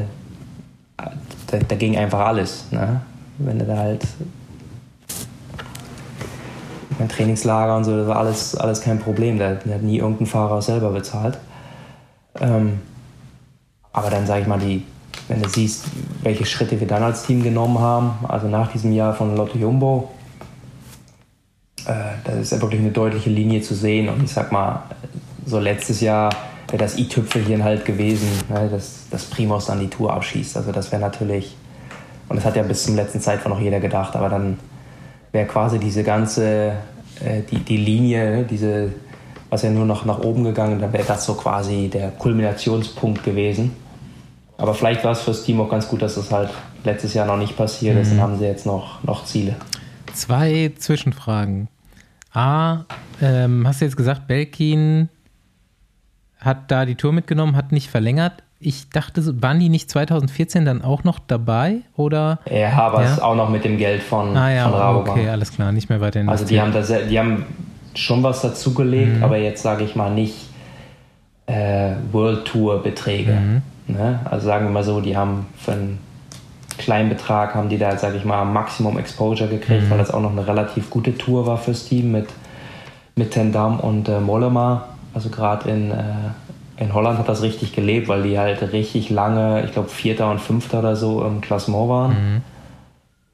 [0.96, 2.64] da, da ging einfach alles.
[2.70, 3.00] Ne?
[3.38, 4.02] Wenn du da halt
[6.98, 9.38] mein Trainingslager und so, das war alles, alles kein Problem.
[9.38, 11.38] Da hat nie irgendein Fahrer selber bezahlt.
[12.40, 12.80] Ähm,
[13.92, 14.82] aber dann sage ich mal, die,
[15.28, 15.84] wenn du siehst,
[16.22, 20.10] welche Schritte wir dann als Team genommen haben, also nach diesem Jahr von Lotto Jumbo,
[21.86, 21.92] äh,
[22.24, 24.08] da ist ja wirklich eine deutliche Linie zu sehen.
[24.08, 24.82] Und ich sag mal,
[25.46, 26.30] so letztes Jahr
[26.68, 30.56] wäre das i-Tüpfelchen halt gewesen, ne, dass, dass Primus dann die Tour abschießt.
[30.56, 31.56] Also das wäre natürlich,
[32.28, 34.58] und das hat ja bis zum letzten Zeitpunkt noch jeder gedacht, aber dann
[35.34, 36.74] wäre quasi diese ganze,
[37.22, 38.92] äh, die, die Linie, ne, diese,
[39.50, 43.72] was ja nur noch nach oben gegangen, dann wäre das so quasi der Kulminationspunkt gewesen.
[44.56, 46.50] Aber vielleicht war es fürs Team auch ganz gut, dass das halt
[46.84, 48.12] letztes Jahr noch nicht passiert ist.
[48.12, 49.56] Dann haben sie jetzt noch, noch Ziele.
[50.12, 51.66] Zwei Zwischenfragen.
[52.32, 52.84] A,
[53.20, 55.08] ähm, hast du jetzt gesagt, Belkin
[56.38, 58.43] hat da die Tour mitgenommen, hat nicht verlängert.
[58.60, 61.78] Ich dachte, waren die nicht 2014 dann auch noch dabei?
[61.96, 62.38] Oder?
[62.46, 63.12] Er aber Ja.
[63.12, 65.18] es auch noch mit dem Geld von, Ah ja, von Rabobank.
[65.18, 66.62] okay, alles klar, nicht mehr weiter Also die investiert.
[66.62, 67.44] haben, da, se- die haben
[67.94, 69.24] schon was dazugelegt, Mhm.
[69.24, 70.34] aber jetzt sage ich mal nicht
[71.46, 73.32] äh, World Tour Beträge.
[73.32, 73.62] Mhm.
[73.94, 74.18] Ne?
[74.24, 75.98] Also sagen wir mal so, die haben für ein
[76.78, 79.90] kleinen Betrag haben die da, sage ich mal, Maximum Exposure gekriegt, Mhm.
[79.90, 82.28] weil das auch noch eine relativ gute Tour war fürs Team mit,
[83.14, 84.86] mit Ten Dam und äh, Mollema.
[85.12, 85.96] Also gerade in, äh,
[86.76, 90.40] in Holland hat das richtig gelebt, weil die halt richtig lange, ich glaube Vierter und
[90.40, 92.10] Fünfter oder so im Klassement waren.
[92.12, 92.42] Mhm.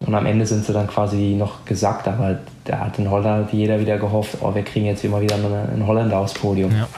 [0.06, 3.80] Und am Ende sind sie dann quasi noch gesackt, aber da hat in Holland jeder
[3.80, 6.72] wieder gehofft, oh, wir kriegen jetzt immer wieder einen Holländer aufs Podium.
[6.72, 6.88] Ja.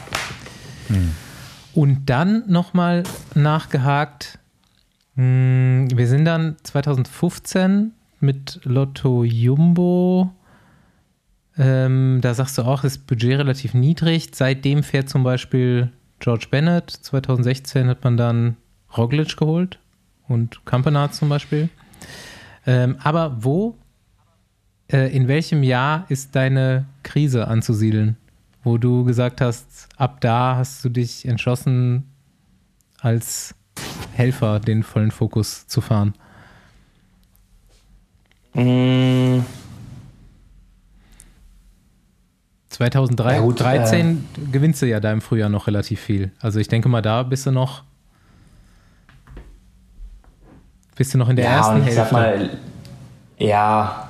[1.74, 3.02] Und dann nochmal
[3.34, 4.38] nachgehakt,
[5.16, 10.30] mh, wir sind dann 2015 mit Lotto Jumbo,
[11.58, 14.30] ähm, da sagst du auch, ist das Budget relativ niedrig.
[14.32, 15.90] Seitdem fährt zum Beispiel
[16.22, 16.88] George Bennett.
[16.88, 18.56] 2016 hat man dann
[18.96, 19.80] Roglic geholt
[20.28, 21.68] und Campenard zum Beispiel.
[22.64, 23.76] Ähm, aber wo,
[24.90, 28.16] äh, in welchem Jahr ist deine Krise anzusiedeln?
[28.62, 32.08] Wo du gesagt hast, ab da hast du dich entschlossen,
[33.00, 33.56] als
[34.12, 36.14] Helfer den vollen Fokus zu fahren.
[38.54, 39.40] Mm,
[42.90, 46.32] 2013 Ja, äh, 13 gewinnst du ja da im Frühjahr noch relativ viel.
[46.40, 47.82] Also ich denke mal, da bist du noch
[50.96, 52.02] bist du noch in der ja, ersten und ich Hälfte.
[52.02, 52.50] sag mal,
[53.38, 54.08] ja,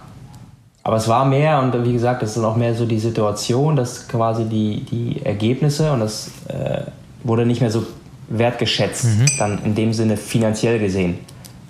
[0.82, 4.08] aber es war mehr und wie gesagt, es ist auch mehr so die Situation, dass
[4.08, 6.82] quasi die, die Ergebnisse und das äh,
[7.22, 7.86] wurde nicht mehr so
[8.28, 9.26] wertgeschätzt, Mhm.
[9.38, 11.18] dann in dem Sinne finanziell gesehen.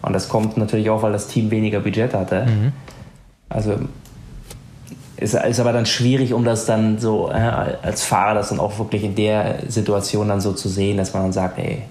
[0.01, 2.47] Und das kommt natürlich auch, weil das Team weniger Budget hatte.
[2.47, 2.73] Mhm.
[3.49, 3.77] Also
[5.17, 8.79] ist, ist aber dann schwierig, um das dann so äh, als Fahrer das dann auch
[8.79, 11.83] wirklich in der Situation dann so zu sehen, dass man dann sagt, ey,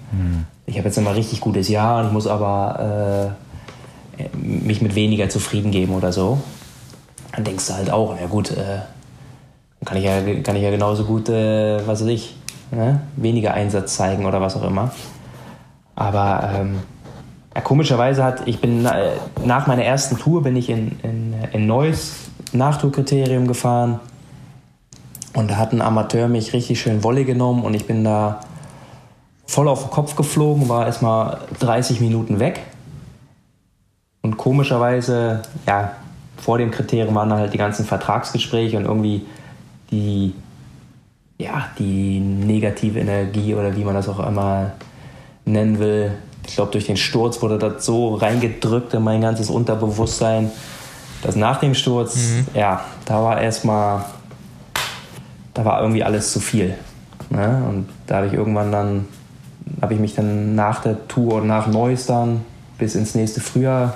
[0.66, 3.34] ich habe jetzt immer richtig gutes Jahr und ich muss aber
[4.18, 6.38] äh, mich mit weniger zufrieden geben oder so.
[7.34, 8.80] Dann denkst du halt auch, ja gut, äh,
[9.84, 12.36] kann ich ja, kann ich ja genauso gut, äh, was weiß ich,
[12.70, 13.00] ne?
[13.16, 14.92] weniger Einsatz zeigen oder was auch immer.
[15.94, 16.78] Aber ähm,
[17.54, 19.10] ja, komischerweise hat, ich bin äh,
[19.44, 22.21] nach meiner ersten Tour bin ich in, in, in Neuss
[22.52, 24.00] Nachtourkriterium gefahren
[25.34, 28.40] und da hat ein Amateur mich richtig schön Wolle genommen und ich bin da
[29.46, 32.60] voll auf den Kopf geflogen, war erstmal 30 Minuten weg.
[34.22, 35.92] Und komischerweise, ja,
[36.36, 39.26] vor dem Kriterium waren dann halt die ganzen Vertragsgespräche und irgendwie
[39.90, 40.34] die,
[41.38, 44.72] ja, die negative Energie oder wie man das auch immer
[45.44, 46.12] nennen will.
[46.46, 50.50] Ich glaube, durch den Sturz wurde das so reingedrückt in mein ganzes Unterbewusstsein,
[51.22, 52.18] dass nach dem Sturz,
[52.54, 54.04] ja, da war erstmal,
[55.54, 56.74] da war irgendwie alles zu viel.
[57.30, 57.62] Ne?
[57.68, 59.06] Und da habe ich irgendwann dann,
[59.80, 62.44] habe ich mich dann nach der Tour und nach Neuss dann
[62.78, 63.94] bis ins nächste Frühjahr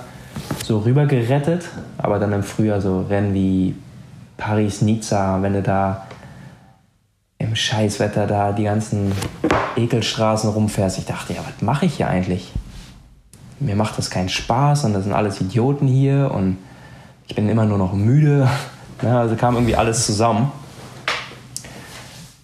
[0.63, 1.65] so rüber gerettet.
[1.97, 3.75] Aber dann im Frühjahr so Rennen wie
[4.37, 6.07] Paris-Nizza, wenn du da
[7.39, 9.11] im Scheißwetter da die ganzen
[9.75, 10.97] Ekelstraßen rumfährst.
[10.97, 12.51] Ich dachte, ja, was mache ich hier eigentlich?
[13.59, 16.57] Mir macht das keinen Spaß und das sind alles Idioten hier und
[17.27, 18.47] ich bin immer nur noch müde.
[19.01, 20.51] Ja, also kam irgendwie alles zusammen.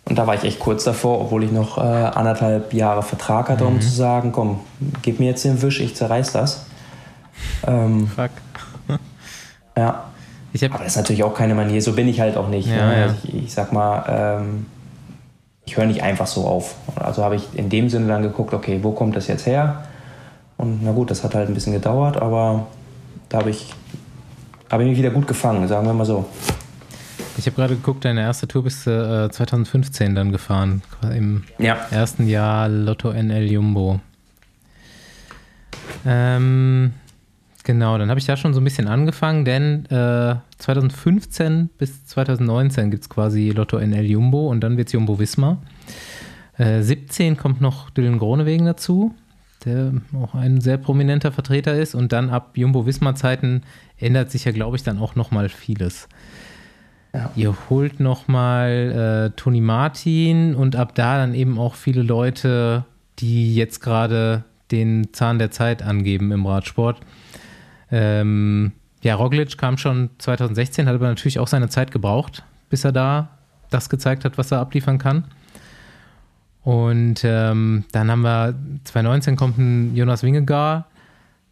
[0.06, 3.66] Und da war ich echt kurz davor, obwohl ich noch äh, anderthalb Jahre Vertrag hatte,
[3.66, 4.60] um zu sagen, komm,
[5.02, 6.66] gib mir jetzt den Wisch, ich zerreiß das.
[7.66, 8.32] Ähm, Fuck.
[9.78, 10.04] ja,
[10.66, 12.68] aber das ist natürlich auch keine Manier, so bin ich halt auch nicht.
[12.68, 13.00] Ja, ne?
[13.00, 13.04] ja.
[13.04, 14.66] Also ich, ich sag mal, ähm,
[15.66, 16.76] ich höre nicht einfach so auf.
[16.96, 19.86] Also habe ich in dem Sinne dann geguckt, okay, wo kommt das jetzt her?
[20.58, 22.68] Und na gut, das hat halt ein bisschen gedauert, aber
[23.30, 23.74] da habe ich,
[24.74, 26.26] hab ich mich wieder gut gefangen, sagen wir mal so.
[27.38, 30.82] ich hab gerade geguckt, deine erste Tour bist du äh, 2015 dann gefahren.
[31.16, 31.76] Im Ja.
[31.92, 34.00] ersten Jahr Lotto NL Jumbo.
[36.06, 36.94] Ähm,
[37.64, 42.92] genau, dann habe ich da schon so ein bisschen angefangen, denn äh, 2015 bis 2019
[42.92, 45.58] gibt es quasi Lotto NL Jumbo und dann wird es Jumbo Wismar.
[46.58, 49.14] Äh, 17 kommt noch Dylan Gronewegen dazu,
[49.66, 53.64] der auch ein sehr prominenter Vertreter ist und dann ab Jumbo Wismar Zeiten
[54.04, 56.08] ändert sich ja, glaube ich, dann auch nochmal vieles.
[57.36, 62.86] Ihr holt nochmal äh, Toni Martin und ab da dann eben auch viele Leute,
[63.20, 67.02] die jetzt gerade den Zahn der Zeit angeben im Radsport.
[67.92, 68.72] Ähm,
[69.04, 73.30] ja, Roglic kam schon 2016, hat aber natürlich auch seine Zeit gebraucht, bis er da
[73.70, 75.26] das gezeigt hat, was er abliefern kann.
[76.64, 78.56] Und ähm, dann haben wir
[78.86, 80.86] 2019 kommt ein Jonas Wingegaard,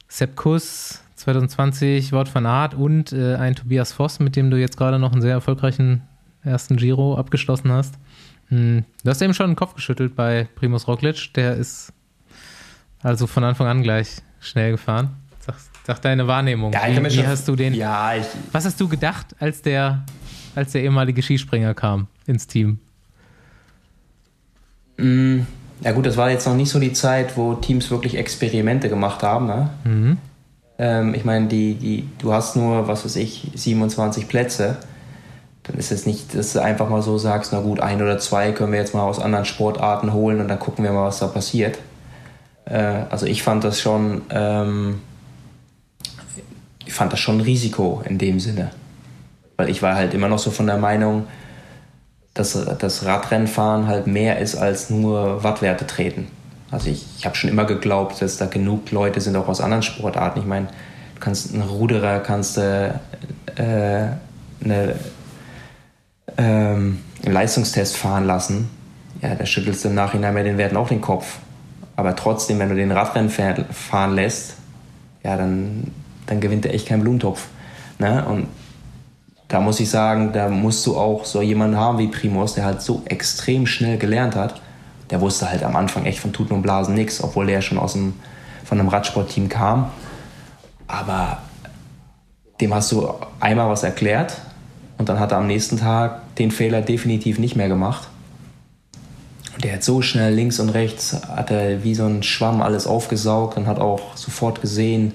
[0.07, 4.77] Sepp Kuss, 2020 Wort van Aert und äh, ein Tobias Voss, mit dem du jetzt
[4.77, 6.01] gerade noch einen sehr erfolgreichen
[6.43, 7.95] ersten Giro abgeschlossen hast.
[8.49, 11.93] Hm, Du hast eben schon den Kopf geschüttelt bei Primus Roglic, der ist
[13.03, 15.09] also von Anfang an gleich schnell gefahren.
[15.39, 16.73] Sag, sag deine Wahrnehmung.
[16.73, 17.73] Ja, wie, wie hast du den?
[17.73, 20.03] Ja, ich, Was hast du gedacht, als der,
[20.55, 22.79] als der ehemalige Skispringer kam ins Team?
[24.97, 25.41] Mm,
[25.83, 29.23] Ja gut, das war jetzt noch nicht so die Zeit, wo Teams wirklich Experimente gemacht
[29.23, 29.47] haben.
[29.47, 30.17] Ne?
[30.81, 34.77] Ähm, ich meine, die, die, du hast nur, was weiß ich, 27 Plätze.
[35.61, 38.51] Dann ist es nicht, dass du einfach mal so sagst, na gut, ein oder zwei
[38.51, 41.27] können wir jetzt mal aus anderen Sportarten holen und dann gucken wir mal, was da
[41.27, 41.77] passiert.
[42.65, 45.01] Äh, also ich fand das schon, ähm,
[46.83, 48.71] ich fand das schon ein Risiko in dem Sinne.
[49.57, 51.27] Weil ich war halt immer noch so von der Meinung,
[52.33, 56.27] dass das Radrennfahren halt mehr ist als nur Wattwerte treten.
[56.71, 59.83] Also ich, ich habe schon immer geglaubt, dass da genug Leute sind, auch aus anderen
[59.83, 60.39] Sportarten.
[60.39, 62.91] Ich meine, du kannst einen Ruderer, kannst äh,
[63.55, 64.15] eine,
[66.37, 68.69] ähm, einen Leistungstest fahren lassen.
[69.21, 71.39] Ja, da schüttelst du im Nachhinein bei den Werten auch den Kopf.
[71.95, 74.55] Aber trotzdem, wenn du den Radrennen fahren lässt,
[75.23, 75.91] ja, dann,
[76.25, 77.47] dann gewinnt er echt keinen Blumentopf.
[77.99, 78.25] Ne?
[78.25, 78.47] Und
[79.49, 82.81] da muss ich sagen, da musst du auch so jemanden haben wie Primus, der halt
[82.81, 84.61] so extrem schnell gelernt hat.
[85.11, 87.93] Der wusste halt am Anfang echt von Tuten und Blasen nichts, obwohl er schon aus
[87.93, 88.13] dem,
[88.63, 89.91] von einem Radsportteam kam.
[90.87, 91.39] Aber
[92.59, 93.09] dem hast du
[93.39, 94.37] einmal was erklärt
[94.97, 98.07] und dann hat er am nächsten Tag den Fehler definitiv nicht mehr gemacht.
[99.55, 102.87] Und der hat so schnell links und rechts, hat er wie so ein Schwamm alles
[102.87, 105.13] aufgesaugt und hat auch sofort gesehen,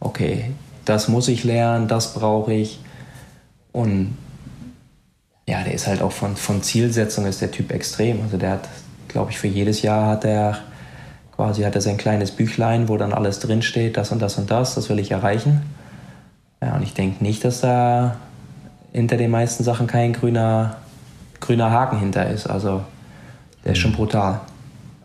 [0.00, 0.52] okay,
[0.84, 2.80] das muss ich lernen, das brauche ich.
[3.72, 4.16] Und
[5.48, 8.22] ja, der ist halt auch von, von Zielsetzung ist der Typ extrem.
[8.22, 8.68] Also der hat,
[9.14, 10.58] glaube ich, für jedes Jahr hat er
[11.36, 14.74] quasi hat er sein kleines Büchlein, wo dann alles drinsteht, das und das und das,
[14.74, 15.62] das will ich erreichen.
[16.60, 18.16] Ja, und ich denke nicht, dass da
[18.92, 20.78] hinter den meisten Sachen kein grüner,
[21.38, 22.48] grüner Haken hinter ist.
[22.48, 22.82] Also
[23.64, 23.96] der ist schon mhm.
[23.96, 24.40] brutal.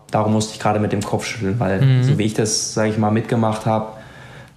[0.09, 2.03] Darum musste ich gerade mit dem Kopf schütteln, weil mhm.
[2.03, 3.93] so wie ich das, sage ich mal, mitgemacht habe,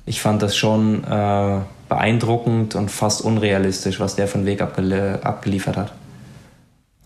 [0.06, 1.58] ich fand das schon äh,
[1.90, 5.92] beeindruckend und fast unrealistisch, was der von Weg abgel abgeliefert hat.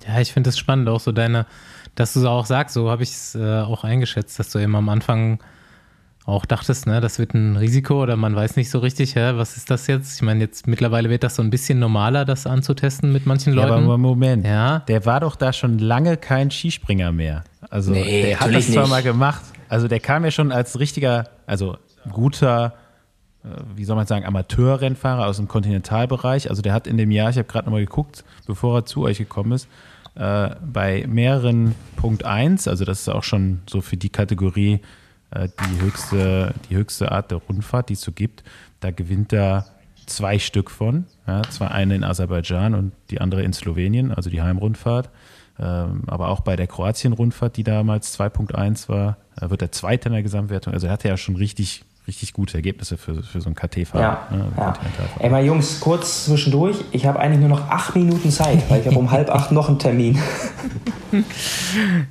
[0.07, 1.47] Ja, ich finde es spannend, auch so deine,
[1.97, 4.77] dass du so auch sagst, so habe ich es äh, auch eingeschätzt, dass du eben
[4.77, 5.41] am Anfang
[6.25, 9.57] auch dachtest, ne, das wird ein Risiko oder man weiß nicht so richtig, hä, was
[9.57, 10.17] ist das jetzt?
[10.17, 13.69] Ich meine, jetzt mittlerweile wird das so ein bisschen normaler, das anzutesten mit manchen Leuten.
[13.69, 14.81] Ja, aber Moment, ja?
[14.81, 17.45] der war doch da schon lange kein Skispringer mehr.
[17.71, 18.91] Also nee, der hat das zwar nicht.
[18.91, 19.43] mal gemacht.
[19.69, 21.77] Also der kam ja schon als richtiger, also
[22.11, 22.75] guter
[23.45, 26.51] äh, wie soll man sagen, Amateurrennfahrer aus dem Kontinentalbereich.
[26.51, 29.19] Also der hat in dem Jahr, ich habe gerade nochmal geguckt, bevor er zu euch
[29.19, 29.69] gekommen ist,
[30.17, 34.81] äh, bei mehreren Punkt 1, also das ist auch schon so für die Kategorie
[35.31, 38.43] äh, die, höchste, die höchste Art der Rundfahrt, die es so gibt,
[38.81, 39.67] da gewinnt er
[40.07, 41.07] zwei Stück von.
[41.27, 45.11] Ja, zwar eine in Aserbaidschan und die andere in Slowenien, also die Heimrundfahrt.
[45.59, 50.13] Ähm, aber auch bei der Kroatien-Rundfahrt, die damals 2.1 war, äh, wird er Zweiter in
[50.13, 50.73] der Gesamtwertung.
[50.73, 54.03] Also er hatte ja schon richtig richtig gute Ergebnisse für, für so einen KT-Fahrer.
[54.03, 54.75] Ja, ne, ja.
[55.19, 56.77] Ey, mal Jungs, kurz zwischendurch.
[56.93, 59.69] Ich habe eigentlich nur noch acht Minuten Zeit, weil ich habe um halb acht noch
[59.69, 60.19] einen Termin.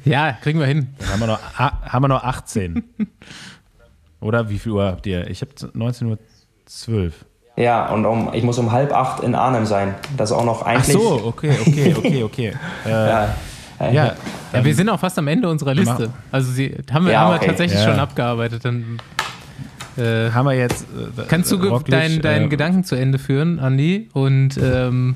[0.06, 0.90] ja, kriegen wir hin.
[1.00, 2.84] Dann haben wir noch, haben wir noch 18.
[4.20, 5.30] Oder wie viel Uhr habt ihr?
[5.30, 7.12] Ich habe 19.12 Uhr.
[7.58, 9.96] Ja, und um, ich muss um halb acht in Arnhem sein.
[10.18, 10.98] Das ist auch noch eigentlich.
[10.98, 12.54] Ach so, okay, okay, okay, okay.
[12.86, 13.36] äh, ja.
[13.78, 14.16] Ja,
[14.54, 16.10] ja, wir sind auch fast am Ende unserer Liste.
[16.32, 18.64] Also sie haben wir, ja, haben wir tatsächlich schon abgearbeitet.
[18.64, 19.00] Dann
[19.98, 20.84] äh, haben wir jetzt.
[20.84, 24.10] Äh, kannst du deinen dein äh, Gedanken zu Ende führen, Andi?
[24.14, 25.16] Und ähm,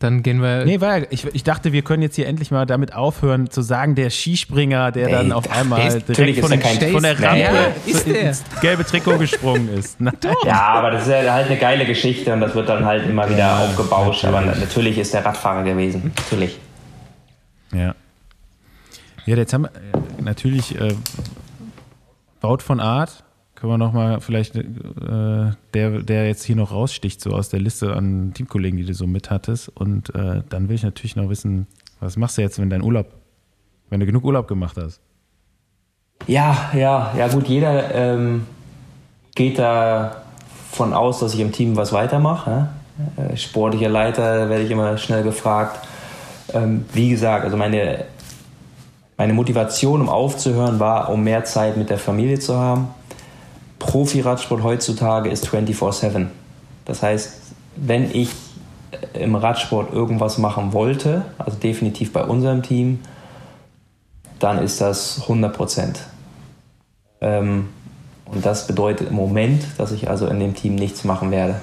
[0.00, 0.64] dann gehen wir.
[0.64, 3.94] Nee, weil ich, ich dachte, wir können jetzt hier endlich mal damit aufhören, zu sagen,
[3.94, 8.20] der Skispringer, der Ey, dann auf einmal ist, direkt von, den, von, der Rampe ja,
[8.20, 9.96] ins gelbe Trikot gesprungen ist.
[9.98, 10.12] Na,
[10.46, 13.28] ja, aber das ist ja halt eine geile Geschichte und das wird dann halt immer
[13.28, 14.24] wieder ja, aufgebauscht.
[14.24, 14.50] Natürlich.
[14.50, 16.12] Aber natürlich ist der Radfahrer gewesen.
[16.16, 16.58] Natürlich.
[17.74, 17.94] Ja.
[19.26, 20.94] Ja, jetzt haben wir äh, natürlich äh,
[22.40, 23.22] Baut von Art
[23.60, 24.62] können wir nochmal vielleicht, äh,
[25.74, 29.06] der, der jetzt hier noch raussticht, so aus der Liste an Teamkollegen, die du so
[29.06, 29.68] mit hattest.
[29.68, 31.66] Und äh, dann will ich natürlich noch wissen,
[32.00, 33.06] was machst du jetzt, wenn dein Urlaub,
[33.90, 35.00] wenn du genug Urlaub gemacht hast?
[36.26, 38.46] Ja, ja, ja gut, jeder ähm,
[39.34, 42.50] geht davon aus, dass ich im Team was weitermache.
[42.50, 42.68] Ne?
[43.32, 45.86] Äh, sportlicher Leiter werde ich immer schnell gefragt.
[46.54, 48.06] Ähm, wie gesagt, also meine,
[49.18, 52.88] meine Motivation, um aufzuhören, war, um mehr Zeit mit der Familie zu haben
[53.80, 56.26] Profi-Radsport heutzutage ist 24-7.
[56.84, 57.32] Das heißt,
[57.74, 58.30] wenn ich
[59.14, 63.00] im Radsport irgendwas machen wollte, also definitiv bei unserem Team,
[64.38, 66.00] dann ist das 100 Prozent.
[67.20, 67.68] Ähm,
[68.26, 71.56] und das bedeutet im Moment, dass ich also in dem Team nichts machen werde.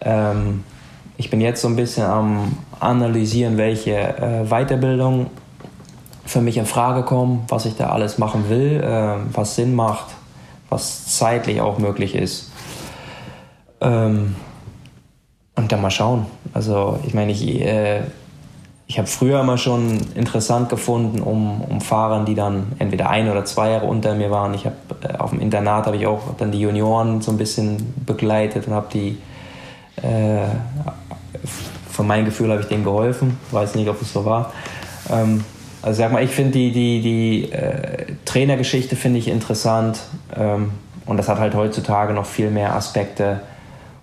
[0.00, 0.64] Ähm,
[1.16, 5.26] ich bin jetzt so ein bisschen am analysieren, welche äh, Weiterbildung
[6.24, 10.06] für mich in Frage kommen, was ich da alles machen will, äh, was Sinn macht
[10.70, 12.50] was zeitlich auch möglich ist.
[13.80, 14.36] Ähm,
[15.56, 16.26] und dann mal schauen.
[16.54, 18.00] Also ich meine, ich, äh,
[18.86, 23.44] ich habe früher immer schon interessant gefunden, um, um Fahrern, die dann entweder ein oder
[23.44, 24.54] zwei Jahre unter mir waren.
[24.54, 27.94] Ich habe äh, auf dem Internat habe ich auch dann die Junioren so ein bisschen
[28.06, 29.18] begleitet und habe die
[30.02, 30.46] äh,
[31.90, 33.38] von meinem Gefühl habe ich denen geholfen.
[33.50, 34.52] Weiß nicht, ob es so war.
[35.10, 35.44] Ähm,
[35.82, 40.00] also sag mal, ich finde die, die, die äh, Trainergeschichte finde ich interessant
[40.36, 40.72] ähm,
[41.06, 43.40] und das hat halt heutzutage noch viel mehr Aspekte,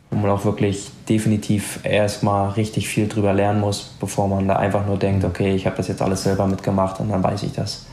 [0.10, 4.86] wo man auch wirklich definitiv erstmal richtig viel drüber lernen muss, bevor man da einfach
[4.86, 7.86] nur denkt, okay, ich habe das jetzt alles selber mitgemacht und dann weiß ich das.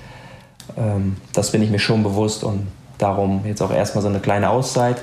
[0.77, 2.67] Ähm, das bin ich mir schon bewusst und
[2.99, 5.03] darum jetzt auch erstmal so eine kleine Auszeit,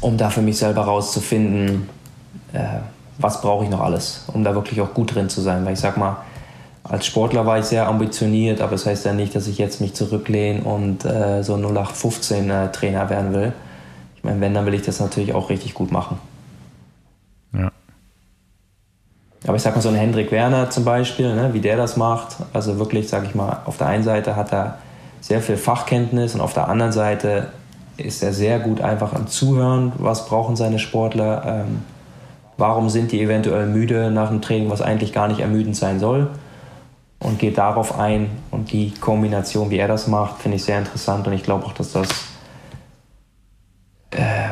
[0.00, 1.88] um da für mich selber rauszufinden,
[2.52, 2.58] äh,
[3.18, 5.64] was brauche ich noch alles, um da wirklich auch gut drin zu sein.
[5.64, 6.18] Weil ich sag mal,
[6.88, 9.94] als Sportler war ich sehr ambitioniert, aber das heißt ja nicht, dass ich jetzt mich
[9.94, 13.52] zurücklehne und äh, so 0815 äh, Trainer werden will.
[14.16, 16.18] Ich meine, wenn, dann will ich das natürlich auch richtig gut machen.
[17.52, 17.72] Ja.
[19.46, 22.36] Aber ich sag mal, so ein Hendrik Werner zum Beispiel, ne, wie der das macht,
[22.52, 24.78] also wirklich, sag ich mal, auf der einen Seite hat er
[25.20, 27.48] sehr viel Fachkenntnis und auf der anderen Seite
[27.96, 31.82] ist er sehr gut einfach am Zuhören, was brauchen seine Sportler, ähm,
[32.58, 36.28] warum sind die eventuell müde nach dem Training, was eigentlich gar nicht ermüdend sein soll
[37.18, 38.30] und geht darauf ein.
[38.50, 41.72] Und die Kombination, wie er das macht, finde ich sehr interessant und ich glaube auch,
[41.72, 42.08] dass das
[44.10, 44.48] äh,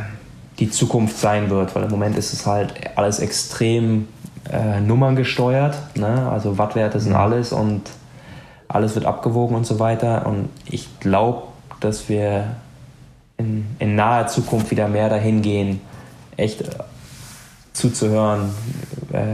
[0.59, 4.09] die Zukunft sein wird, weil im Moment ist es halt alles extrem
[4.51, 5.97] äh, nummerngesteuert.
[5.97, 6.29] Ne?
[6.31, 7.83] Also Wattwerte sind alles und
[8.69, 10.27] alles wird abgewogen und so weiter.
[10.27, 11.45] Und ich glaube,
[11.81, 12.57] dass wir
[13.37, 15.81] in, in naher Zukunft wieder mehr dahin gehen,
[16.37, 16.65] echt
[17.75, 18.51] zuzuhören,
[19.13, 19.25] äh,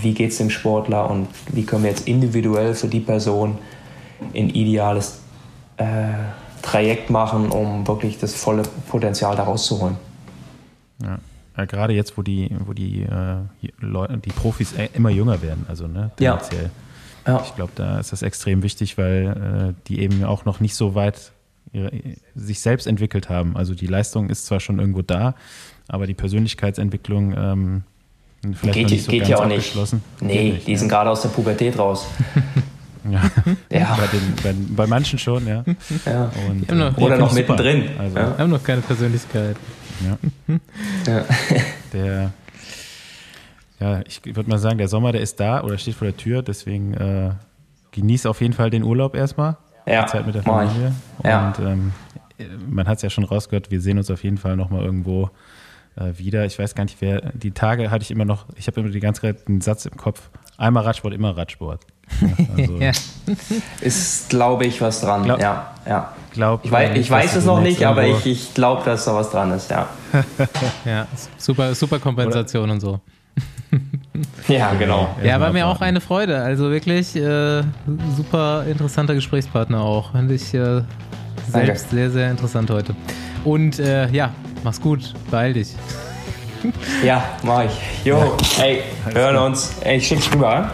[0.00, 3.58] wie geht es dem Sportler und wie können wir jetzt individuell für die Person
[4.34, 5.20] ein ideales
[5.76, 6.08] äh,
[6.62, 9.96] Trajekt machen, um wirklich das volle Potenzial daraus zu holen.
[11.02, 11.18] Ja.
[11.56, 13.36] Ja, gerade jetzt, wo die, wo die äh,
[13.78, 16.70] Leute, die Profis äh, immer jünger werden, also ne, tendenziell.
[17.26, 17.34] Ja.
[17.34, 17.42] Ja.
[17.44, 20.94] Ich glaube, da ist das extrem wichtig, weil äh, die eben auch noch nicht so
[20.94, 21.32] weit
[21.72, 21.90] ihre,
[22.34, 23.56] sich selbst entwickelt haben.
[23.56, 25.34] Also die Leistung ist zwar schon irgendwo da,
[25.92, 27.82] aber die Persönlichkeitsentwicklung ähm,
[28.54, 29.76] vielleicht geht noch nicht so geht ganz ja auch nicht.
[30.20, 32.08] Nee, nicht, die sind gerade aus der Pubertät raus.
[33.08, 33.22] ja.
[33.70, 33.96] Ja.
[34.00, 35.62] Bei, den, bei, bei manchen schon, ja.
[36.06, 36.30] Ja.
[36.48, 37.90] Und, noch- äh, Oder noch mittendrin.
[37.98, 38.30] Also, Ja.
[38.30, 39.56] Wir haben noch keine Persönlichkeit.
[40.04, 40.56] ja.
[41.06, 41.24] Ja.
[41.92, 42.32] Der,
[43.80, 46.42] ja, ich würde mal sagen, der Sommer, der ist da oder steht vor der Tür,
[46.42, 47.30] deswegen äh,
[47.90, 49.56] genieß auf jeden Fall den Urlaub erstmal.
[49.86, 50.42] Ja, die Zeit mit der.
[50.44, 50.92] Familie.
[51.24, 51.48] Ja.
[51.48, 51.92] Und ähm,
[52.68, 55.30] man hat es ja schon rausgehört, wir sehen uns auf jeden Fall nochmal irgendwo
[55.96, 56.44] äh, wieder.
[56.46, 59.00] Ich weiß gar nicht, wer, die Tage hatte ich immer noch, ich habe immer die
[59.00, 61.80] ganze Zeit einen Satz im Kopf, einmal Radsport, immer Radsport.
[62.20, 62.90] Ja, also, Ja.
[63.80, 65.24] Ist, glaube ich, was dran.
[65.24, 66.12] Glaub- ja, ja.
[66.32, 69.30] glaub, Ich weiß, ich weiß es noch nicht, aber ich, ich glaube, dass da was
[69.30, 69.88] dran ist, ja.
[70.84, 71.06] ja,
[71.38, 73.00] super, super Kompensation und so.
[74.48, 75.16] Ja, genau.
[75.24, 75.84] Ja, war mir auch abwarten.
[75.84, 76.42] eine Freude.
[76.42, 77.62] Also wirklich äh,
[78.14, 80.12] super interessanter Gesprächspartner auch.
[80.12, 80.82] Fand ich äh,
[81.48, 82.94] selbst sehr, sehr interessant heute.
[83.44, 84.30] Und äh, ja,
[84.64, 85.14] mach's gut.
[85.30, 85.74] Beeil dich.
[87.04, 87.72] Ja, mach ich.
[88.04, 89.74] Jo, ey, hören uns.
[89.80, 90.70] Ey, ich schick's rüber.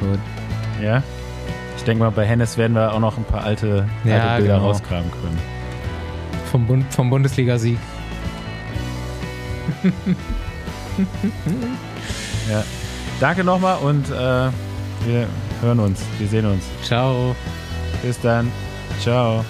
[0.00, 0.18] Gut.
[0.82, 1.02] Ja.
[1.78, 4.56] Ich denke mal, bei Hennes werden wir auch noch ein paar alte, alte Ja, Bilder
[4.56, 4.66] genau.
[4.68, 5.38] rauskramen können.
[6.50, 7.78] Vom, Bund, vom Bundesliga-Sieg.
[12.50, 12.64] Ja.
[13.20, 14.50] Danke nochmal und äh,
[15.06, 15.26] wir
[15.62, 16.64] hören uns, wir sehen uns.
[16.82, 17.34] Ciao.
[18.02, 18.50] Bis dann.
[19.00, 19.44] Ciao.